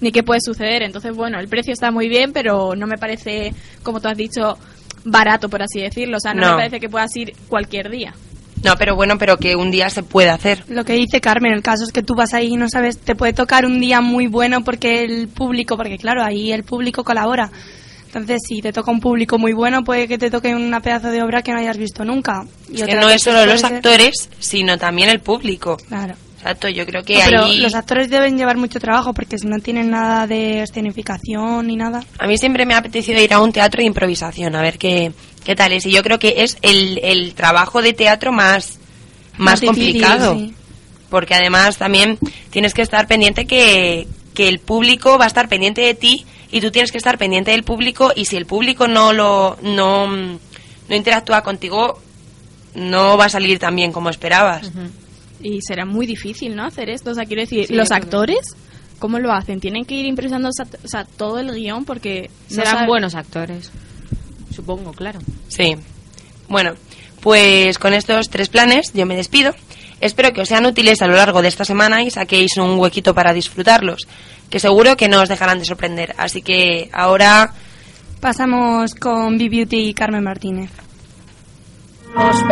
ni 0.00 0.12
qué 0.12 0.22
puede 0.22 0.40
suceder. 0.42 0.82
Entonces, 0.82 1.16
bueno, 1.16 1.40
el 1.40 1.48
precio 1.48 1.72
está 1.72 1.90
muy 1.90 2.08
bien, 2.10 2.32
pero 2.34 2.76
no 2.76 2.86
me 2.86 2.98
parece, 2.98 3.54
como 3.82 3.98
tú 4.00 4.08
has 4.08 4.16
dicho, 4.16 4.58
barato, 5.06 5.48
por 5.48 5.62
así 5.62 5.80
decirlo. 5.80 6.18
O 6.18 6.20
sea, 6.20 6.34
no, 6.34 6.42
No. 6.42 6.50
me 6.50 6.56
parece 6.58 6.80
que 6.80 6.90
puedas 6.90 7.16
ir 7.16 7.32
cualquier 7.48 7.88
día. 7.90 8.12
No, 8.66 8.76
pero 8.76 8.96
bueno, 8.96 9.16
pero 9.18 9.36
que 9.38 9.54
un 9.56 9.70
día 9.70 9.88
se 9.90 10.02
puede 10.02 10.28
hacer. 10.30 10.64
Lo 10.68 10.84
que 10.84 10.94
dice 10.94 11.20
Carmen, 11.20 11.52
el 11.52 11.62
caso 11.62 11.84
es 11.84 11.92
que 11.92 12.02
tú 12.02 12.14
vas 12.14 12.34
ahí 12.34 12.48
y 12.54 12.56
no 12.56 12.68
sabes, 12.68 12.98
te 12.98 13.14
puede 13.14 13.32
tocar 13.32 13.64
un 13.64 13.80
día 13.80 14.00
muy 14.00 14.26
bueno 14.26 14.62
porque 14.64 15.04
el 15.04 15.28
público, 15.28 15.76
porque 15.76 15.96
claro, 15.98 16.22
ahí 16.24 16.52
el 16.52 16.64
público 16.64 17.04
colabora. 17.04 17.50
Entonces, 18.06 18.40
si 18.48 18.62
te 18.62 18.72
toca 18.72 18.90
un 18.90 19.00
público 19.00 19.38
muy 19.38 19.52
bueno, 19.52 19.84
puede 19.84 20.08
que 20.08 20.16
te 20.18 20.30
toque 20.30 20.54
una 20.54 20.80
pedazo 20.80 21.10
de 21.10 21.22
obra 21.22 21.42
que 21.42 21.52
no 21.52 21.58
hayas 21.58 21.76
visto 21.76 22.04
nunca. 22.04 22.44
Y 22.72 22.80
Es 22.80 22.86
que 22.86 22.94
no 22.94 23.10
es 23.10 23.22
solo 23.22 23.44
los 23.46 23.60
ser- 23.60 23.74
actores, 23.74 24.30
sino 24.38 24.78
también 24.78 25.10
el 25.10 25.20
público. 25.20 25.76
Claro. 25.88 26.14
Exacto, 26.38 26.68
yo 26.68 26.86
creo 26.86 27.02
que 27.02 27.14
No, 27.14 27.20
pero 27.24 27.44
ahí... 27.44 27.58
los 27.58 27.74
actores 27.74 28.08
deben 28.08 28.38
llevar 28.38 28.56
mucho 28.56 28.78
trabajo 28.78 29.12
porque 29.12 29.36
si 29.36 29.46
no 29.48 29.58
tienen 29.58 29.90
nada 29.90 30.26
de 30.26 30.62
escenificación 30.62 31.66
ni 31.66 31.76
nada. 31.76 32.02
A 32.18 32.26
mí 32.26 32.38
siempre 32.38 32.64
me 32.64 32.74
ha 32.74 32.78
apetecido 32.78 33.20
ir 33.20 33.34
a 33.34 33.40
un 33.40 33.52
teatro 33.52 33.80
de 33.80 33.86
improvisación, 33.86 34.54
a 34.54 34.62
ver 34.62 34.78
qué, 34.78 35.12
qué 35.46 35.54
tal 35.56 35.72
es. 35.72 35.86
Y 35.86 35.92
yo 35.92 36.02
creo 36.02 36.18
que 36.18 36.34
es 36.38 36.58
el, 36.60 36.98
el 37.02 37.32
trabajo 37.34 37.80
de 37.80 37.94
teatro 37.94 38.32
más, 38.32 38.78
más, 39.38 39.38
Más 39.38 39.60
difícil, 39.62 40.02
complicado. 40.02 40.34
sí. 40.34 40.54
Porque 41.08 41.34
además 41.34 41.78
también 41.78 42.18
tienes 42.50 42.74
que 42.74 42.82
estar 42.82 43.06
pendiente 43.06 43.46
que, 43.46 44.06
que 44.34 44.48
el 44.48 44.58
público 44.58 45.16
va 45.18 45.24
a 45.24 45.28
estar 45.28 45.48
pendiente 45.48 45.80
de 45.80 45.94
ti 45.94 46.26
y 46.50 46.60
tú 46.60 46.70
tienes 46.72 46.90
que 46.92 46.98
estar 46.98 47.16
pendiente 47.16 47.52
del 47.52 47.62
público 47.62 48.12
y 48.14 48.24
si 48.26 48.36
el 48.36 48.44
público 48.44 48.88
no 48.88 49.12
lo 49.12 49.56
no, 49.62 50.08
no 50.08 50.38
interactúa 50.94 51.42
contigo 51.42 52.00
no 52.74 53.16
va 53.16 53.26
a 53.26 53.28
salir 53.28 53.58
tan 53.58 53.74
bien 53.76 53.92
como 53.92 54.10
esperabas. 54.10 54.70
Y 55.40 55.60
será 55.62 55.84
muy 55.86 56.06
difícil, 56.06 56.54
¿no? 56.56 56.64
Hacer 56.64 56.90
esto. 56.90 57.10
O 57.10 57.14
sea, 57.14 57.24
quiero 57.24 57.42
decir, 57.42 57.66
Sí, 57.68 57.74
los 57.74 57.90
actores, 57.92 58.56
¿cómo 58.98 59.18
lo 59.18 59.32
hacen? 59.32 59.60
Tienen 59.60 59.84
que 59.84 59.94
ir 59.94 60.06
improvisando 60.06 60.48
o 60.48 60.88
sea, 60.88 61.04
todo 61.04 61.38
el 61.38 61.52
guion 61.54 61.84
porque... 61.84 62.30
no 62.50 62.56
Serán 62.56 62.74
sabe- 62.74 62.86
buenos 62.88 63.14
actores. 63.14 63.70
Supongo, 64.56 64.92
claro. 64.92 65.20
Sí. 65.48 65.76
Bueno, 66.48 66.74
pues 67.20 67.78
con 67.78 67.94
estos 67.94 68.30
tres 68.30 68.48
planes 68.48 68.92
yo 68.94 69.06
me 69.06 69.16
despido 69.16 69.54
Espero 70.00 70.32
que 70.32 70.42
os 70.42 70.48
sean 70.48 70.66
útiles 70.66 71.00
a 71.00 71.06
lo 71.06 71.16
largo 71.16 71.40
de 71.40 71.48
esta 71.48 71.64
semana 71.64 72.02
y 72.02 72.10
saquéis 72.10 72.58
un 72.58 72.78
huequito 72.78 73.14
para 73.14 73.32
disfrutarlos, 73.32 74.06
que 74.50 74.60
seguro 74.60 74.94
que 74.94 75.08
no 75.08 75.22
os 75.22 75.30
dejarán 75.30 75.58
de 75.58 75.64
sorprender. 75.64 76.14
Así 76.18 76.42
que 76.42 76.90
ahora 76.92 77.54
Pasamos 78.20 78.94
con 78.94 79.38
B-Beauty 79.38 79.88
y 79.88 79.94
Carmen 79.94 80.24
Martínez. 80.24 80.70
Los 82.14 82.42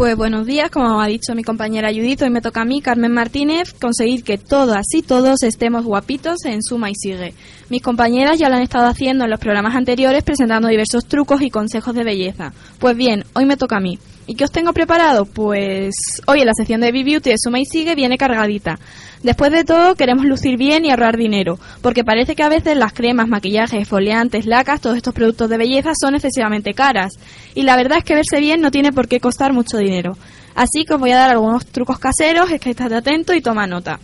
Pues 0.00 0.16
buenos 0.16 0.46
días, 0.46 0.70
como 0.70 0.98
ha 0.98 1.06
dicho 1.08 1.34
mi 1.34 1.44
compañera 1.44 1.90
Judith, 1.90 2.22
hoy 2.22 2.30
me 2.30 2.40
toca 2.40 2.62
a 2.62 2.64
mí, 2.64 2.80
Carmen 2.80 3.12
Martínez, 3.12 3.74
conseguir 3.74 4.24
que 4.24 4.38
todas 4.38 4.86
y 4.94 5.02
todos 5.02 5.42
estemos 5.42 5.84
guapitos 5.84 6.46
en 6.46 6.62
Suma 6.62 6.88
y 6.88 6.94
Sigue. 6.94 7.34
Mis 7.68 7.82
compañeras 7.82 8.38
ya 8.38 8.48
lo 8.48 8.54
han 8.54 8.62
estado 8.62 8.86
haciendo 8.86 9.24
en 9.24 9.30
los 9.30 9.38
programas 9.38 9.74
anteriores 9.74 10.24
presentando 10.24 10.68
diversos 10.68 11.04
trucos 11.04 11.42
y 11.42 11.50
consejos 11.50 11.94
de 11.94 12.04
belleza. 12.04 12.54
Pues 12.78 12.96
bien, 12.96 13.24
hoy 13.34 13.44
me 13.44 13.58
toca 13.58 13.76
a 13.76 13.80
mí. 13.80 13.98
¿Y 14.30 14.36
qué 14.36 14.44
os 14.44 14.52
tengo 14.52 14.72
preparado? 14.72 15.24
Pues 15.24 15.92
hoy 16.28 16.42
en 16.42 16.46
la 16.46 16.54
sección 16.54 16.80
de 16.80 16.92
B-Beauty 16.92 17.30
de 17.30 17.36
Suma 17.36 17.58
y 17.58 17.64
Sigue 17.64 17.96
viene 17.96 18.16
cargadita. 18.16 18.78
Después 19.24 19.50
de 19.50 19.64
todo, 19.64 19.96
queremos 19.96 20.24
lucir 20.24 20.56
bien 20.56 20.84
y 20.84 20.92
ahorrar 20.92 21.16
dinero, 21.16 21.58
porque 21.82 22.04
parece 22.04 22.36
que 22.36 22.44
a 22.44 22.48
veces 22.48 22.76
las 22.76 22.92
cremas, 22.92 23.26
maquillajes, 23.26 23.80
exfoliantes, 23.80 24.46
lacas, 24.46 24.80
todos 24.80 24.96
estos 24.96 25.14
productos 25.14 25.50
de 25.50 25.56
belleza 25.56 25.94
son 26.00 26.14
excesivamente 26.14 26.74
caras. 26.74 27.14
Y 27.56 27.62
la 27.62 27.74
verdad 27.74 27.98
es 27.98 28.04
que 28.04 28.14
verse 28.14 28.38
bien 28.38 28.60
no 28.60 28.70
tiene 28.70 28.92
por 28.92 29.08
qué 29.08 29.18
costar 29.18 29.52
mucho 29.52 29.78
dinero. 29.78 30.16
Así 30.54 30.84
que 30.84 30.94
os 30.94 31.00
voy 31.00 31.10
a 31.10 31.16
dar 31.16 31.30
algunos 31.30 31.66
trucos 31.66 31.98
caseros, 31.98 32.52
es 32.52 32.60
que 32.60 32.70
estate 32.70 32.94
atento 32.94 33.34
y 33.34 33.40
toma 33.40 33.66
nota. 33.66 33.98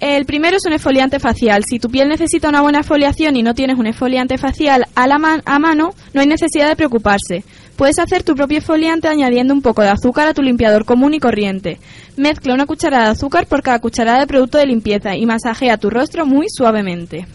El 0.00 0.26
primero 0.26 0.58
es 0.58 0.66
un 0.66 0.74
exfoliante 0.74 1.18
facial. 1.18 1.64
Si 1.66 1.78
tu 1.78 1.88
piel 1.88 2.10
necesita 2.10 2.50
una 2.50 2.60
buena 2.60 2.80
exfoliación 2.80 3.36
y 3.36 3.42
no 3.42 3.54
tienes 3.54 3.78
un 3.78 3.86
exfoliante 3.86 4.36
facial 4.36 4.84
a, 4.94 5.06
la 5.06 5.40
a 5.46 5.58
mano, 5.58 5.94
no 6.12 6.20
hay 6.20 6.26
necesidad 6.26 6.68
de 6.68 6.76
preocuparse. 6.76 7.42
Puedes 7.76 7.98
hacer 7.98 8.22
tu 8.22 8.34
propio 8.34 8.58
exfoliante 8.58 9.08
añadiendo 9.08 9.52
un 9.52 9.60
poco 9.60 9.82
de 9.82 9.88
azúcar 9.88 10.28
a 10.28 10.34
tu 10.34 10.42
limpiador 10.42 10.84
común 10.84 11.12
y 11.12 11.20
corriente. 11.20 11.80
Mezcla 12.16 12.54
una 12.54 12.66
cucharada 12.66 13.06
de 13.06 13.10
azúcar 13.10 13.46
por 13.46 13.62
cada 13.62 13.80
cucharada 13.80 14.20
de 14.20 14.28
producto 14.28 14.58
de 14.58 14.66
limpieza 14.66 15.16
y 15.16 15.26
masajea 15.26 15.76
tu 15.76 15.90
rostro 15.90 16.24
muy 16.24 16.46
suavemente. 16.48 17.26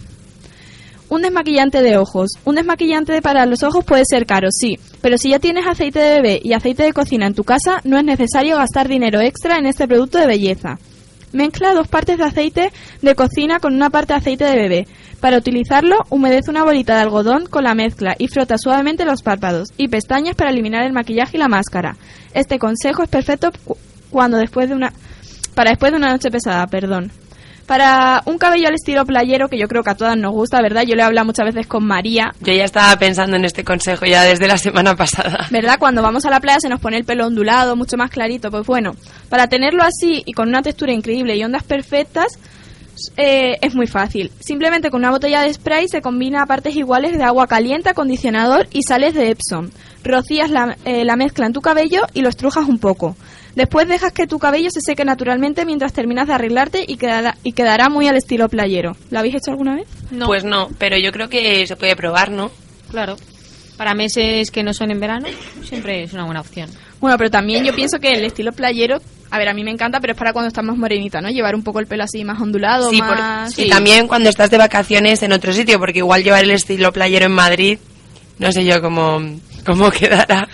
Un 1.10 1.24
desmaquillante 1.24 1.82
de 1.82 1.98
ojos. 1.98 2.30
Un 2.46 2.56
desmaquillante 2.56 3.22
para 3.22 3.46
los 3.48 3.64
ojos 3.64 3.84
puede 3.84 4.04
ser 4.06 4.26
caro, 4.26 4.48
sí, 4.52 4.80
pero 5.02 5.18
si 5.18 5.30
ya 5.30 5.40
tienes 5.40 5.66
aceite 5.68 6.00
de 6.00 6.22
bebé 6.22 6.40
y 6.42 6.54
aceite 6.54 6.84
de 6.84 6.94
cocina 6.94 7.26
en 7.26 7.34
tu 7.34 7.44
casa, 7.44 7.82
no 7.84 7.98
es 7.98 8.06
necesario 8.06 8.58
gastar 8.58 8.88
dinero 8.88 9.20
extra 9.20 9.58
en 9.58 9.66
este 9.66 9.88
producto 9.88 10.20
de 10.20 10.28
belleza. 10.28 10.78
Mezcla 11.32 11.74
dos 11.74 11.88
partes 11.88 12.18
de 12.18 12.24
aceite 12.24 12.72
de 13.02 13.16
cocina 13.16 13.60
con 13.60 13.76
una 13.76 13.90
parte 13.90 14.14
de 14.14 14.18
aceite 14.20 14.46
de 14.46 14.56
bebé. 14.56 14.88
Para 15.20 15.38
utilizarlo, 15.38 15.98
humedece 16.10 16.50
una 16.50 16.64
bolita 16.64 16.96
de 16.96 17.02
algodón 17.02 17.46
con 17.46 17.64
la 17.66 17.76
mezcla 17.76 18.16
y 18.18 18.28
frota 18.30 18.58
suavemente 18.58 19.06
los 19.06 19.22
párpados 19.22 19.70
y 19.78 19.90
pestañas 19.90 20.36
para 20.36 20.50
eliminar 20.50 20.84
el 20.86 20.94
maquillaje 20.94 21.38
y 21.38 21.40
la 21.40 21.48
máscara. 21.50 21.98
Este 22.34 22.58
consejo 22.58 23.04
es 23.04 23.10
perfecto 23.10 23.52
cu- 23.66 23.78
cuando 24.10 24.38
después 24.38 24.70
de 24.70 24.76
una 24.76 24.94
para 25.56 25.72
después 25.72 25.92
de 25.92 25.98
una 25.98 26.12
noche 26.12 26.32
pesada, 26.32 26.66
perdón. 26.68 27.12
Para 27.70 28.24
un 28.26 28.40
cabello 28.40 28.68
al 28.68 28.74
estilo 28.74 29.06
playero, 29.06 29.48
que 29.48 29.60
yo 29.60 29.68
creo 29.68 29.84
que 29.84 29.92
a 29.92 29.96
todas 29.96 30.18
nos 30.18 30.32
gusta, 30.32 30.60
¿verdad? 30.60 30.86
Yo 30.88 30.96
le 30.96 31.04
he 31.04 31.06
hablado 31.06 31.28
muchas 31.28 31.46
veces 31.46 31.68
con 31.68 31.86
María, 31.86 32.34
yo 32.40 32.52
ya 32.52 32.64
estaba 32.64 32.98
pensando 32.98 33.36
en 33.36 33.46
este 33.46 33.64
consejo 33.64 34.08
ya 34.08 34.24
desde 34.24 34.48
la 34.48 34.58
semana 34.58 34.96
pasada. 34.96 35.46
¿verdad? 35.52 35.78
Cuando 35.78 36.02
vamos 36.02 36.26
a 36.26 36.32
la 36.32 36.40
playa 36.40 36.60
se 36.60 36.68
nos 36.68 36.80
pone 36.80 36.98
el 36.98 37.06
pelo 37.06 37.28
ondulado, 37.28 37.76
mucho 37.76 37.96
más 37.96 38.10
clarito. 38.10 38.50
Pues 38.50 38.66
bueno, 38.66 38.96
para 39.30 39.46
tenerlo 39.46 39.84
así 39.84 40.24
y 40.26 40.34
con 40.34 40.48
una 40.48 40.64
textura 40.64 40.94
increíble 40.94 41.36
y 41.36 41.44
ondas 41.44 41.62
perfectas, 41.62 42.40
eh, 43.18 43.60
es 43.62 43.76
muy 43.76 43.86
fácil. 43.86 44.32
Simplemente 44.40 44.90
con 44.90 45.02
una 45.02 45.12
botella 45.12 45.44
de 45.44 45.54
spray 45.54 45.88
se 45.90 46.02
combina 46.02 46.48
partes 46.48 46.76
iguales 46.76 47.20
de 47.20 47.24
agua 47.24 47.46
caliente, 47.46 47.90
acondicionador 47.90 48.68
y 48.72 48.82
sales 48.82 49.14
de 49.14 49.30
Epsom. 49.30 49.70
Rocías 50.04 50.50
la, 50.50 50.76
eh, 50.86 51.06
la 51.06 51.16
mezcla 51.16 51.46
en 51.46 51.54
tu 51.54 51.62
cabello 51.62 52.02
y 52.16 52.22
lo 52.22 52.30
estrujas 52.30 52.68
un 52.68 52.80
poco. 52.80 53.16
Después 53.56 53.88
dejas 53.88 54.14
que 54.14 54.28
tu 54.28 54.40
cabello 54.40 54.70
se 54.72 54.80
seque 54.82 55.04
naturalmente 55.04 55.66
mientras 55.66 55.92
terminas 55.94 56.28
de 56.28 56.34
arreglarte 56.34 56.86
y 56.88 56.98
quedará, 56.98 57.36
y 57.44 57.52
quedará 57.54 57.90
muy 57.90 58.08
al 58.08 58.16
estilo 58.16 58.48
playero. 58.50 58.96
¿Lo 59.10 59.20
habéis 59.20 59.36
hecho 59.36 59.52
alguna 59.52 59.76
vez? 59.76 59.88
No, 60.12 60.28
Pues 60.28 60.44
no, 60.44 60.70
pero 60.78 60.98
yo 60.98 61.12
creo 61.12 61.30
que 61.30 61.66
se 61.68 61.76
puede 61.76 61.96
probar, 61.96 62.32
¿no? 62.32 62.52
claro. 62.90 63.16
Para 63.78 63.94
meses 63.94 64.52
que 64.52 64.62
no 64.62 64.74
son 64.74 64.92
en 64.92 65.00
verano, 65.00 65.28
siempre 65.64 66.04
es 66.04 66.12
una 66.12 66.26
buena 66.26 66.42
opción. 66.42 66.70
Bueno, 67.00 67.18
pero 67.18 67.32
también 67.32 67.64
yo 67.64 67.74
pienso 67.74 67.98
que 67.98 68.12
el 68.12 68.26
estilo 68.26 68.52
playero, 68.52 69.00
a 69.32 69.38
ver, 69.38 69.48
a 69.48 69.54
mí 69.54 69.64
me 69.64 69.72
encanta, 69.72 70.02
pero 70.02 70.12
es 70.12 70.20
para 70.20 70.34
cuando 70.34 70.50
estás 70.50 70.66
más 70.66 70.76
morenita, 70.76 71.22
¿no? 71.22 71.30
Llevar 71.30 71.56
un 71.56 71.64
poco 71.64 71.80
el 71.80 71.88
pelo 71.88 72.04
así 72.04 72.26
más 72.26 72.42
ondulado, 72.42 72.90
Sí, 72.90 72.98
por- 72.98 73.18
más... 73.18 73.58
y 73.58 73.70
también 73.70 74.10
cuando 74.10 74.30
estás 74.30 74.50
de 74.52 74.58
vacaciones 74.58 75.24
en 75.24 75.32
otro 75.32 75.54
sitio, 75.54 75.80
porque 75.80 76.00
igual 76.00 76.26
llevar 76.26 76.44
el 76.44 76.52
estilo 76.52 76.92
playero 76.92 77.28
en 77.28 77.32
Madrid, 77.32 77.80
no 78.38 78.52
sé 78.52 78.66
yo 78.66 78.82
cómo, 78.82 79.22
cómo 79.70 79.92
quedará. 79.92 80.48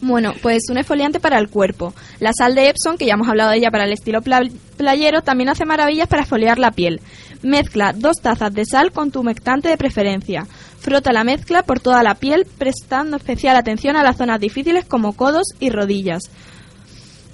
Bueno, 0.00 0.34
pues 0.42 0.62
un 0.70 0.78
exfoliante 0.78 1.20
para 1.20 1.38
el 1.38 1.48
cuerpo. 1.48 1.94
La 2.20 2.32
sal 2.32 2.54
de 2.54 2.68
Epsom, 2.68 2.96
que 2.96 3.06
ya 3.06 3.14
hemos 3.14 3.28
hablado 3.28 3.50
de 3.50 3.58
ella 3.58 3.70
para 3.70 3.84
el 3.84 3.92
estilo 3.92 4.22
pla- 4.22 4.42
playero, 4.76 5.22
también 5.22 5.48
hace 5.50 5.64
maravillas 5.64 6.08
para 6.08 6.22
exfoliar 6.22 6.58
la 6.58 6.70
piel. 6.72 7.00
Mezcla 7.42 7.92
dos 7.92 8.16
tazas 8.22 8.52
de 8.54 8.64
sal 8.64 8.90
con 8.92 9.10
tu 9.10 9.20
humectante 9.20 9.68
de 9.68 9.76
preferencia. 9.76 10.46
Frota 10.80 11.12
la 11.12 11.24
mezcla 11.24 11.62
por 11.62 11.80
toda 11.80 12.02
la 12.02 12.14
piel, 12.14 12.46
prestando 12.58 13.16
especial 13.16 13.56
atención 13.56 13.96
a 13.96 14.02
las 14.02 14.16
zonas 14.16 14.40
difíciles 14.40 14.84
como 14.84 15.14
codos 15.14 15.46
y 15.60 15.70
rodillas. 15.70 16.22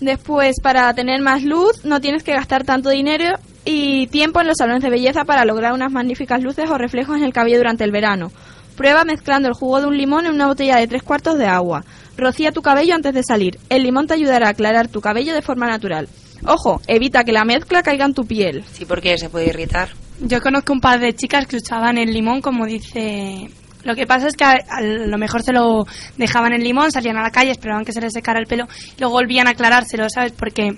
Después, 0.01 0.57
para 0.63 0.93
tener 0.95 1.21
más 1.21 1.43
luz, 1.43 1.85
no 1.85 2.01
tienes 2.01 2.23
que 2.23 2.33
gastar 2.33 2.65
tanto 2.65 2.89
dinero 2.89 3.39
y 3.67 4.07
tiempo 4.07 4.41
en 4.41 4.47
los 4.47 4.57
salones 4.57 4.83
de 4.83 4.89
belleza 4.89 5.25
para 5.25 5.45
lograr 5.45 5.73
unas 5.75 5.93
magníficas 5.93 6.43
luces 6.43 6.71
o 6.71 6.79
reflejos 6.79 7.17
en 7.19 7.25
el 7.25 7.33
cabello 7.35 7.59
durante 7.59 7.85
el 7.85 7.91
verano. 7.93 8.33
Prueba 8.81 9.05
mezclando 9.05 9.47
el 9.47 9.53
jugo 9.53 9.79
de 9.83 9.89
un 9.89 9.95
limón 9.99 10.25
en 10.25 10.33
una 10.33 10.47
botella 10.47 10.77
de 10.79 10.87
tres 10.89 11.03
cuartos 11.03 11.37
de 11.37 11.45
agua. 11.47 11.85
Rocía 12.17 12.51
tu 12.51 12.63
cabello 12.63 12.95
antes 12.95 13.13
de 13.13 13.23
salir. 13.23 13.59
El 13.69 13.83
limón 13.83 14.07
te 14.07 14.15
ayudará 14.15 14.47
a 14.47 14.51
aclarar 14.53 14.89
tu 14.89 15.03
cabello 15.03 15.35
de 15.35 15.43
forma 15.43 15.67
natural. 15.67 16.09
Ojo, 16.47 16.81
evita 16.87 17.23
que 17.23 17.31
la 17.33 17.45
mezcla 17.45 17.83
caiga 17.83 18.07
en 18.07 18.15
tu 18.15 18.25
piel. 18.25 18.65
Sí, 18.73 18.87
porque 18.87 19.19
se 19.19 19.29
puede 19.29 19.49
irritar. 19.49 19.91
Yo 20.21 20.41
conozco 20.41 20.73
un 20.73 20.81
par 20.81 20.99
de 20.99 21.13
chicas 21.15 21.47
que 21.47 21.57
usaban 21.57 21.99
el 21.99 22.11
limón, 22.11 22.41
como 22.41 22.65
dice. 22.65 23.51
Lo 23.85 23.95
que 23.95 24.07
pasa 24.07 24.29
es 24.29 24.35
que 24.35 24.45
a, 24.45 24.53
a 24.71 24.81
lo 24.81 25.19
mejor 25.19 25.43
se 25.43 25.53
lo 25.53 25.85
dejaban 26.17 26.55
el 26.55 26.65
limón, 26.65 26.91
salían 26.91 27.19
a 27.19 27.23
la 27.23 27.31
calle, 27.31 27.51
esperaban 27.51 27.85
que 27.85 27.93
se 27.93 28.01
les 28.01 28.15
secara 28.15 28.41
el 28.41 28.47
pelo 28.47 28.65
y 28.97 29.01
luego 29.01 29.13
volvían 29.13 29.47
a 29.47 29.51
aclarárselo, 29.51 30.07
¿sabes? 30.09 30.33
Porque 30.33 30.71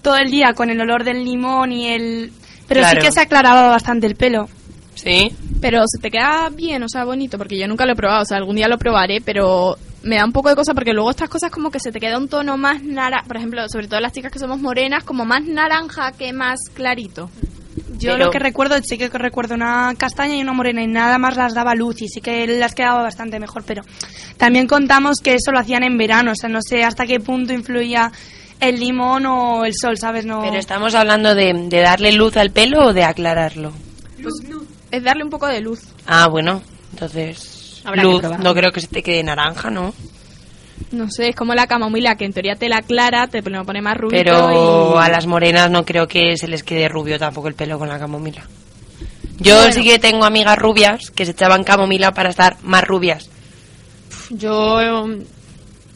todo 0.00 0.16
el 0.16 0.30
día 0.30 0.54
con 0.54 0.70
el 0.70 0.80
olor 0.80 1.04
del 1.04 1.22
limón 1.22 1.70
y 1.70 1.88
el. 1.88 2.32
Pero 2.66 2.80
Claro. 2.80 2.98
sí 2.98 3.06
que 3.06 3.12
se 3.12 3.20
aclaraba 3.20 3.68
bastante 3.68 4.06
el 4.06 4.16
pelo. 4.16 4.48
Sí. 4.96 5.30
Pero 5.60 5.84
se 5.86 6.00
te 6.00 6.10
queda 6.10 6.50
bien, 6.50 6.82
o 6.82 6.88
sea, 6.88 7.04
bonito, 7.04 7.38
porque 7.38 7.58
yo 7.58 7.68
nunca 7.68 7.86
lo 7.86 7.92
he 7.92 7.96
probado, 7.96 8.22
o 8.22 8.26
sea, 8.26 8.38
algún 8.38 8.56
día 8.56 8.66
lo 8.66 8.78
probaré, 8.78 9.20
pero 9.20 9.76
me 10.02 10.16
da 10.16 10.24
un 10.24 10.32
poco 10.32 10.48
de 10.48 10.56
cosa 10.56 10.74
porque 10.74 10.92
luego 10.92 11.10
estas 11.10 11.28
cosas 11.28 11.50
como 11.50 11.70
que 11.70 11.78
se 11.80 11.92
te 11.92 12.00
queda 12.00 12.18
un 12.18 12.28
tono 12.28 12.56
más 12.56 12.82
naranja, 12.82 13.24
por 13.26 13.36
ejemplo, 13.36 13.62
sobre 13.68 13.88
todo 13.88 14.00
las 14.00 14.12
chicas 14.12 14.32
que 14.32 14.38
somos 14.38 14.58
morenas, 14.60 15.04
como 15.04 15.24
más 15.24 15.44
naranja 15.44 16.12
que 16.12 16.32
más 16.32 16.58
clarito. 16.74 17.30
Yo 17.98 18.12
Pero- 18.12 18.26
lo 18.26 18.30
que 18.30 18.38
recuerdo, 18.38 18.74
sí 18.82 18.98
que 18.98 19.08
recuerdo 19.08 19.54
una 19.54 19.94
castaña 19.96 20.34
y 20.36 20.42
una 20.42 20.52
morena 20.52 20.82
y 20.82 20.86
nada 20.86 21.18
más 21.18 21.36
las 21.36 21.54
daba 21.54 21.74
luz 21.74 22.02
y 22.02 22.08
sí 22.08 22.20
que 22.20 22.46
las 22.46 22.74
quedaba 22.74 23.02
bastante 23.02 23.38
mejor, 23.38 23.64
pero 23.66 23.82
también 24.36 24.66
contamos 24.66 25.20
que 25.22 25.34
eso 25.34 25.50
lo 25.52 25.58
hacían 25.58 25.82
en 25.82 25.96
verano, 25.98 26.32
o 26.32 26.34
sea, 26.34 26.48
no 26.48 26.60
sé 26.62 26.84
hasta 26.84 27.06
qué 27.06 27.20
punto 27.20 27.52
influía 27.52 28.12
el 28.60 28.80
limón 28.80 29.26
o 29.26 29.64
el 29.64 29.72
sol, 29.74 29.98
¿sabes? 29.98 30.24
No. 30.24 30.40
Pero 30.42 30.56
estamos 30.56 30.94
hablando 30.94 31.34
de, 31.34 31.52
de 31.68 31.80
darle 31.80 32.12
luz 32.12 32.36
al 32.36 32.50
pelo 32.50 32.86
o 32.86 32.92
de 32.92 33.04
aclararlo. 33.04 33.72
Es 34.90 35.02
darle 35.02 35.24
un 35.24 35.30
poco 35.30 35.46
de 35.46 35.60
luz. 35.60 35.80
Ah, 36.06 36.28
bueno, 36.28 36.62
entonces 36.92 37.82
Habrá 37.84 38.02
luz, 38.02 38.22
no 38.38 38.54
creo 38.54 38.72
que 38.72 38.80
se 38.80 38.88
te 38.88 39.02
quede 39.02 39.22
naranja, 39.22 39.70
¿no? 39.70 39.94
No 40.92 41.10
sé, 41.10 41.30
es 41.30 41.36
como 41.36 41.54
la 41.54 41.66
camomila, 41.66 42.16
que 42.16 42.24
en 42.24 42.32
teoría 42.32 42.54
te 42.54 42.68
la 42.68 42.78
aclara, 42.78 43.26
te 43.26 43.42
lo 43.42 43.64
pone 43.64 43.82
más 43.82 43.96
rubito 43.96 44.22
Pero 44.22 44.94
y... 44.94 45.02
a 45.02 45.08
las 45.08 45.26
morenas 45.26 45.70
no 45.70 45.84
creo 45.84 46.06
que 46.06 46.36
se 46.36 46.48
les 46.48 46.62
quede 46.62 46.88
rubio 46.88 47.18
tampoco 47.18 47.48
el 47.48 47.54
pelo 47.54 47.78
con 47.78 47.88
la 47.88 47.98
camomila. 47.98 48.42
Yo 49.38 49.56
Bueno. 49.56 49.72
sí 49.72 49.82
que 49.84 49.98
tengo 49.98 50.24
amigas 50.24 50.58
rubias 50.58 51.10
que 51.10 51.24
se 51.24 51.32
echaban 51.32 51.64
camomila 51.64 52.12
para 52.12 52.30
estar 52.30 52.56
más 52.62 52.84
rubias. 52.84 53.28
Yo, 54.30 55.08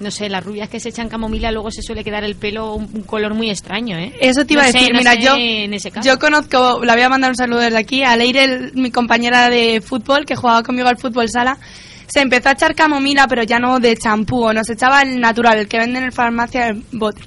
no 0.01 0.11
sé, 0.11 0.29
las 0.29 0.45
rubias 0.45 0.69
que 0.69 0.81
se 0.81 0.89
echan 0.89 1.09
camomila 1.09 1.53
luego 1.53 1.71
se 1.71 1.83
suele 1.83 2.03
quedar 2.03 2.25
el 2.25 2.35
pelo 2.37 2.75
un, 2.75 2.89
un 2.93 3.03
color 3.03 3.35
muy 3.35 3.51
extraño, 3.51 3.97
¿eh? 3.99 4.13
Eso 4.21 4.45
te 4.45 4.55
iba 4.55 4.63
No 4.63 4.69
a 4.69 4.73
sé, 4.73 4.79
decir, 4.79 4.93
no 4.95 4.99
mira, 4.99 5.13
sé 5.13 5.23
yo, 5.23 5.35
en 5.37 5.75
ese 5.75 5.91
caso. 5.91 6.09
yo 6.09 6.19
conozco, 6.19 6.81
la 6.85 6.95
voy 6.95 7.03
a 7.03 7.09
mandar 7.09 7.31
un 7.31 7.37
saludo 7.37 7.61
desde 7.61 7.79
aquí, 7.79 8.03
a 8.03 8.17
Leire, 8.17 8.45
el- 8.45 8.73
mi 8.75 8.91
compañera 8.91 9.49
de 9.51 9.81
fútbol, 9.81 10.25
que 10.27 10.37
jugaba 10.37 10.63
conmigo 10.63 10.89
al 10.89 10.97
fútbol 10.99 11.29
sala, 11.29 11.59
se 12.07 12.21
empezó 12.21 12.49
a 12.49 12.53
echar 12.53 12.75
camomila, 12.75 13.27
pero 13.29 13.43
ya 13.45 13.59
no 13.59 13.79
de 13.79 13.97
champú, 13.97 14.45
o 14.47 14.53
nos 14.53 14.69
echaba 14.71 15.03
el 15.03 15.21
natural, 15.21 15.59
el 15.59 15.69
que 15.69 15.79
venden 15.79 16.05
en 16.05 16.13
farmacia, 16.13 16.69
el 16.69 16.83
bote. 16.93 17.23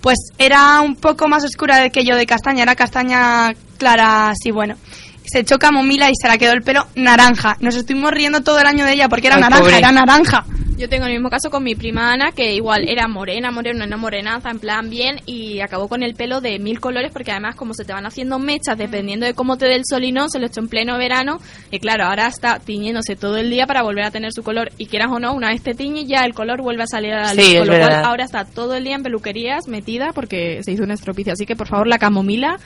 Pues 0.00 0.16
era 0.38 0.80
un 0.80 0.96
poco 0.96 1.28
más 1.28 1.44
oscura 1.44 1.78
de 1.78 1.90
que 1.90 2.04
yo 2.04 2.16
de 2.16 2.24
castaña, 2.26 2.62
era 2.62 2.74
castaña 2.76 3.52
clara, 3.78 4.30
así 4.30 4.50
bueno. 4.50 4.76
Se 5.24 5.40
echó 5.40 5.58
camomila 5.58 6.08
y 6.08 6.14
se 6.20 6.26
la 6.26 6.38
quedó 6.38 6.52
el 6.52 6.62
pelo 6.62 6.86
naranja. 6.94 7.56
Nos 7.60 7.74
estuvimos 7.76 8.12
riendo 8.12 8.40
todo 8.42 8.58
el 8.60 8.66
año 8.66 8.84
de 8.86 8.94
ella 8.94 9.08
porque 9.10 9.26
era 9.26 9.36
Ay, 9.36 9.42
naranja, 9.42 9.62
pobre. 9.62 9.78
era 9.78 9.92
naranja. 9.92 10.44
Yo 10.78 10.88
tengo 10.88 11.06
el 11.06 11.12
mismo 11.12 11.28
caso 11.28 11.50
con 11.50 11.64
mi 11.64 11.74
prima 11.74 12.12
Ana, 12.12 12.30
que 12.30 12.54
igual 12.54 12.88
era 12.88 13.08
morena, 13.08 13.50
morena, 13.50 13.84
una 13.84 13.96
morenaza, 13.96 14.48
en 14.50 14.60
plan 14.60 14.88
bien, 14.88 15.20
y 15.26 15.58
acabó 15.58 15.88
con 15.88 16.04
el 16.04 16.14
pelo 16.14 16.40
de 16.40 16.60
mil 16.60 16.78
colores, 16.78 17.10
porque 17.12 17.32
además 17.32 17.56
como 17.56 17.74
se 17.74 17.84
te 17.84 17.92
van 17.92 18.06
haciendo 18.06 18.38
mechas, 18.38 18.78
dependiendo 18.78 19.26
de 19.26 19.34
cómo 19.34 19.58
te 19.58 19.66
dé 19.66 19.74
el 19.74 19.82
sol 19.84 20.04
y 20.04 20.12
no, 20.12 20.28
se 20.28 20.38
lo 20.38 20.46
echó 20.46 20.60
en 20.60 20.68
pleno 20.68 20.96
verano, 20.96 21.40
y 21.72 21.80
claro, 21.80 22.04
ahora 22.04 22.28
está 22.28 22.60
tiñéndose 22.60 23.16
todo 23.16 23.38
el 23.38 23.50
día 23.50 23.66
para 23.66 23.82
volver 23.82 24.04
a 24.04 24.12
tener 24.12 24.32
su 24.32 24.44
color, 24.44 24.70
y 24.78 24.86
quieras 24.86 25.08
o 25.10 25.18
no, 25.18 25.34
una 25.34 25.48
vez 25.48 25.64
te 25.64 25.74
tiñe 25.74 26.04
ya 26.04 26.24
el 26.24 26.32
color 26.32 26.62
vuelve 26.62 26.84
a 26.84 26.86
salir 26.86 27.12
a 27.12 27.22
la 27.22 27.34
luz, 27.34 27.44
Sí, 27.44 27.56
es 27.56 27.58
con 27.58 27.68
lo 27.68 27.76
cual 27.76 28.04
ahora 28.04 28.24
está 28.24 28.44
todo 28.44 28.76
el 28.76 28.84
día 28.84 28.94
en 28.94 29.02
peluquerías 29.02 29.66
metida 29.66 30.12
porque 30.14 30.60
se 30.62 30.70
hizo 30.70 30.84
un 30.84 30.92
estropicio, 30.92 31.32
así 31.32 31.44
que 31.44 31.56
por 31.56 31.66
favor 31.66 31.88
la 31.88 31.98
camomila 31.98 32.56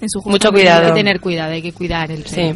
en 0.00 0.08
su 0.08 0.20
justa 0.20 0.30
Mucho 0.30 0.52
cuidado. 0.52 0.84
Hay 0.84 0.92
que 0.92 0.98
tener 0.98 1.20
cuidado, 1.20 1.52
hay 1.52 1.62
que 1.62 1.72
cuidar 1.72 2.12
el 2.12 2.24
Sí. 2.26 2.52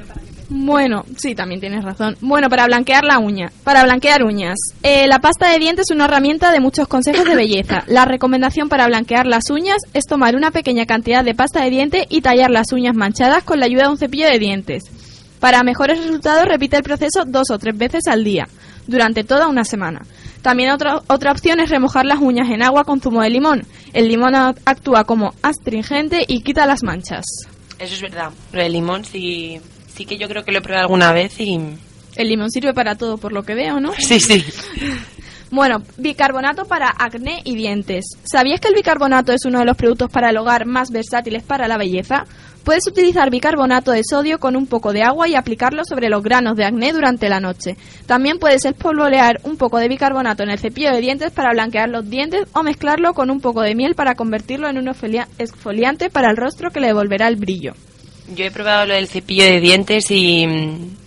Bueno, 0.53 1.05
sí, 1.16 1.36
también 1.36 1.61
tienes 1.61 1.84
razón. 1.84 2.16
Bueno, 2.20 2.48
para 2.48 2.66
blanquear 2.66 3.05
la 3.05 3.20
uña. 3.20 3.53
Para 3.62 3.84
blanquear 3.84 4.24
uñas. 4.24 4.59
Eh, 4.82 5.07
la 5.07 5.20
pasta 5.20 5.48
de 5.53 5.61
dientes 5.61 5.86
es 5.88 5.94
una 5.94 6.07
herramienta 6.07 6.51
de 6.51 6.59
muchos 6.59 6.88
consejos 6.88 7.24
de 7.24 7.36
belleza. 7.36 7.84
La 7.86 8.05
recomendación 8.05 8.68
para 8.68 8.88
blanquear 8.88 9.26
las 9.26 9.48
uñas 9.51 9.78
es 9.94 10.07
tomar 10.07 10.34
una 10.34 10.51
pequeña 10.51 10.86
cantidad 10.86 11.24
de 11.24 11.36
pasta 11.36 11.62
de 11.62 11.70
diente 11.70 12.07
y 12.11 12.20
tallar 12.20 12.51
las 12.51 12.72
uñas 12.72 12.96
manchadas 12.96 13.44
con 13.44 13.61
la 13.61 13.66
ayuda 13.66 13.84
de 13.84 13.90
un 13.90 13.98
cepillo 13.98 14.26
de 14.26 14.40
dientes. 14.40 14.82
Para 15.38 15.62
mejores 15.62 15.98
resultados, 16.01 16.46
repite 16.46 16.76
el 16.76 16.82
proceso 16.82 17.24
dos 17.26 17.51
o 17.51 17.59
tres 17.59 17.78
veces 17.78 18.09
al 18.09 18.24
día, 18.24 18.48
durante 18.88 19.22
toda 19.22 19.46
una 19.46 19.64
semana. 19.64 20.03
También 20.42 20.70
otra, 20.70 21.01
otra 21.07 21.30
opción 21.30 21.61
es 21.61 21.70
remojar 21.70 22.07
las 22.07 22.20
uñas 22.20 22.51
en 22.51 22.62
agua 22.62 22.84
con 22.84 23.01
zumo 23.01 23.22
de 23.22 23.30
limón. 23.30 23.62
El 23.92 24.09
limón 24.09 24.34
actúa 24.34 25.05
como 25.05 25.32
astringente 25.42 26.24
y 26.26 26.42
quita 26.42 26.66
las 26.66 26.82
manchas. 26.82 27.24
Eso 27.78 27.94
es 27.94 28.03
verdad. 28.03 28.30
Lo 28.53 28.61
del 28.61 28.72
limón 28.72 29.05
sí, 29.05 29.61
sí 30.01 30.07
que 30.07 30.16
yo 30.16 30.28
creo 30.28 30.44
que 30.44 30.51
lo 30.51 30.59
he 30.61 30.62
probado 30.62 30.84
alguna 30.86 31.12
vez 31.12 31.38
y... 31.38 31.61
El 32.16 32.28
limón 32.28 32.51
sirve 32.51 32.72
para 32.72 32.94
todo, 32.96 33.18
por 33.18 33.32
lo 33.32 33.42
que 33.42 33.55
veo, 33.55 33.80
¿no? 33.80 33.92
Sí, 33.98 34.18
sí. 34.18 34.42
Bueno, 35.53 35.82
bicarbonato 35.98 36.64
para 36.66 36.94
acné 36.96 37.40
y 37.44 37.57
dientes. 37.57 38.05
¿Sabías 38.22 38.61
que 38.61 38.68
el 38.68 38.74
bicarbonato 38.74 39.32
es 39.32 39.44
uno 39.44 39.59
de 39.59 39.64
los 39.64 39.76
productos 39.76 40.09
para 40.09 40.30
el 40.30 40.36
hogar 40.36 40.64
más 40.64 40.90
versátiles 40.92 41.42
para 41.42 41.66
la 41.66 41.76
belleza? 41.76 42.24
Puedes 42.62 42.86
utilizar 42.86 43.30
bicarbonato 43.30 43.90
de 43.90 44.03
sodio 44.09 44.38
con 44.38 44.55
un 44.55 44.68
poco 44.68 44.92
de 44.92 45.03
agua 45.03 45.26
y 45.28 45.34
aplicarlo 45.34 45.82
sobre 45.84 46.09
los 46.09 46.22
granos 46.22 46.57
de 46.57 46.64
acné 46.66 46.92
durante 46.92 47.28
la 47.28 47.40
noche. 47.40 47.76
También 48.07 48.38
puedes 48.38 48.64
espolvorear 48.64 49.40
un 49.42 49.57
poco 49.57 49.78
de 49.78 49.88
bicarbonato 49.88 50.44
en 50.44 50.51
el 50.51 50.59
cepillo 50.61 50.92
de 50.92 51.01
dientes 51.01 51.32
para 51.32 51.51
blanquear 51.51 51.88
los 51.88 52.09
dientes 52.09 52.46
o 52.53 52.62
mezclarlo 52.62 53.12
con 53.12 53.28
un 53.28 53.40
poco 53.40 53.62
de 53.62 53.74
miel 53.74 53.96
para 53.96 54.14
convertirlo 54.14 54.68
en 54.68 54.78
un 54.78 54.86
exfolia- 54.86 55.26
exfoliante 55.38 56.11
para 56.11 56.30
el 56.30 56.36
rostro 56.36 56.70
que 56.70 56.78
le 56.78 56.86
devolverá 56.86 57.26
el 57.26 57.34
brillo. 57.34 57.72
Yo 58.35 58.45
he 58.45 58.51
probado 58.51 58.87
lo 58.87 58.95
del 58.95 59.09
cepillo 59.09 59.45
de 59.45 59.61
dientes 59.61 60.11
y, 60.11 60.47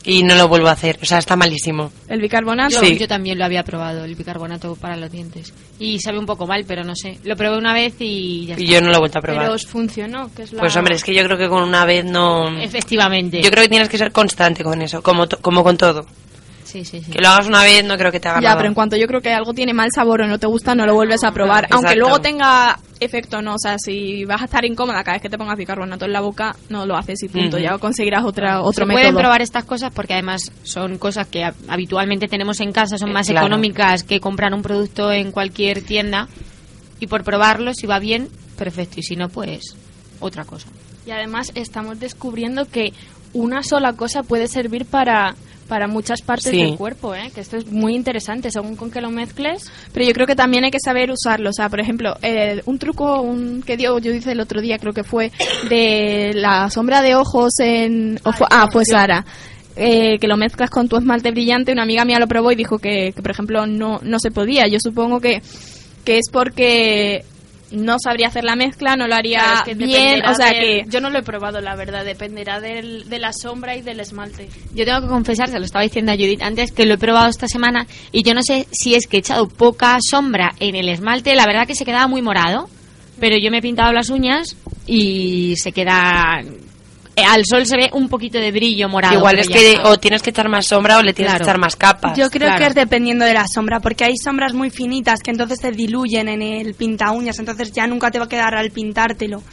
y 0.04 0.24
no 0.24 0.36
lo 0.36 0.48
vuelvo 0.48 0.68
a 0.68 0.72
hacer. 0.74 1.00
O 1.02 1.06
sea, 1.06 1.18
está 1.20 1.36
malísimo. 1.36 1.92
El 2.08 2.20
bicarbonato. 2.22 2.74
Yo, 2.76 2.80
Sí. 2.82 2.98
yo 2.98 3.08
también 3.08 3.38
lo 3.40 3.46
había 3.46 3.64
probado, 3.64 4.04
el 4.04 4.16
bicarbonato 4.16 4.76
para 4.76 4.98
los 4.98 5.10
dientes. 5.12 5.54
Y 5.80 6.00
sabe 6.00 6.20
un 6.20 6.26
poco 6.26 6.46
mal, 6.48 6.66
pero 6.68 6.84
no 6.84 6.96
sé. 6.96 7.20
Lo 7.24 7.36
probé 7.36 7.58
una 7.58 7.74
vez 7.74 7.96
y 8.00 8.48
ya 8.48 8.56
Y 8.58 8.64
está. 8.64 8.74
yo 8.76 8.82
no 8.82 8.90
lo 8.90 8.96
he 8.96 9.00
vuelto 9.00 9.20
a 9.20 9.22
probar. 9.22 9.42
Pero 9.44 9.54
os 9.56 9.66
funcionó, 9.66 10.30
que 10.36 10.44
es 10.44 10.54
la... 10.54 10.60
Pues 10.60 10.76
hombre, 10.76 10.96
es 10.96 11.04
que 11.04 11.14
yo 11.14 11.24
creo 11.24 11.38
que 11.38 11.48
con 11.48 11.64
una 11.64 11.86
vez 11.86 12.04
no... 12.06 12.60
Efectivamente. 12.60 13.42
Yo 13.42 13.50
creo 13.50 13.64
que 13.64 13.70
tienes 13.70 13.90
que 13.90 13.98
ser 13.98 14.12
constante 14.12 14.64
con 14.64 14.82
eso, 14.82 15.02
como, 15.02 15.28
to- 15.28 15.40
como 15.40 15.64
con 15.64 15.78
todo. 15.78 16.06
Sí, 16.74 16.84
sí, 16.86 17.04
sí. 17.04 17.12
Que 17.12 17.22
lo 17.22 17.28
hagas 17.30 17.46
una 17.46 17.62
vez 17.62 17.86
no 17.86 17.96
creo 18.00 18.12
que 18.12 18.20
te 18.20 18.28
haga 18.28 18.40
Ya, 18.42 18.50
nada. 18.50 18.58
pero 18.58 18.68
en 18.68 18.74
cuanto 18.74 18.96
yo 18.98 19.06
creo 19.06 19.22
que 19.22 19.32
algo 19.32 19.54
tiene 19.54 19.76
mal 19.76 19.90
sabor 19.94 20.22
o 20.24 20.28
no 20.28 20.40
te 20.40 20.48
gusta, 20.48 20.74
no 20.74 20.88
lo 20.88 20.96
vuelves 20.96 21.24
a 21.24 21.32
probar. 21.32 21.68
Aunque 21.70 21.96
luego 21.96 22.20
tenga 22.20 22.80
efecto 23.00 23.44
no. 23.44 23.54
O 23.54 23.60
sea, 23.60 23.78
si 23.78 24.26
vas 24.26 24.42
a 24.42 24.46
estar 24.46 24.66
incómoda 24.66 25.04
cada 25.04 25.14
vez 25.18 25.22
que 25.22 25.30
te 25.30 25.38
pongas 25.38 25.56
bicarbonato 25.56 26.06
en 26.06 26.14
la 26.14 26.22
boca, 26.22 26.56
no 26.70 26.88
lo 26.88 26.98
haces 26.98 27.22
y 27.22 27.28
punto. 27.30 27.60
Ya 27.60 27.78
conseguirás 27.78 28.24
otra, 28.26 28.62
otro 28.62 28.86
Se 28.86 28.88
método. 28.88 29.02
pueden 29.04 29.16
probar 29.16 29.42
estas 29.44 29.66
cosas 29.66 29.92
porque 29.94 30.14
además 30.14 30.52
son 30.64 30.98
cosas 30.98 31.28
que 31.28 31.44
ha- 31.44 31.54
habitualmente 31.68 32.28
tenemos 32.28 32.60
en 32.60 32.72
casa, 32.72 32.98
son 32.98 33.10
Eh, 33.10 33.14
más 33.14 33.28
claro. 33.28 33.46
económicas 33.46 34.04
que 34.04 34.20
comprar 34.20 34.52
un 34.54 34.64
producto 34.64 35.12
en 35.12 35.32
cualquier 35.32 35.84
tienda. 35.84 36.28
Y 37.00 37.06
por 37.06 37.24
probarlo, 37.24 37.74
si 37.76 37.86
va 37.86 38.00
bien, 38.00 38.30
perfecto. 38.58 38.96
Y 39.00 39.04
si 39.04 39.16
no, 39.16 39.30
pues 39.30 39.76
otra 40.20 40.44
cosa. 40.46 40.70
Y 41.06 41.12
además 41.12 41.52
estamos 41.54 42.00
descubriendo 42.00 42.66
que 42.66 42.94
una 43.34 43.62
sola 43.62 43.94
cosa 43.94 44.24
puede 44.24 44.48
servir 44.48 44.86
para, 44.86 45.36
para 45.74 45.88
muchas 45.88 46.22
partes 46.22 46.52
Sí. 46.52 46.58
del 46.62 46.76
cuerpo, 46.78 47.16
¿eh? 47.16 47.32
que 47.34 47.42
esto 47.42 47.58
es 47.58 47.66
muy 47.72 47.96
interesante, 47.96 48.52
según 48.52 48.76
con 48.76 48.92
que 48.92 49.02
lo 49.02 49.10
mezcles. 49.10 49.72
Pero 49.92 50.06
yo 50.06 50.14
creo 50.14 50.28
que 50.28 50.36
también 50.36 50.64
hay 50.66 50.70
que 50.70 50.78
saber 50.80 51.10
usarlo. 51.10 51.50
O 51.50 51.54
sea, 51.54 51.68
por 51.68 51.80
ejemplo, 51.80 52.16
eh, 52.22 52.62
un 52.66 52.78
truco 52.78 53.22
un, 53.22 53.64
que 53.64 53.76
dio, 53.76 53.98
yo 53.98 54.14
hice 54.14 54.34
el 54.34 54.40
otro 54.40 54.62
día, 54.62 54.78
creo 54.78 54.94
que 54.94 55.04
fue 55.04 55.32
de 55.72 56.34
la 56.36 56.70
sombra 56.70 57.02
de 57.02 57.16
ojos 57.16 57.54
en... 57.60 58.20
ah, 58.24 58.68
pues 58.72 58.90
Sara. 58.92 59.26
eh, 59.76 60.20
que 60.20 60.28
lo 60.28 60.38
mezclas 60.38 60.70
con 60.70 60.88
tu 60.88 60.96
esmalte 60.98 61.32
brillante. 61.32 61.72
Una 61.72 61.82
amiga 61.82 62.06
mía 62.06 62.20
lo 62.20 62.28
probó 62.28 62.52
y 62.52 62.56
dijo 62.56 62.78
que, 62.78 63.12
que, 63.16 63.22
por 63.24 63.32
ejemplo, 63.32 63.66
no, 63.66 64.00
no 64.04 64.20
se 64.20 64.30
podía. 64.30 64.68
Yo 64.68 64.78
supongo 64.80 65.20
que, 65.20 65.42
que 66.06 66.20
es 66.20 66.30
porque 66.32 67.26
no 67.74 67.98
sabría 68.00 68.28
hacer 68.28 68.44
la 68.44 68.56
mezcla, 68.56 68.96
no 68.96 69.08
lo 69.08 69.16
haría 69.16 69.40
Claro, 69.40 69.58
es 69.58 69.64
que 69.64 69.74
bien. 69.76 70.26
O 70.26 70.34
sea, 70.34 70.48
del- 70.48 70.84
que 70.84 70.86
Yo 70.90 71.02
no 71.02 71.10
lo 71.10 71.20
he 71.20 71.24
probado, 71.24 71.60
la 71.62 71.76
verdad, 71.76 72.06
dependerá 72.06 72.60
del, 72.60 73.10
de 73.10 73.20
la 73.20 73.34
sombra 73.34 73.76
y 73.76 73.82
del 73.82 74.00
esmalte. 74.00 74.48
Yo 74.74 74.86
tengo 74.86 75.02
que 75.02 75.08
confesar, 75.08 75.50
se 75.50 75.60
lo 75.60 75.66
estaba 75.66 75.84
diciendo 75.84 76.12
a 76.12 76.16
Judith 76.16 76.42
antes, 76.42 76.72
que 76.72 76.86
lo 76.86 76.94
he 76.94 76.98
probado 76.98 77.30
esta 77.30 77.48
semana 77.48 77.86
y 78.12 78.24
yo 78.24 78.34
no 78.34 78.42
sé 78.44 78.68
si 78.72 78.96
es 78.96 79.08
que 79.08 79.18
he 79.18 79.20
echado 79.20 79.48
poca 79.50 79.98
sombra 80.02 80.54
en 80.60 80.76
el 80.76 80.88
esmalte, 80.90 81.36
la 81.36 81.46
verdad 81.46 81.68
que 81.68 81.76
se 81.76 81.86
quedaba 81.86 82.08
muy 82.08 82.22
morado, 82.22 82.70
pero 83.20 83.38
yo 83.38 83.52
me 83.52 83.58
he 83.58 83.62
pintado 83.62 83.92
las 83.94 84.10
uñas 84.10 84.56
y 84.88 85.56
se 85.58 85.72
queda... 85.72 86.42
eh, 87.16 87.24
Al 87.24 87.44
sol 87.46 87.66
se 87.66 87.78
ve 87.78 87.90
un 87.94 88.10
poquito 88.10 88.40
de 88.40 88.52
brillo 88.52 88.90
morado. 88.90 89.16
Igual 89.16 89.40
es 89.40 89.48
que 89.48 89.74
está. 89.74 89.90
o 89.90 89.98
tienes 90.00 90.22
que 90.22 90.32
echar 90.32 90.50
más 90.50 90.66
sombra 90.68 90.98
o 90.98 91.02
le 91.04 91.14
tienes 91.14 91.32
Claro. 91.34 91.46
que 91.46 91.50
echar 91.50 91.60
más 91.60 91.76
capas. 91.76 92.18
Yo 92.18 92.30
creo 92.30 92.48
Claro. 92.48 92.60
que 92.60 92.68
es 92.68 92.76
dependiendo 92.76 93.26
de 93.26 93.34
la 93.34 93.46
sombra, 93.48 93.80
porque 93.80 94.04
hay 94.06 94.16
sombras 94.18 94.54
muy 94.54 94.70
finitas 94.70 95.20
que 95.22 95.32
entonces 95.32 95.60
se 95.62 95.72
diluyen 95.72 96.28
en 96.28 96.42
el 96.42 96.74
pinta 96.74 97.12
uñas, 97.12 97.38
entonces 97.40 97.72
ya 97.72 97.86
nunca 97.88 98.10
te 98.12 98.20
va 98.20 98.26
a 98.26 98.30
quedar 98.30 98.56
al 98.56 98.72
pintártelo. 98.72 99.44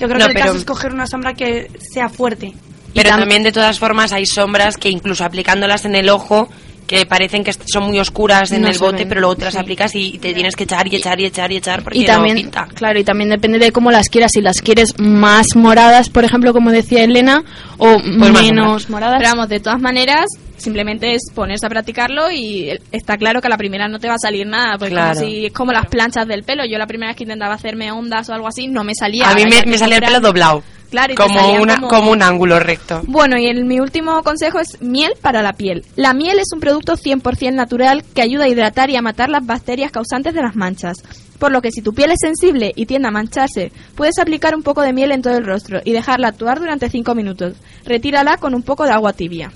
Yo 0.00 0.06
creo 0.08 0.18
No, 0.18 0.24
que 0.26 0.30
el 0.30 0.34
pero- 0.34 0.46
caso 0.46 0.58
es 0.58 0.64
coger 0.64 0.92
una 0.94 1.06
sombra 1.06 1.34
que 1.34 1.70
sea 1.92 2.08
fuerte. 2.08 2.54
Pero 2.94 3.10
también 3.10 3.42
de 3.44 3.52
todas 3.52 3.78
formas 3.78 4.12
hay 4.12 4.26
sombras 4.26 4.76
que 4.76 4.88
incluso 4.88 5.24
aplicándolas 5.24 5.84
en 5.84 5.94
el 5.94 6.08
ojo 6.08 6.48
que 6.90 7.06
parecen 7.06 7.44
que 7.44 7.52
son 7.52 7.84
muy 7.84 8.00
oscuras 8.00 8.50
en 8.50 8.62
No 8.62 8.68
el 8.68 8.76
bote, 8.76 8.96
ven, 8.98 9.08
pero 9.08 9.20
luego 9.20 9.36
te 9.36 9.44
las 9.44 9.54
sí. 9.54 9.60
aplicas 9.60 9.94
y 9.94 10.18
te 10.18 10.34
tienes 10.34 10.56
que 10.56 10.64
echar 10.64 10.92
y 10.92 10.96
echar 10.96 11.20
y 11.20 11.26
echar 11.26 11.52
y 11.52 11.56
echar 11.58 11.84
porque 11.84 12.00
Y 12.00 12.04
también, 12.04 12.34
no 12.34 12.42
pinta. 12.42 12.66
claro, 12.74 12.98
y 12.98 13.04
también 13.04 13.30
depende 13.30 13.60
de 13.60 13.70
cómo 13.70 13.92
las 13.92 14.08
quieras. 14.08 14.32
Si 14.34 14.40
las 14.40 14.60
quieres 14.60 14.98
más 14.98 15.54
moradas, 15.54 16.10
por 16.10 16.24
ejemplo, 16.24 16.52
como 16.52 16.72
decía 16.72 17.04
Elena, 17.04 17.44
o 17.78 17.92
Pues 17.94 18.30
o 18.30 18.32
menos 18.42 18.90
moradas. 18.90 19.18
Pero 19.20 19.30
vamos, 19.30 19.48
de 19.48 19.60
todas 19.60 19.80
maneras, 19.80 20.24
simplemente 20.56 21.12
es 21.14 21.22
ponerse 21.32 21.64
a 21.66 21.68
practicarlo 21.68 22.28
y 22.32 22.70
está 22.90 23.16
claro 23.16 23.40
que 23.40 23.46
a 23.46 23.50
la 23.50 23.56
primera 23.56 23.86
no 23.86 24.00
te 24.00 24.08
va 24.08 24.14
a 24.14 24.18
salir 24.18 24.46
nada, 24.48 24.76
porque 24.76 24.94
Claro. 24.94 25.14
como 25.14 25.26
si 25.30 25.46
es 25.46 25.52
como 25.52 25.70
las 25.72 25.86
planchas 25.86 26.26
del 26.26 26.42
pelo. 26.42 26.64
Yo 26.64 26.76
la 26.76 26.88
primera 26.88 27.10
vez 27.12 27.16
que 27.16 27.22
intentaba 27.22 27.54
hacerme 27.54 27.92
ondas 27.92 28.28
o 28.28 28.34
algo 28.34 28.48
así, 28.48 28.66
no 28.66 28.82
me 28.82 28.96
salía. 28.96 29.30
A 29.30 29.34
mí 29.36 29.44
me, 29.44 29.62
me 29.64 29.78
salía 29.78 29.98
el 29.98 30.02
pelo 30.02 30.18
doblado, 30.18 30.64
Claro, 30.90 31.12
y 31.12 31.16
te 31.16 31.22
como, 31.22 31.52
una, 31.62 31.76
como- 31.76 31.88
como 31.88 32.10
un 32.10 32.22
ángulo 32.22 32.58
recto. 32.58 33.02
Bueno, 33.06 33.38
y 33.38 33.46
el, 33.46 33.64
mi 33.64 33.78
último 33.78 34.22
consejo 34.24 34.58
es 34.58 34.80
miel 34.82 35.12
para 35.20 35.40
la 35.42 35.52
piel. 35.52 35.84
La 35.96 36.12
miel 36.14 36.38
es 36.40 36.48
un 36.52 36.58
producto 36.60 36.96
100% 36.96 37.52
natural 37.54 38.02
que 38.14 38.22
ayuda 38.22 38.44
a 38.44 38.48
hidratar 38.48 38.90
y 38.90 38.96
a 38.96 39.02
matar 39.02 39.28
las 39.30 39.46
bacterias 39.46 39.92
causantes 39.92 40.34
de 40.34 40.42
las 40.42 40.56
manchas. 40.56 40.96
Por 41.38 41.52
lo 41.52 41.62
que 41.62 41.70
si 41.70 41.80
tu 41.80 41.94
piel 41.94 42.10
es 42.10 42.18
sensible 42.20 42.72
y 42.74 42.86
tiende 42.86 43.08
a 43.08 43.12
mancharse, 43.12 43.72
puedes 43.94 44.18
aplicar 44.18 44.54
un 44.54 44.62
poco 44.62 44.82
de 44.82 44.92
miel 44.92 45.12
en 45.12 45.22
todo 45.22 45.36
el 45.38 45.46
rostro 45.46 45.80
y 45.84 45.92
dejarla 45.92 46.28
actuar 46.28 46.58
durante 46.58 46.90
5 46.90 47.14
minutos. 47.14 47.54
Retírala 47.86 48.36
con 48.36 48.54
un 48.54 48.62
poco 48.62 48.84
de 48.84 48.90
agua 48.90 49.12
tibia. 49.12 49.50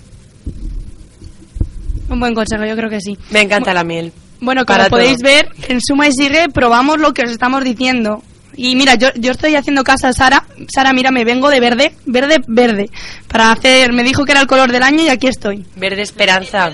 Un 2.09 2.21
buen 2.21 2.35
consejo, 2.35 2.65
yo 2.65 2.77
creo 2.77 2.91
que 2.91 3.01
sí. 3.01 3.17
Me 3.31 3.41
encanta 3.41 3.75
la 3.75 3.83
miel. 3.85 4.13
Bueno, 4.41 4.65
como 4.67 4.77
Para 4.79 4.91
podéis 4.91 5.19
todo. 5.19 5.31
ver, 5.31 5.49
en 5.69 5.81
Suma 5.81 6.07
y 6.09 6.13
Sigue 6.13 6.49
probamos 6.49 6.99
lo 6.99 7.13
que 7.15 7.23
os 7.23 7.31
estamos 7.31 7.65
diciendo. 7.65 8.23
Y 8.57 8.77
mira, 8.77 8.95
yo, 8.95 9.09
yo 9.17 9.33
estoy 9.33 9.57
haciendo 9.57 9.83
caso 9.85 10.07
a 10.09 10.13
Sara. 10.13 10.45
Sara, 10.73 10.93
mira, 10.93 11.11
me 11.11 11.25
vengo 11.25 11.51
de 11.51 11.61
verde, 11.61 11.95
verde, 12.07 12.37
verde. 12.47 12.91
Para 13.29 13.53
hacer, 13.53 13.93
me 13.93 14.03
dijo 14.05 14.25
que 14.25 14.33
era 14.33 14.41
el 14.41 14.47
color 14.47 14.71
del 14.73 14.83
año 14.83 15.03
y 15.03 15.09
aquí 15.09 15.27
estoy. 15.27 15.65
Verde 15.77 16.03
esperanza. 16.03 16.71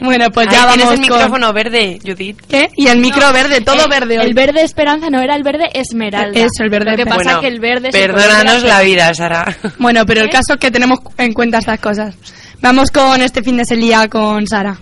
Bueno, 0.00 0.30
pues 0.32 0.48
Ahí 0.48 0.52
ya 0.54 0.66
tienes 0.68 0.86
vamos 0.86 1.00
el 1.00 1.08
con- 1.08 1.16
micrófono 1.18 1.52
verde, 1.52 2.00
Judith. 2.04 2.40
¿Qué? 2.48 2.70
Y 2.76 2.88
el 2.88 2.98
micro 2.98 3.32
verde, 3.32 3.60
todo 3.60 3.84
Eh, 3.84 3.88
verde 3.88 4.18
hoy. 4.18 4.26
El 4.26 4.34
verde 4.34 4.62
esperanza 4.62 5.10
no 5.10 5.20
era 5.20 5.36
el 5.36 5.44
verde 5.44 5.68
esmeralda. 5.74 6.36
Eso, 6.40 6.64
el 6.64 6.70
verde 6.70 6.90
Lo 6.90 6.96
que 6.96 7.04
pasa 7.06 7.16
Bueno, 7.22 7.40
que 7.40 7.46
el 7.46 7.60
verde 7.60 7.88
es 7.90 7.94
el 7.94 8.10
Perdónanos 8.10 8.64
la 8.64 8.80
vida, 8.82 9.14
Sara. 9.14 9.56
Bueno, 9.78 10.04
pero 10.06 10.22
el 10.22 10.28
caso 10.30 10.54
es 10.54 10.58
que 10.58 10.72
tenemos 10.72 10.98
en 11.18 11.32
cuenta 11.32 11.58
estas 11.58 11.78
cosas. 11.78 12.16
Vamos 12.60 12.90
con 12.90 13.22
este 13.22 13.44
fin 13.44 13.58
de 13.58 13.64
semana 13.64 14.08
con 14.08 14.44
Sara. 14.48 14.76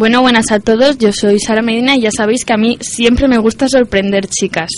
Bueno, 0.00 0.22
buenas 0.22 0.50
a 0.50 0.60
todos. 0.60 0.96
Yo 0.96 1.12
soy 1.12 1.38
Sara 1.38 1.60
Medina 1.60 1.94
y 1.94 2.00
ya 2.00 2.10
sabéis 2.10 2.46
que 2.46 2.54
a 2.54 2.56
mí 2.56 2.78
siempre 2.80 3.28
me 3.28 3.36
gusta 3.36 3.68
sorprender 3.68 4.28
chicas. 4.28 4.70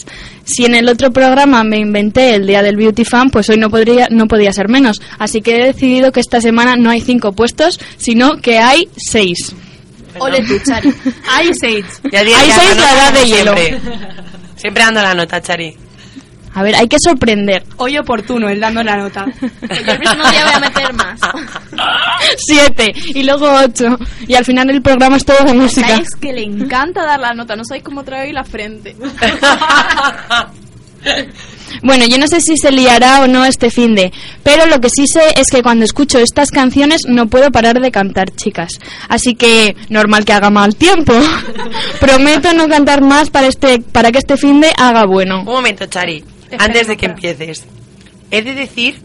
Si 0.42 0.64
en 0.64 0.74
el 0.74 0.88
otro 0.88 1.12
programa 1.12 1.62
me 1.62 1.78
inventé 1.78 2.34
el 2.34 2.44
día 2.44 2.60
del 2.60 2.74
Beauty 2.74 3.04
Fan, 3.04 3.30
pues 3.30 3.48
hoy 3.48 3.56
no 3.56 3.70
podría 3.70 4.08
no 4.10 4.26
podía 4.26 4.52
ser 4.52 4.68
menos. 4.68 5.00
Así 5.20 5.40
que 5.40 5.54
he 5.54 5.66
decidido 5.66 6.10
que 6.10 6.18
esta 6.18 6.40
semana 6.40 6.74
no 6.74 6.90
hay 6.90 7.00
cinco 7.00 7.30
puestos, 7.34 7.78
sino 7.98 8.38
que 8.38 8.58
hay 8.58 8.88
seis. 8.96 9.54
Ole 10.18 10.42
tú, 10.44 10.58
Chari. 10.58 10.92
Hay 11.30 11.52
seis. 11.54 11.84
Ya 12.10 12.18
Hay 12.18 12.26
seis 12.50 12.76
la 12.76 12.92
edad 12.92 13.12
de 13.12 13.24
hielo. 13.24 13.54
siempre. 14.56 14.82
Dando 14.82 15.02
la 15.02 15.14
nota, 15.14 15.40
Chari. 15.40 15.76
A 16.54 16.62
ver, 16.62 16.76
hay 16.76 16.86
que 16.88 16.96
sorprender. 17.02 17.64
Hoy 17.76 17.96
oportuno, 17.96 18.48
él 18.48 18.60
dando 18.60 18.82
la 18.82 18.96
nota. 18.96 19.24
Yo 19.40 19.46
el 19.92 19.98
próximo 19.98 20.30
día 20.30 20.44
voy 20.44 20.54
a 20.54 20.60
meter 20.60 20.92
más. 20.94 21.20
Siete 22.36 22.92
y 23.06 23.22
luego 23.22 23.50
ocho. 23.64 23.98
Y 24.26 24.34
al 24.34 24.44
final 24.44 24.68
el 24.70 24.82
programa 24.82 25.16
es 25.16 25.24
todo 25.24 25.44
de 25.44 25.54
música. 25.54 25.88
¿Sabes 25.88 26.14
que 26.14 26.32
le 26.32 26.42
encanta 26.42 27.04
dar 27.04 27.20
la 27.20 27.32
nota? 27.32 27.56
No 27.56 27.64
sabéis 27.64 27.84
cómo 27.84 28.04
trae 28.04 28.26
hoy 28.26 28.32
la 28.32 28.44
frente. 28.44 28.96
Bueno, 31.82 32.04
yo 32.06 32.16
no 32.18 32.28
sé 32.28 32.40
si 32.40 32.56
se 32.56 32.70
liará 32.70 33.22
o 33.22 33.26
no 33.26 33.44
este 33.44 33.70
fin 33.70 33.94
de, 33.94 34.12
pero 34.44 34.66
lo 34.66 34.80
que 34.80 34.88
sí 34.88 35.06
sé 35.06 35.22
es 35.36 35.50
que 35.50 35.62
cuando 35.62 35.84
escucho 35.84 36.18
estas 36.18 36.50
canciones 36.50 37.02
no 37.08 37.26
puedo 37.26 37.50
parar 37.50 37.80
de 37.80 37.90
cantar, 37.90 38.30
chicas. 38.30 38.78
Así 39.08 39.34
que 39.34 39.74
normal 39.88 40.24
que 40.24 40.32
haga 40.32 40.50
mal 40.50 40.76
tiempo. 40.76 41.12
Prometo 42.00 42.52
no 42.52 42.68
cantar 42.68 43.02
más 43.02 43.30
para 43.30 43.48
este 43.48 43.80
para 43.80 44.12
que 44.12 44.18
este 44.18 44.36
fin 44.36 44.60
de 44.60 44.70
haga 44.76 45.06
bueno. 45.06 45.40
Un 45.40 45.46
momento, 45.46 45.86
Chari. 45.86 46.22
Antes 46.58 46.86
de 46.86 46.96
que 46.96 47.06
empieces. 47.06 47.64
He 48.30 48.42
de 48.42 48.54
decir 48.54 49.00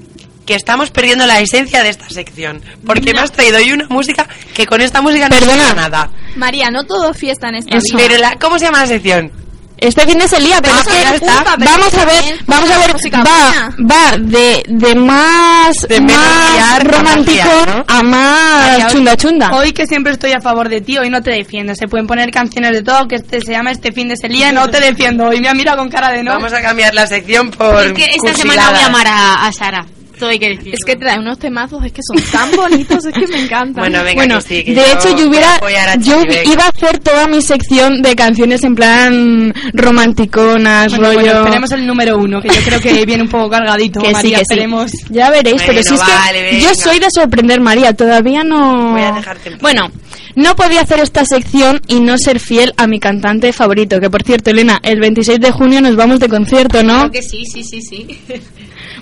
que 0.46 0.56
estamos 0.56 0.90
perdiendo 0.92 1.26
la 1.28 1.40
esencia 1.42 1.84
de 1.84 1.90
esta 1.90 2.10
sección. 2.10 2.62
Porque 2.86 3.14
me 3.14 3.20
has 3.20 3.32
traído 3.32 3.58
hoy 3.58 3.74
una 3.74 3.88
música 3.90 4.28
que 4.56 4.66
con 4.66 4.82
esta 4.82 5.02
música 5.02 5.28
no 5.28 5.36
Perdona. 5.38 5.74
nada. 5.74 6.10
María, 6.36 6.72
no 6.72 6.86
todo 6.86 7.12
es 7.12 7.18
fiesta 7.18 7.50
en 7.50 7.56
esta 7.56 7.76
vida. 7.76 7.98
Pero 7.98 8.18
la, 8.18 8.36
¿cómo 8.40 8.58
se 8.58 8.66
llama 8.66 8.80
la 8.80 8.88
sección? 8.88 9.32
Este 9.80 10.08
fin 10.08 10.18
de 10.18 10.28
se 10.28 10.40
lía, 10.40 10.60
pero 10.62 10.74
Ah, 10.76 10.82
es 10.82 10.88
que 10.88 11.02
ya 11.02 11.14
está. 11.16 11.36
Culpa, 11.36 11.56
pero 11.60 11.72
vamos 11.72 11.94
a 11.94 12.06
ver, 12.06 12.40
vamos 12.48 12.70
a 12.72 12.78
ver, 12.80 12.96
va, 13.26 13.76
va 13.80 14.18
de, 14.18 14.64
de 14.68 14.96
más, 14.96 15.76
De 15.88 16.02
más 16.02 16.84
romántico 16.84 17.50
a 17.88 18.02
más 18.04 18.68
María, 18.72 18.88
chunda 18.88 19.16
chunda. 19.16 19.52
Hoy 19.54 19.74
que 19.74 19.86
siempre 19.86 20.14
estoy 20.14 20.32
a 20.32 20.42
favor 20.42 20.68
de 20.70 20.82
ti, 20.82 20.98
hoy 20.98 21.10
no 21.10 21.22
te 21.22 21.32
defiendo. 21.32 21.76
Se 21.76 21.88
pueden 21.88 22.08
poner 22.08 22.32
canciones 22.32 22.72
de 22.72 22.82
todo, 22.82 23.08
que 23.08 23.16
este 23.16 23.40
se 23.42 23.52
llama 23.52 23.72
Este 23.72 23.92
fin 23.92 24.08
de 24.08 24.18
Selía, 24.18 24.52
no 24.52 24.68
te 24.68 24.80
defiendo. 24.80 25.26
Hoy 25.28 25.40
me 25.42 25.50
ha 25.50 25.54
mirado 25.54 25.78
con 25.78 25.90
cara 25.90 26.12
de 26.12 26.24
no. 26.24 26.32
Vamos 26.34 26.54
a 26.54 26.62
cambiar 26.62 26.94
la 26.94 27.06
sección 27.06 27.52
por. 27.52 27.86
Es 27.86 27.94
que 27.94 28.06
esta 28.06 28.18
cursiladas. 28.32 28.38
semana 28.42 28.70
voy 28.72 28.80
a 28.80 28.86
amar 28.88 29.08
a, 29.08 29.48
a 29.48 29.52
Sara. 29.52 29.86
Todo 30.20 30.30
hay 30.30 30.40
que 30.40 30.50
decir. 30.50 30.74
Es 30.74 30.84
que 30.86 30.96
trae 30.96 31.20
unos 31.20 31.38
temazos, 31.38 31.84
es 31.86 31.92
que 31.92 32.02
son 32.02 32.22
tan 32.32 32.52
bonitos, 32.56 33.06
es 33.06 33.14
que 33.14 33.28
me 33.28 33.42
encantan. 33.44 33.84
Bueno, 33.84 34.04
venga, 34.04 34.16
bueno, 34.16 34.36
que 34.38 34.42
sí, 34.42 34.64
que 34.64 34.74
de 34.74 34.92
hecho 34.92 35.16
yo 35.18 35.30
hubiera, 35.30 35.56
a 35.56 35.96
yo 35.98 36.22
iba 36.46 36.64
a 36.64 36.70
hacer 36.70 36.98
toda 37.00 37.28
mi 37.28 37.42
sección 37.42 38.02
de 38.02 38.16
canciones 38.16 38.64
en 38.64 38.76
plan 38.76 39.54
romanticonas, 39.74 40.92
Bueno, 40.92 41.08
rollo. 41.08 41.22
bueno, 41.22 41.40
esperemos 41.40 41.72
el 41.72 41.88
número 41.88 42.18
uno, 42.18 42.42
que 42.42 42.50
yo 42.50 42.62
creo 42.66 42.80
que 42.80 43.06
viene 43.06 43.24
un 43.24 43.30
poco 43.30 43.50
cargadito. 43.50 44.00
que 44.02 44.08
sí, 44.08 44.14
María, 44.14 44.40
que 44.40 44.46
sí. 44.46 44.54
esperemos. 44.54 44.92
Ya 45.10 45.30
veréis, 45.30 45.62
pero 45.66 45.84
si 45.84 45.94
es 45.94 46.02
que 46.02 46.42
venga. 46.42 46.60
yo 46.60 46.76
soy 46.76 47.00
de 47.00 47.08
sorprender, 47.12 47.62
María, 47.62 47.94
todavía 47.94 48.44
no... 48.44 48.92
Voy 48.92 49.02
a 49.02 49.12
dejarte 49.12 49.50
en. 49.50 49.58
Bueno, 49.60 49.92
no 50.36 50.56
podía 50.56 50.82
hacer 50.82 51.00
esta 51.00 51.26
sección 51.26 51.82
y 51.88 52.00
no 52.00 52.18
ser 52.18 52.40
fiel 52.40 52.74
a 52.78 52.88
mi 52.88 53.00
cantante 53.00 53.52
favorito, 53.54 54.00
que 54.00 54.10
por 54.10 54.24
cierto, 54.24 54.52
Elena, 54.52 54.80
el 54.84 55.00
26 55.00 55.40
de 55.40 55.52
junio 55.52 55.82
nos 55.82 55.96
vamos 55.96 56.20
de 56.20 56.30
concierto, 56.30 56.84
¿no? 56.84 57.10
Creo 57.10 57.12
que 57.12 57.22
sí, 57.24 57.44
sí, 57.46 57.64
sí, 57.64 57.82
sí. 57.82 58.20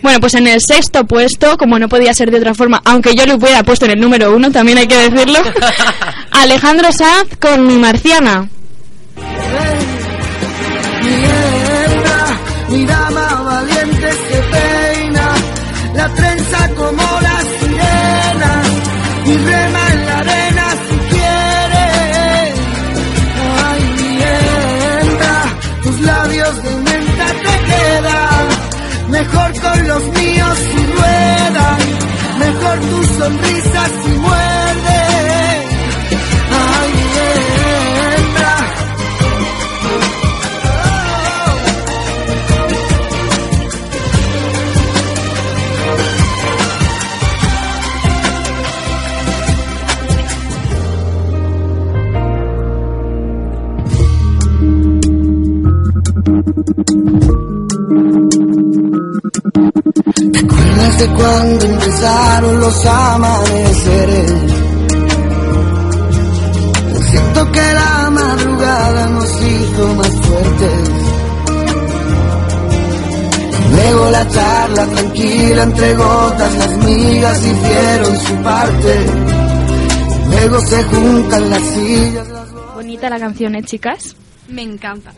Bueno, 0.01 0.19
pues 0.19 0.33
en 0.35 0.47
el 0.47 0.59
sexto 0.61 1.05
puesto, 1.05 1.57
como 1.57 1.79
no 1.79 1.89
podía 1.89 2.13
ser 2.13 2.31
de 2.31 2.37
otra 2.37 2.53
forma, 2.53 2.81
aunque 2.85 3.15
yo 3.15 3.25
lo 3.25 3.35
hubiera 3.35 3.63
puesto 3.63 3.85
en 3.85 3.91
el 3.91 3.99
número 3.99 4.35
uno, 4.35 4.51
también 4.51 4.77
hay 4.77 4.87
que 4.87 5.09
decirlo, 5.09 5.39
Alejandro 6.31 6.91
Sanz 6.91 7.35
con 7.39 7.65
Mi 7.65 7.77
Marciana. 7.77 8.47
Mejor 33.17 33.27
tu 33.27 33.39
sonrisa 33.39 34.44
¿Te 60.85 60.91
acuerdas 60.91 60.99
de 60.99 61.07
cuando 61.15 61.65
empezaron 61.65 62.59
los 62.59 62.85
amaneceres? 62.85 64.31
Siento 67.09 67.51
que 67.51 67.73
la 67.73 68.09
madrugada 68.11 69.07
nos 69.07 69.41
hizo 69.41 69.95
más 69.95 70.11
fuertes. 70.11 70.89
Luego 73.71 74.09
la 74.11 74.27
charla 74.27 74.85
tranquila 74.85 75.63
entre 75.63 75.93
gotas, 75.95 76.55
las 76.55 76.77
migas 76.77 77.39
hicieron 77.39 78.19
su 78.19 78.35
parte. 78.43 79.05
Luego 80.29 80.59
se 80.67 80.83
juntan 80.83 81.49
las 81.49 81.63
sillas. 81.63 82.27
las 82.27 82.75
Bonita 82.75 83.09
la 83.09 83.19
canción, 83.19 83.55
¿eh, 83.55 83.63
chicas? 83.63 84.15
Me 84.49 84.61
encanta. 84.61 85.13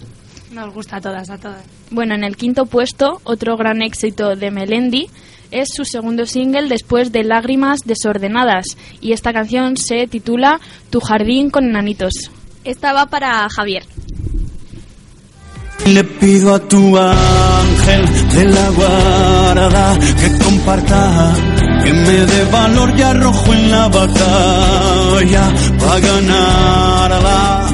Nos 0.53 0.73
gusta 0.73 0.97
a 0.97 1.01
todas, 1.01 1.29
a 1.29 1.37
todas. 1.37 1.63
Bueno, 1.91 2.15
en 2.15 2.23
el 2.23 2.37
quinto 2.37 2.67
puesto, 2.67 3.19
otro 3.25 3.57
gran 3.57 3.81
éxito 3.81 4.37
de 4.37 4.49
Melendi 4.49 5.09
es 5.51 5.69
su 5.73 5.85
segundo 5.85 6.25
single 6.25 6.67
después 6.67 7.11
de 7.11 7.23
Lágrimas 7.23 7.81
Desordenadas 7.85 8.65
y 9.01 9.13
esta 9.13 9.33
canción 9.33 9.77
se 9.77 10.07
titula 10.07 10.59
Tu 10.89 10.99
jardín 10.99 11.49
con 11.49 11.65
enanitos. 11.65 12.13
Esta 12.63 12.93
va 12.93 13.05
para 13.05 13.47
Javier. 13.49 13.83
Le 15.85 16.03
pido 16.03 16.55
a 16.55 16.59
tu 16.59 16.97
ángel 16.97 18.05
de 18.35 18.45
la 18.45 18.69
guarda 18.71 19.97
que 19.99 20.43
comparta, 20.43 21.33
que 21.83 21.93
me 21.93 22.25
dé 22.25 22.43
valor 22.51 22.93
y 22.97 23.01
arrojo 23.01 23.53
en 23.53 23.71
la 23.71 23.87
batalla 23.87 25.53
para 25.79 25.99
ganarla. 25.99 27.69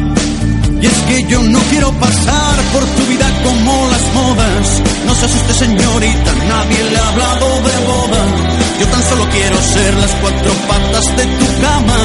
Y 0.79 0.85
es 0.85 1.01
que 1.07 1.23
yo 1.27 1.41
no 1.41 1.59
quiero 1.71 1.91
pasar 1.93 2.32
No 5.13 5.27
asuste 5.27 5.53
señorita, 5.53 6.31
nadie 6.49 6.83
le 6.83 6.97
ha 6.97 7.07
hablado 7.07 7.47
de 7.61 7.85
boda. 7.85 8.21
Yo 8.79 8.87
tan 8.87 9.03
solo 9.03 9.29
quiero 9.29 9.55
ser 9.61 9.93
las 9.93 10.11
cuatro 10.15 10.51
patas 10.67 11.05
de 11.15 11.25
tu 11.37 11.45
cama. 11.61 11.97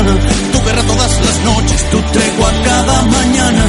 Tu 0.52 0.59
guerra 0.62 0.82
todas 0.82 1.12
las 1.26 1.38
noches, 1.42 1.90
tu 1.90 2.00
tregua 2.12 2.52
cada 2.62 3.02
mañana. 3.02 3.64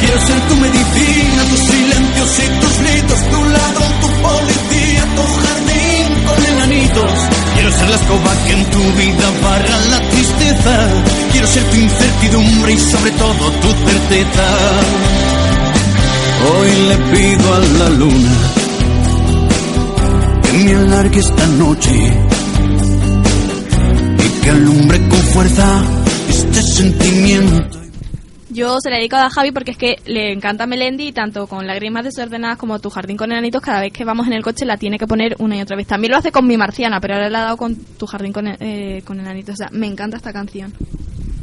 Quiero 0.00 0.20
ser 0.20 0.40
tu 0.48 0.56
medicina, 0.56 1.42
tus 1.50 1.60
silencios 1.60 2.30
y 2.38 2.60
tus 2.60 2.78
gritos. 2.78 3.20
Tu 3.32 3.44
ladrón, 3.56 3.92
tu 4.00 4.08
policía, 4.22 5.02
tu 5.16 5.24
jardín 5.42 6.06
con 6.26 6.46
enanitos. 6.52 7.12
Quiero 7.54 7.72
ser 7.72 7.88
la 7.88 7.96
escoba 7.96 8.32
que 8.46 8.52
en 8.52 8.64
tu 8.70 8.82
vida 8.92 9.26
barra 9.42 9.76
la 9.90 10.00
tristeza. 10.10 10.74
Quiero 11.32 11.46
ser 11.48 11.64
tu 11.64 11.76
incertidumbre 11.76 12.72
y 12.74 12.78
sobre 12.78 13.10
todo 13.12 13.50
tu 13.50 13.68
certeza. 13.88 14.46
Hoy 16.46 16.70
le 16.88 16.96
pido 17.10 17.54
a 17.54 17.58
la 17.58 17.88
luna 17.88 18.63
que 20.54 20.64
me 20.64 20.74
alargue 20.74 21.18
esta 21.18 21.46
noche 21.58 21.90
y 24.18 24.40
que 24.40 24.50
alumbre 24.50 24.98
con 25.08 25.18
fuerza 25.18 25.82
este 26.28 26.62
sentimiento. 26.62 27.80
Yo 28.50 28.78
se 28.80 28.88
la 28.88 28.98
dedico 28.98 29.16
a 29.16 29.30
Javi 29.30 29.50
porque 29.50 29.72
es 29.72 29.76
que 29.76 29.96
le 30.06 30.32
encanta 30.32 30.66
Melendi 30.66 31.08
y 31.08 31.12
tanto 31.12 31.48
con 31.48 31.66
Lágrimas 31.66 32.04
desordenadas 32.04 32.56
como 32.56 32.78
Tu 32.78 32.88
jardín 32.88 33.16
con 33.16 33.32
enanitos, 33.32 33.60
cada 33.60 33.80
vez 33.80 33.92
que 33.92 34.04
vamos 34.04 34.28
en 34.28 34.34
el 34.34 34.44
coche 34.44 34.64
la 34.64 34.76
tiene 34.76 34.96
que 34.96 35.08
poner 35.08 35.34
una 35.40 35.56
y 35.56 35.60
otra 35.60 35.76
vez. 35.76 35.88
También 35.88 36.12
lo 36.12 36.18
hace 36.18 36.30
con 36.30 36.46
Mi 36.46 36.56
marciana, 36.56 37.00
pero 37.00 37.14
ahora 37.14 37.30
la 37.30 37.40
ha 37.40 37.44
dado 37.44 37.56
con 37.56 37.74
Tu 37.74 38.06
jardín 38.06 38.32
con, 38.32 38.46
eh, 38.46 39.02
con 39.04 39.18
enanitos. 39.18 39.54
O 39.54 39.56
sea, 39.56 39.68
me 39.72 39.88
encanta 39.88 40.18
esta 40.18 40.32
canción. 40.32 40.72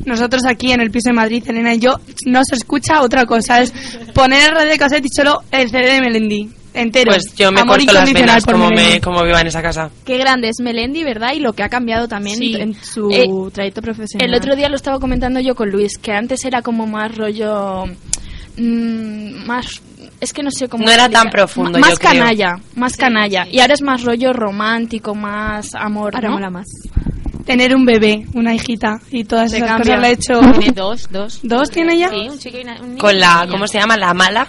Nosotros 0.06 0.46
aquí 0.46 0.72
en 0.72 0.80
el 0.80 0.90
piso 0.90 1.10
de 1.10 1.16
Madrid, 1.16 1.44
Elena 1.46 1.74
y 1.76 1.80
yo, 1.80 2.00
no 2.28 2.46
se 2.46 2.56
escucha 2.56 3.02
otra 3.02 3.26
cosa. 3.26 3.62
Es 3.62 3.74
poner 4.14 4.50
el 4.50 4.56
radio 4.56 4.72
de 4.72 4.78
cassette 4.78 5.06
y 5.06 5.10
solo 5.14 5.44
el 5.52 5.70
CD 5.70 5.96
de 5.96 6.02
Melendi. 6.02 6.61
Entero. 6.74 7.12
Pues 7.12 7.34
yo 7.36 7.52
me 7.52 7.62
Amor 7.62 7.78
corto 7.78 7.94
las 7.94 8.12
venas 8.14 8.46
como, 8.46 8.70
Melendi. 8.70 8.94
me, 8.94 9.02
como 9.02 9.24
viva 9.24 9.42
en 9.42 9.48
esa 9.48 9.62
casa. 9.62 9.90
Qué 10.06 10.18
grande 10.18 10.50
es 10.50 10.60
Melendi, 10.62 11.04
¿verdad? 11.04 11.34
Y 11.34 11.40
lo 11.40 11.54
que 11.54 11.64
ha 11.64 11.70
cambiado 11.70 12.08
también 12.08 12.38
Sí. 12.38 12.56
en 12.56 12.74
su 12.76 13.10
Eh, 13.12 13.28
trayecto 13.54 13.82
profesional. 13.82 14.28
El 14.28 14.36
otro 14.36 14.56
día 14.56 14.70
lo 14.70 14.76
estaba 14.76 15.00
comentando 15.00 15.40
yo 15.40 15.56
con 15.56 15.70
Luis, 15.70 15.98
que 15.98 16.12
antes 16.14 16.44
era 16.46 16.62
como 16.62 16.88
más 16.88 17.16
rollo... 17.18 17.86
mm, 18.58 19.46
más... 19.46 19.82
Es 20.20 20.34
que 20.34 20.44
no 20.44 20.52
sé 20.52 20.68
cómo... 20.68 20.86
No 20.86 20.92
era 20.92 21.10
tan 21.10 21.30
profundo, 21.30 21.72
M- 21.72 21.80
Más 21.80 21.92
yo 21.92 21.98
creo. 21.98 22.12
canalla, 22.12 22.56
más 22.76 22.96
canalla. 22.96 23.48
Y 23.50 23.60
ahora 23.60 23.74
es 23.74 23.82
más 23.82 24.04
rollo 24.04 24.34
romántico, 24.34 25.16
más 25.16 25.74
amor, 25.74 26.14
Ahora 26.16 26.30
¿no? 26.30 26.36
mola 26.36 26.50
más. 26.52 26.68
Tener 27.46 27.76
un 27.76 27.86
bebé, 27.86 28.26
una 28.36 28.54
hijita 28.54 29.00
y 29.10 29.24
todas 29.24 29.50
Se 29.50 29.58
esas 29.58 29.70
cambia. 29.70 29.96
cosas 29.96 30.00
lo 30.00 30.06
ha 30.06 30.10
hecho. 30.46 30.60
Tiene 30.60 30.74
dos, 30.74 31.08
dos. 31.12 31.40
¿Dos 31.42 31.72
tiene 31.72 31.98
ya? 31.98 32.10
Sí, 32.10 32.28
un 32.30 32.38
chico 32.38 32.58
y 32.60 32.62
una, 32.62 32.80
un 32.82 32.90
niño 32.90 32.98
Con 33.00 33.20
la. 33.20 33.48
¿cómo 33.50 33.66
se 33.68 33.80
llama? 33.80 33.98
La 33.98 34.14
mala. 34.14 34.48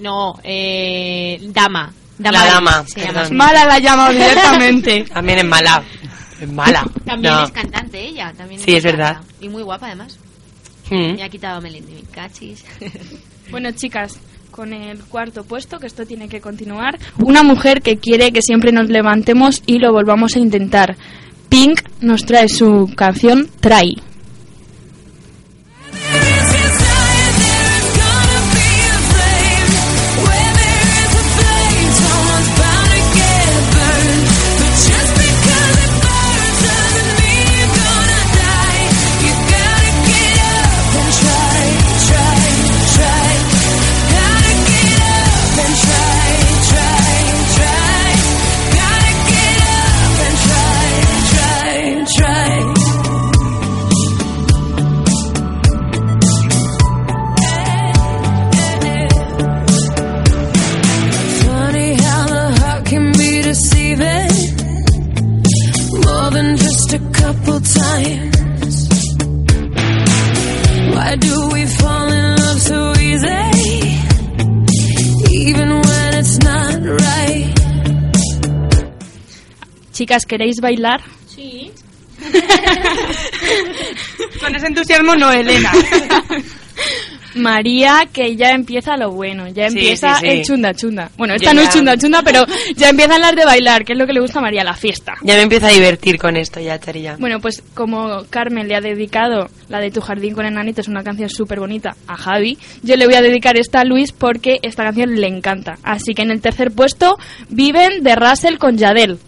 No, 0.00 0.34
eh, 0.42 1.40
dama. 1.52 1.92
La 2.18 2.30
dama, 2.30 2.84
se 2.86 3.00
llama 3.00 3.20
así. 3.22 3.34
Mala 3.34 3.64
la 3.64 3.74
ha 3.74 3.78
llamado 3.78 4.12
directamente. 4.12 5.04
También 5.12 5.38
es 5.40 5.44
mala. 5.44 5.82
Es 6.40 6.50
mala. 6.52 6.84
También 7.04 7.34
No. 7.34 7.44
es 7.44 7.50
cantante 7.50 8.00
ella. 8.06 8.32
También 8.36 8.60
Sí, 8.60 8.76
es 8.76 8.84
verdad. 8.84 9.20
Y 9.40 9.48
muy 9.48 9.62
guapa 9.62 9.86
además. 9.86 10.18
Mm. 10.90 11.14
Me 11.16 11.22
ha 11.22 11.28
quitado 11.28 11.60
Melendi, 11.60 11.92
mi 11.94 12.02
cachis. 12.02 12.64
Bueno, 13.50 13.70
chicas, 13.72 14.18
con 14.50 14.72
el 14.72 15.00
cuarto 15.04 15.44
puesto, 15.44 15.78
que 15.78 15.86
esto 15.86 16.06
tiene 16.06 16.28
que 16.30 16.40
continuar, 16.40 16.98
una 17.18 17.42
mujer 17.42 17.82
que 17.82 17.98
quiere 17.98 18.32
que 18.32 18.40
siempre 18.40 18.72
nos 18.72 18.88
levantemos 18.88 19.62
y 19.66 19.78
lo 19.80 19.92
volvamos 19.92 20.34
a 20.36 20.38
intentar. 20.38 20.96
Pink 21.50 21.82
nos 22.00 22.24
trae 22.24 22.48
su 22.48 22.90
canción. 22.96 23.50
Try. 23.60 24.00
Chicas, 79.94 80.26
¿queréis 80.26 80.56
bailar? 80.60 81.00
Sí. 81.34 81.70
Con 84.40 84.54
ese 84.54 84.66
entusiasmo 84.66 85.14
no, 85.14 85.32
Elena. 85.32 85.72
María, 87.36 88.06
que 88.12 88.36
ya 88.36 88.50
empieza 88.50 88.96
lo 88.96 89.10
bueno, 89.10 89.48
ya 89.48 89.68
Sí, 89.68 89.78
empieza 89.78 90.14
sí, 90.16 90.20
sí. 90.20 90.26
el 90.28 90.44
chunda 90.44 90.72
chunda. 90.74 91.10
Bueno, 91.16 91.34
esta 91.34 91.46
Ya, 91.46 91.54
no 91.54 91.62
es 91.62 91.70
chunda 91.70 91.96
chunda, 91.96 92.22
pero 92.24 92.44
ya 92.76 92.90
empiezan 92.90 93.20
las 93.20 93.34
de 93.34 93.44
bailar, 93.44 93.84
que 93.84 93.92
es 93.92 93.98
lo 93.98 94.06
que 94.06 94.12
le 94.12 94.20
gusta 94.20 94.38
a 94.38 94.42
María, 94.42 94.62
la 94.62 94.74
fiesta. 94.74 95.14
Ya 95.22 95.34
me 95.34 95.42
empiezo 95.42 95.66
a 95.66 95.70
divertir 95.70 96.16
con 96.18 96.36
esto 96.36 96.60
ya, 96.60 96.78
Charilla. 96.78 97.16
Bueno, 97.18 97.40
pues 97.40 97.62
como 97.74 98.24
Carmen 98.30 98.68
le 98.68 98.76
ha 98.76 98.80
dedicado 98.80 99.48
la 99.68 99.80
de 99.80 99.90
Tu 99.90 100.00
jardín 100.00 100.34
con 100.34 100.46
enanitos, 100.46 100.86
una 100.86 101.02
canción 101.02 101.28
súper 101.28 101.58
bonita, 101.58 101.96
a 102.06 102.16
Javi, 102.16 102.56
yo 102.82 102.94
le 102.96 103.06
voy 103.06 103.14
a 103.16 103.22
dedicar 103.22 103.56
esta 103.56 103.80
a 103.80 103.84
Luis 103.84 104.12
porque 104.12 104.58
esta 104.62 104.84
canción 104.84 105.16
le 105.16 105.26
encanta. 105.26 105.78
Así 105.82 106.14
que 106.14 106.22
en 106.22 106.30
el 106.30 106.40
tercer 106.40 106.70
puesto, 106.70 107.16
Viven 107.48 108.04
de 108.04 108.14
Russell 108.14 108.58
con 108.58 108.78
Yadel. 108.78 109.18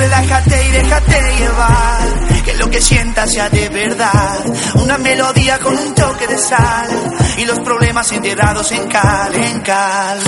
Relájate 0.00 0.66
y 0.66 0.70
déjate 0.70 1.36
llevar, 1.38 2.08
que 2.44 2.54
lo 2.54 2.70
que 2.70 2.80
sientas 2.80 3.30
sea 3.32 3.50
de 3.50 3.68
verdad. 3.68 4.38
Una 4.74 4.96
melodía 4.96 5.58
con 5.58 5.76
un 5.76 5.94
toque 5.94 6.26
de 6.26 6.38
sal 6.38 6.88
y 7.36 7.44
los 7.44 7.58
problemas 7.60 8.10
enterrados 8.12 8.72
en 8.72 8.88
cal, 8.88 9.34
en 9.34 9.60
cal, 9.60 10.18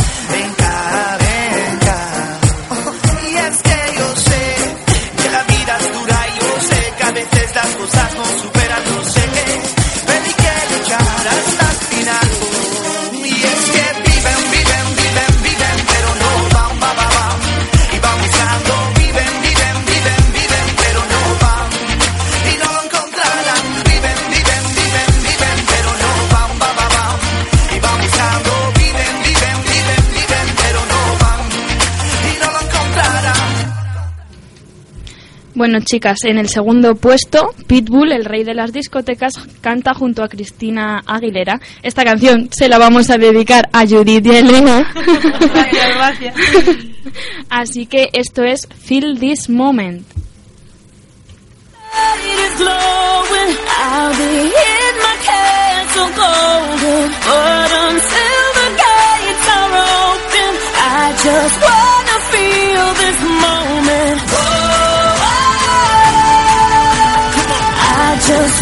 en 0.43 0.55
cal. 0.55 1.19
Y 3.31 3.37
es 3.37 3.63
que 3.63 3.79
yo 3.99 4.17
sé 4.29 4.45
que 5.23 5.31
la 5.31 5.43
vida 5.45 5.79
es 5.81 5.93
dura 5.95 6.19
y 6.29 6.41
yo 6.41 6.61
sé 6.69 6.93
que 6.99 7.05
a 7.05 7.11
veces 7.13 7.55
las 7.55 7.71
cosas 7.77 8.15
no 8.15 8.22
Bueno, 35.73 35.87
chicas, 35.87 36.25
en 36.25 36.37
el 36.37 36.51
segundo 36.51 36.97
puesto, 36.97 37.55
Pitbull, 37.67 38.13
el 38.13 38.27
rey 38.27 38.45
de 38.45 38.53
las 38.53 38.75
discotecas, 38.75 39.33
canta 39.63 39.95
junto 39.95 40.23
a 40.23 40.29
Cristina 40.29 41.03
Aguilera. 41.07 41.63
Esta 41.83 42.05
canción 42.05 42.51
se 42.53 42.69
la 42.69 42.77
vamos 42.77 43.09
a 43.09 43.17
dedicar 43.17 43.71
a 43.73 43.87
Judith 43.87 44.27
y 44.27 44.31
a 44.33 44.39
Elena. 44.41 44.93
Gracias. 45.97 46.35
Así 47.49 47.87
que 47.87 48.11
esto 48.13 48.45
es 48.45 48.69
Feel 48.69 49.19
This 49.19 49.49
Moment. 49.49 50.03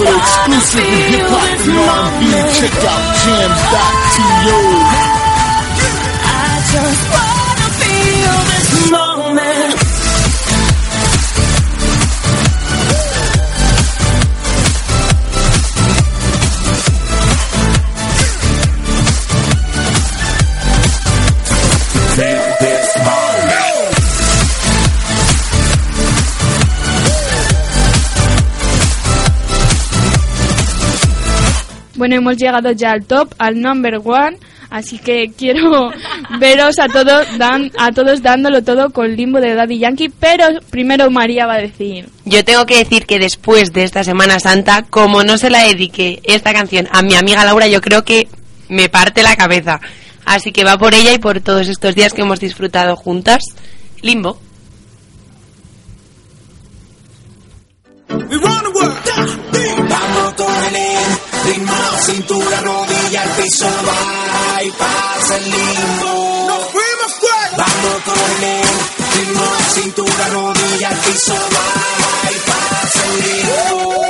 For 0.01 0.07
wanna 0.07 0.17
exclusive 0.17 0.81
hip 1.13 1.29
hop 1.29 1.61
and 1.61 1.77
R&B, 1.77 2.25
check 2.57 2.73
out 2.89 3.05
jams.to. 3.21 4.25
I 6.25 6.57
just 6.73 7.30
Bueno, 32.01 32.17
hemos 32.17 32.39
llegado 32.39 32.73
ya 32.73 32.93
al 32.93 33.05
top, 33.05 33.35
al 33.37 33.61
number 33.61 34.01
one, 34.03 34.39
así 34.71 34.97
que 34.99 35.31
quiero 35.37 35.91
veros 36.41 36.79
a 36.79 36.89
todos, 36.89 37.27
dan, 37.37 37.71
a 37.77 37.93
todos 37.93 38.23
dándolo 38.23 38.65
todo 38.65 38.89
con 38.89 39.15
Limbo 39.15 39.39
de 39.39 39.55
Daddy 39.55 39.81
Yankee, 39.81 40.09
pero 40.09 40.47
primero 40.71 41.11
María 41.11 41.45
va 41.45 41.57
a 41.57 41.61
decir. 41.61 42.09
Yo 42.25 42.43
tengo 42.43 42.65
que 42.65 42.79
decir 42.79 43.05
que 43.05 43.19
después 43.19 43.75
de 43.75 43.85
esta 43.85 44.03
Semana 44.03 44.41
Santa, 44.41 44.87
como 44.89 45.25
no 45.25 45.37
se 45.37 45.51
la 45.51 45.65
dediqué 45.65 46.23
esta 46.25 46.55
canción 46.55 46.89
a 46.91 47.03
mi 47.03 47.17
amiga 47.17 47.45
Laura, 47.45 47.67
yo 47.67 47.83
creo 47.83 48.03
que 48.03 48.29
me 48.71 48.89
parte 48.89 49.23
la 49.23 49.37
cabeza. 49.37 49.79
Así 50.25 50.53
que 50.53 50.65
va 50.65 50.79
por 50.79 50.95
ella 50.95 51.13
y 51.13 51.19
por 51.19 51.43
todos 51.43 51.69
estos 51.69 51.95
días 51.95 52.15
que 52.15 52.23
hemos 52.23 52.41
disfrutado 52.41 52.97
juntas. 52.97 53.43
Limbo. 54.01 54.41
We 58.09 58.39
ritmo, 61.45 61.73
cintura, 62.05 62.61
rodilla, 62.61 63.23
al 63.23 63.31
piso, 63.31 63.67
va 63.87 64.63
y 64.63 64.71
pasa 64.71 65.37
el 65.37 65.45
limbo. 65.45 66.47
Nos 66.49 66.65
fuimos 66.71 67.13
fuera. 67.21 67.57
Vamos 67.57 68.03
con 68.05 68.45
el 68.45 68.69
ritmo, 69.17 69.45
cintura, 69.75 70.29
rodilla, 70.29 70.89
al 70.89 70.97
piso, 70.99 71.35
va 71.35 72.31
y 72.31 72.39
pasa 72.51 73.07
el 73.07 73.15
limbo. 73.23 74.01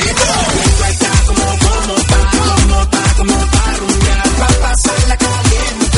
Limbo 0.00 0.84
está 0.88 1.10
como, 1.26 1.44
como 1.44 1.94
pa, 2.06 2.30
como 2.30 2.90
pa, 2.90 3.14
como 3.16 3.36
pa 3.50 3.72
rumbear, 3.78 4.28
pa 4.38 4.46
pasarla 4.62 5.16
caliente. 5.16 5.89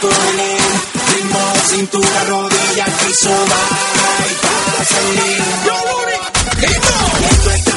Cógele 0.00 0.56
ritmo, 1.14 1.52
cintura, 1.68 2.24
rodilla 2.28 2.84
piso, 2.84 3.30
va 3.30 3.62
y 4.26 4.34
pasa 4.76 5.00
lindo. 5.16 5.84
Esto 7.30 7.50
está 7.50 7.73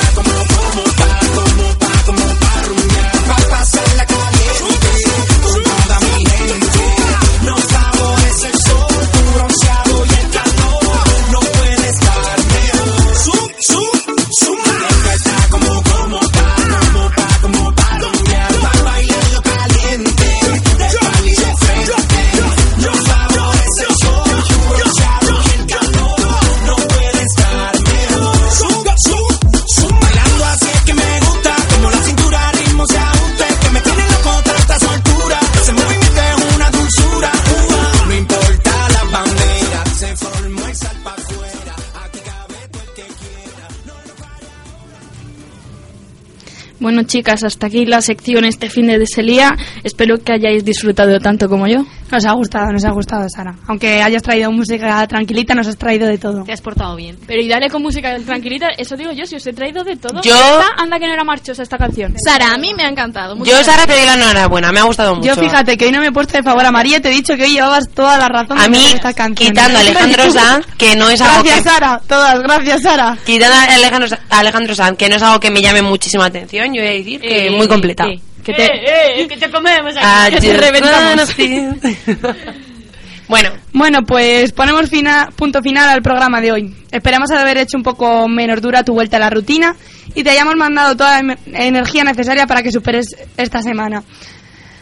Bueno, 46.98 47.10
chicas, 47.10 47.44
hasta 47.44 47.68
aquí 47.68 47.86
la 47.86 48.02
sección 48.02 48.44
este 48.44 48.72
fin 48.72 48.88
de 48.88 48.98
Deselía. 48.98 49.56
Espero 49.84 50.18
que 50.18 50.32
hayáis 50.32 50.66
disfrutado 50.66 51.20
tanto 51.20 51.48
como 51.48 51.68
yo. 51.68 51.86
Nos 52.12 52.26
ha 52.26 52.32
gustado, 52.32 52.72
nos 52.72 52.86
ha 52.86 52.92
gustado, 52.92 53.28
Sara. 53.30 53.54
Aunque 53.68 54.02
hayas 54.02 54.22
traído 54.24 54.50
música 54.52 55.06
tranquilita, 55.08 55.54
nos 55.54 55.68
has 55.68 55.76
traído 55.78 56.08
de 56.08 56.18
todo. 56.18 56.44
Te 56.44 56.54
has 56.54 56.62
portado 56.62 56.96
bien. 56.96 57.18
Pero 57.28 57.42
y 57.42 57.48
dale 57.50 57.70
con 57.70 57.82
música 57.82 58.18
tranquilita, 58.26 58.68
eso 58.78 58.96
digo 58.96 59.12
yo, 59.12 59.26
si 59.26 59.36
os 59.36 59.46
he 59.46 59.52
traído 59.54 59.84
de 59.84 59.96
todo. 59.98 60.22
Yo- 60.22 60.34
Esta, 60.36 60.82
anda 60.82 61.00
que 61.00 61.08
no 61.08 61.14
era 61.14 61.24
marchosa 61.24 61.64
esta 61.64 61.78
canción. 61.78 62.14
Sara, 62.24 62.54
a 62.54 62.58
mí 62.58 62.74
me 62.74 62.84
ha 62.84 62.90
encantado. 62.90 63.36
muchas 63.36 63.58
Yo, 63.58 63.64
Sara, 63.64 63.86
te 63.86 63.94
doy 63.94 64.06
la 64.06 64.14
enhorabuena, 64.14 64.72
me 64.72 64.80
ha 64.80 64.84
gustado 64.84 65.16
mucho. 65.16 65.28
Yo 65.28 65.36
fíjate 65.36 65.78
que 65.78 65.86
hoy 65.86 65.92
no 65.92 66.00
me 66.00 66.08
he 66.08 66.12
puesto 66.12 66.38
de 66.38 66.44
favor 66.44 66.66
a 66.66 66.72
María, 66.72 67.02
te 67.02 67.10
he 67.10 67.12
dicho 67.14 67.36
que 67.36 67.44
hoy 67.44 67.52
llevabas 67.52 67.90
toda 67.90 68.18
la 68.18 68.30
razón 68.30 68.58
A 68.58 68.68
mí, 68.70 68.78
esta 68.94 69.14
canción. 69.14 69.50
quitando 69.50 69.78
a 69.78 69.82
Alejandro 69.82 70.32
Sanz, 70.32 70.66
que 70.78 70.96
no 70.96 71.10
es 71.10 71.20
algo 71.22 71.44
Gracias, 71.44 71.64
que... 71.64 71.70
Sara, 71.70 72.02
todas, 72.08 72.40
gracias, 72.42 72.82
Sara. 72.84 73.18
Quitando 73.26 73.56
a 73.56 73.64
Alejandro, 73.76 74.08
Sa- 74.08 74.20
a 74.30 74.40
Alejandro 74.40 74.76
Sanz, 74.76 74.98
que 74.98 75.10
no 75.10 75.16
es 75.16 75.22
algo 75.22 75.40
que 75.40 75.52
me 75.52 75.62
llame 75.62 75.82
muchísima 75.82 76.26
atención, 76.26 76.74
yo 76.74 76.82
voy 76.82 76.90
a 76.90 76.94
decir 76.94 77.20
que 77.20 77.48
Eh, 77.48 77.52
muy 77.52 77.68
completa. 77.68 78.06
eh, 78.06 78.20
que 78.48 78.54
te, 78.54 79.22
eh, 79.22 79.28
que 79.28 79.38
te 79.38 79.50
comemos 79.52 79.94
aquí. 79.98 80.36
Que 80.36 80.42
te 80.42 80.58
reventamos. 80.58 81.36
bueno, 83.28 83.50
Bueno, 83.74 84.00
pues 84.04 84.52
ponemos 84.54 84.90
fina- 84.90 85.28
punto 85.36 85.62
final 85.62 85.90
al 85.90 86.02
programa 86.02 86.40
de 86.42 86.52
hoy. 86.52 86.76
Esperamos 86.92 87.30
haber 87.32 87.58
hecho 87.58 87.78
un 87.78 87.84
poco 87.84 88.28
menos 88.28 88.62
dura 88.62 88.84
tu 88.84 88.94
vuelta 88.94 89.18
a 89.18 89.20
la 89.20 89.30
rutina 89.30 89.76
y 90.16 90.24
te 90.24 90.30
hayamos 90.30 90.56
mandado 90.56 90.96
toda 90.96 91.22
la 91.22 91.34
em- 91.34 91.38
energía 91.54 92.04
necesaria 92.04 92.48
para 92.48 92.64
que 92.64 92.72
superes 92.72 93.16
esta 93.36 93.62
semana. 93.62 94.04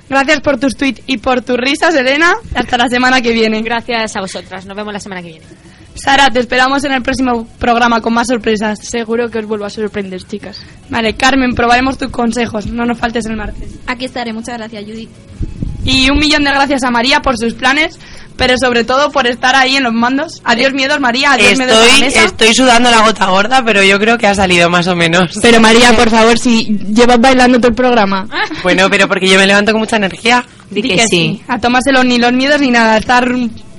Gracias 0.08 0.40
por 0.42 0.60
tus 0.60 0.78
tweets 0.78 1.02
y 1.08 1.18
por 1.18 1.42
tus 1.42 1.58
risas, 1.58 1.96
Elena. 1.96 2.34
Hasta 2.54 2.78
la 2.78 2.88
semana 2.88 3.22
que 3.22 3.32
viene. 3.32 3.64
Gracias 3.64 4.16
a 4.16 4.22
vosotras. 4.22 4.64
Nos 4.68 4.78
vemos 4.78 4.94
la 4.94 5.00
semana 5.00 5.24
que 5.24 5.30
viene. 5.30 5.46
Sara, 5.96 6.30
te 6.30 6.40
esperamos 6.42 6.84
en 6.84 6.92
el 6.92 7.02
próximo 7.02 7.48
programa 7.58 8.02
con 8.02 8.14
más 8.14 8.28
sorpresas. 8.28 8.78
Seguro 8.80 9.32
que 9.32 9.40
os 9.40 9.46
vuelvo 9.48 9.66
a 9.66 9.70
sorprender, 9.72 10.22
chicas. 10.24 10.62
Vale, 10.90 11.16
Carmen, 11.16 11.54
probaremos 11.56 11.98
tus 11.98 12.10
consejos. 12.10 12.68
No 12.68 12.86
nos 12.86 12.98
faltes 12.98 13.26
el 13.26 13.36
martes. 13.36 13.72
Aquí 13.88 14.06
estaré, 14.06 14.34
muchas 14.34 14.58
gracias, 14.58 14.84
Judith. 14.86 15.10
Y 15.84 16.10
un 16.10 16.18
millón 16.20 16.44
de 16.44 16.52
gracias 16.52 16.84
a 16.84 16.90
María 16.92 17.22
por 17.22 17.38
sus 17.38 17.54
planes, 17.54 18.00
pero 18.38 18.58
sobre 18.58 18.84
todo 18.84 19.12
por 19.12 19.28
estar 19.28 19.56
ahí 19.56 19.76
en 19.78 19.84
los 19.84 19.94
mandos. 19.94 20.42
Adiós 20.44 20.74
miedos, 20.74 21.00
María. 21.00 21.34
Adiós 21.34 21.58
miedos 21.58 21.76
a 21.76 21.80
la 21.80 21.86
estoy, 21.86 22.02
mesa. 22.02 22.26
estoy 22.26 22.54
sudando 22.56 22.90
la 22.90 23.02
gota 23.02 23.28
gorda, 23.28 23.64
pero 23.64 23.84
yo 23.84 24.00
creo 24.00 24.18
que 24.18 24.26
ha 24.28 24.34
salido 24.34 24.70
más 24.70 24.88
o 24.88 24.96
menos. 24.96 25.38
Pero 25.42 25.60
María, 25.60 25.94
por 25.96 26.10
favor, 26.12 26.38
si 26.40 26.66
llevas 26.92 27.20
bailando 27.20 27.58
todo 27.60 27.68
el 27.70 27.76
programa. 27.76 28.28
Bueno, 28.64 28.90
pero 28.90 29.08
porque 29.08 29.28
yo 29.28 29.38
me 29.38 29.46
levanto 29.46 29.72
con 29.74 29.82
mucha 29.82 29.98
energía. 29.98 30.44
Di 30.72 30.82
Di 30.82 30.96
que 30.96 31.08
sí. 31.08 31.42
A 31.48 31.60
tomárselo 31.60 32.04
ni 32.04 32.18
los 32.18 32.34
miedos 32.34 32.60
ni 32.60 32.72
nada. 32.72 32.98
Estar 32.98 33.28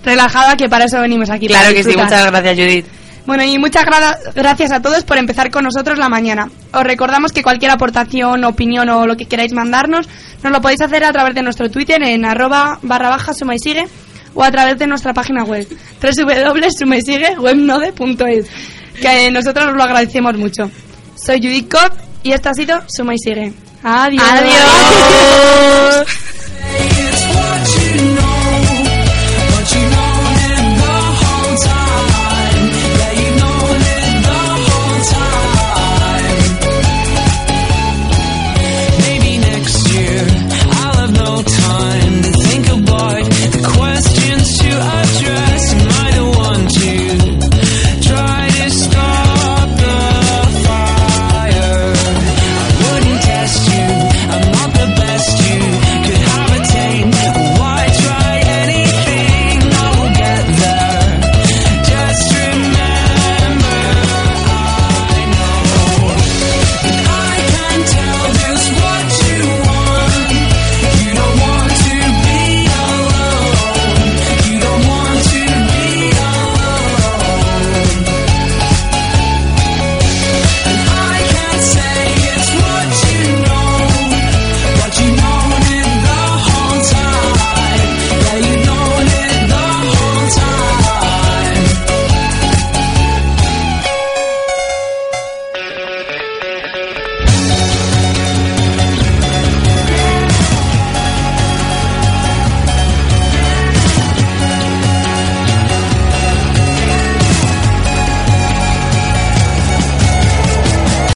relajada, 0.05 0.57
que 0.57 0.69
para 0.69 0.85
eso 0.85 1.01
venimos 1.01 1.29
aquí. 1.31 1.49
Claro 1.49 1.75
que 1.75 1.83
sí, 1.83 1.97
muchas 1.97 2.27
gracias, 2.27 2.57
Judith. 2.57 2.87
Bueno, 3.27 3.43
y 3.43 3.59
muchas 3.59 3.85
gra- 3.85 4.17
gracias 4.35 4.71
a 4.73 4.81
todos 4.81 5.03
por 5.05 5.19
empezar 5.19 5.51
con 5.51 5.65
nosotros 5.65 5.99
la 5.99 6.09
mañana. 6.09 6.49
Os 6.73 6.85
recordamos 6.85 7.33
que 7.33 7.43
cualquier 7.43 7.73
aportación, 7.73 8.45
opinión 8.45 8.89
o 8.89 9.05
lo 9.07 9.17
que 9.17 9.27
queráis 9.27 9.53
mandarnos, 9.53 10.09
nos 10.45 10.53
lo 10.53 10.61
podéis 10.61 10.81
hacer 10.81 11.03
a 11.05 11.13
través 11.13 11.35
de 11.35 11.43
nuestro 11.43 11.69
Twitter 11.71 12.01
en 12.05 12.25
arroba 12.25 12.79
barra 12.83 13.11
baja 13.11 13.35
suma 13.35 13.55
y 13.57 13.59
sigue 13.59 13.87
o 14.35 14.45
a 14.45 14.51
través 14.51 14.79
de 14.79 14.87
nuestra 14.87 15.13
página 15.13 15.43
web 15.45 15.67
www.sumaisigue.webnode.es 16.01 18.47
que 19.01 19.31
nosotros 19.31 19.67
os 19.69 19.75
lo 19.75 19.83
agradecemos 19.83 20.37
mucho. 20.37 20.71
Soy 21.17 21.39
Judith 21.41 21.71
Cobb 21.73 21.93
y 22.23 22.33
esto 22.33 22.51
ha 22.51 22.55
sido 22.55 22.83
Suma 22.87 23.15
y 23.15 23.19
Sigue. 23.19 23.53
Adiós. 23.83 24.23
Adiós. 24.31 26.07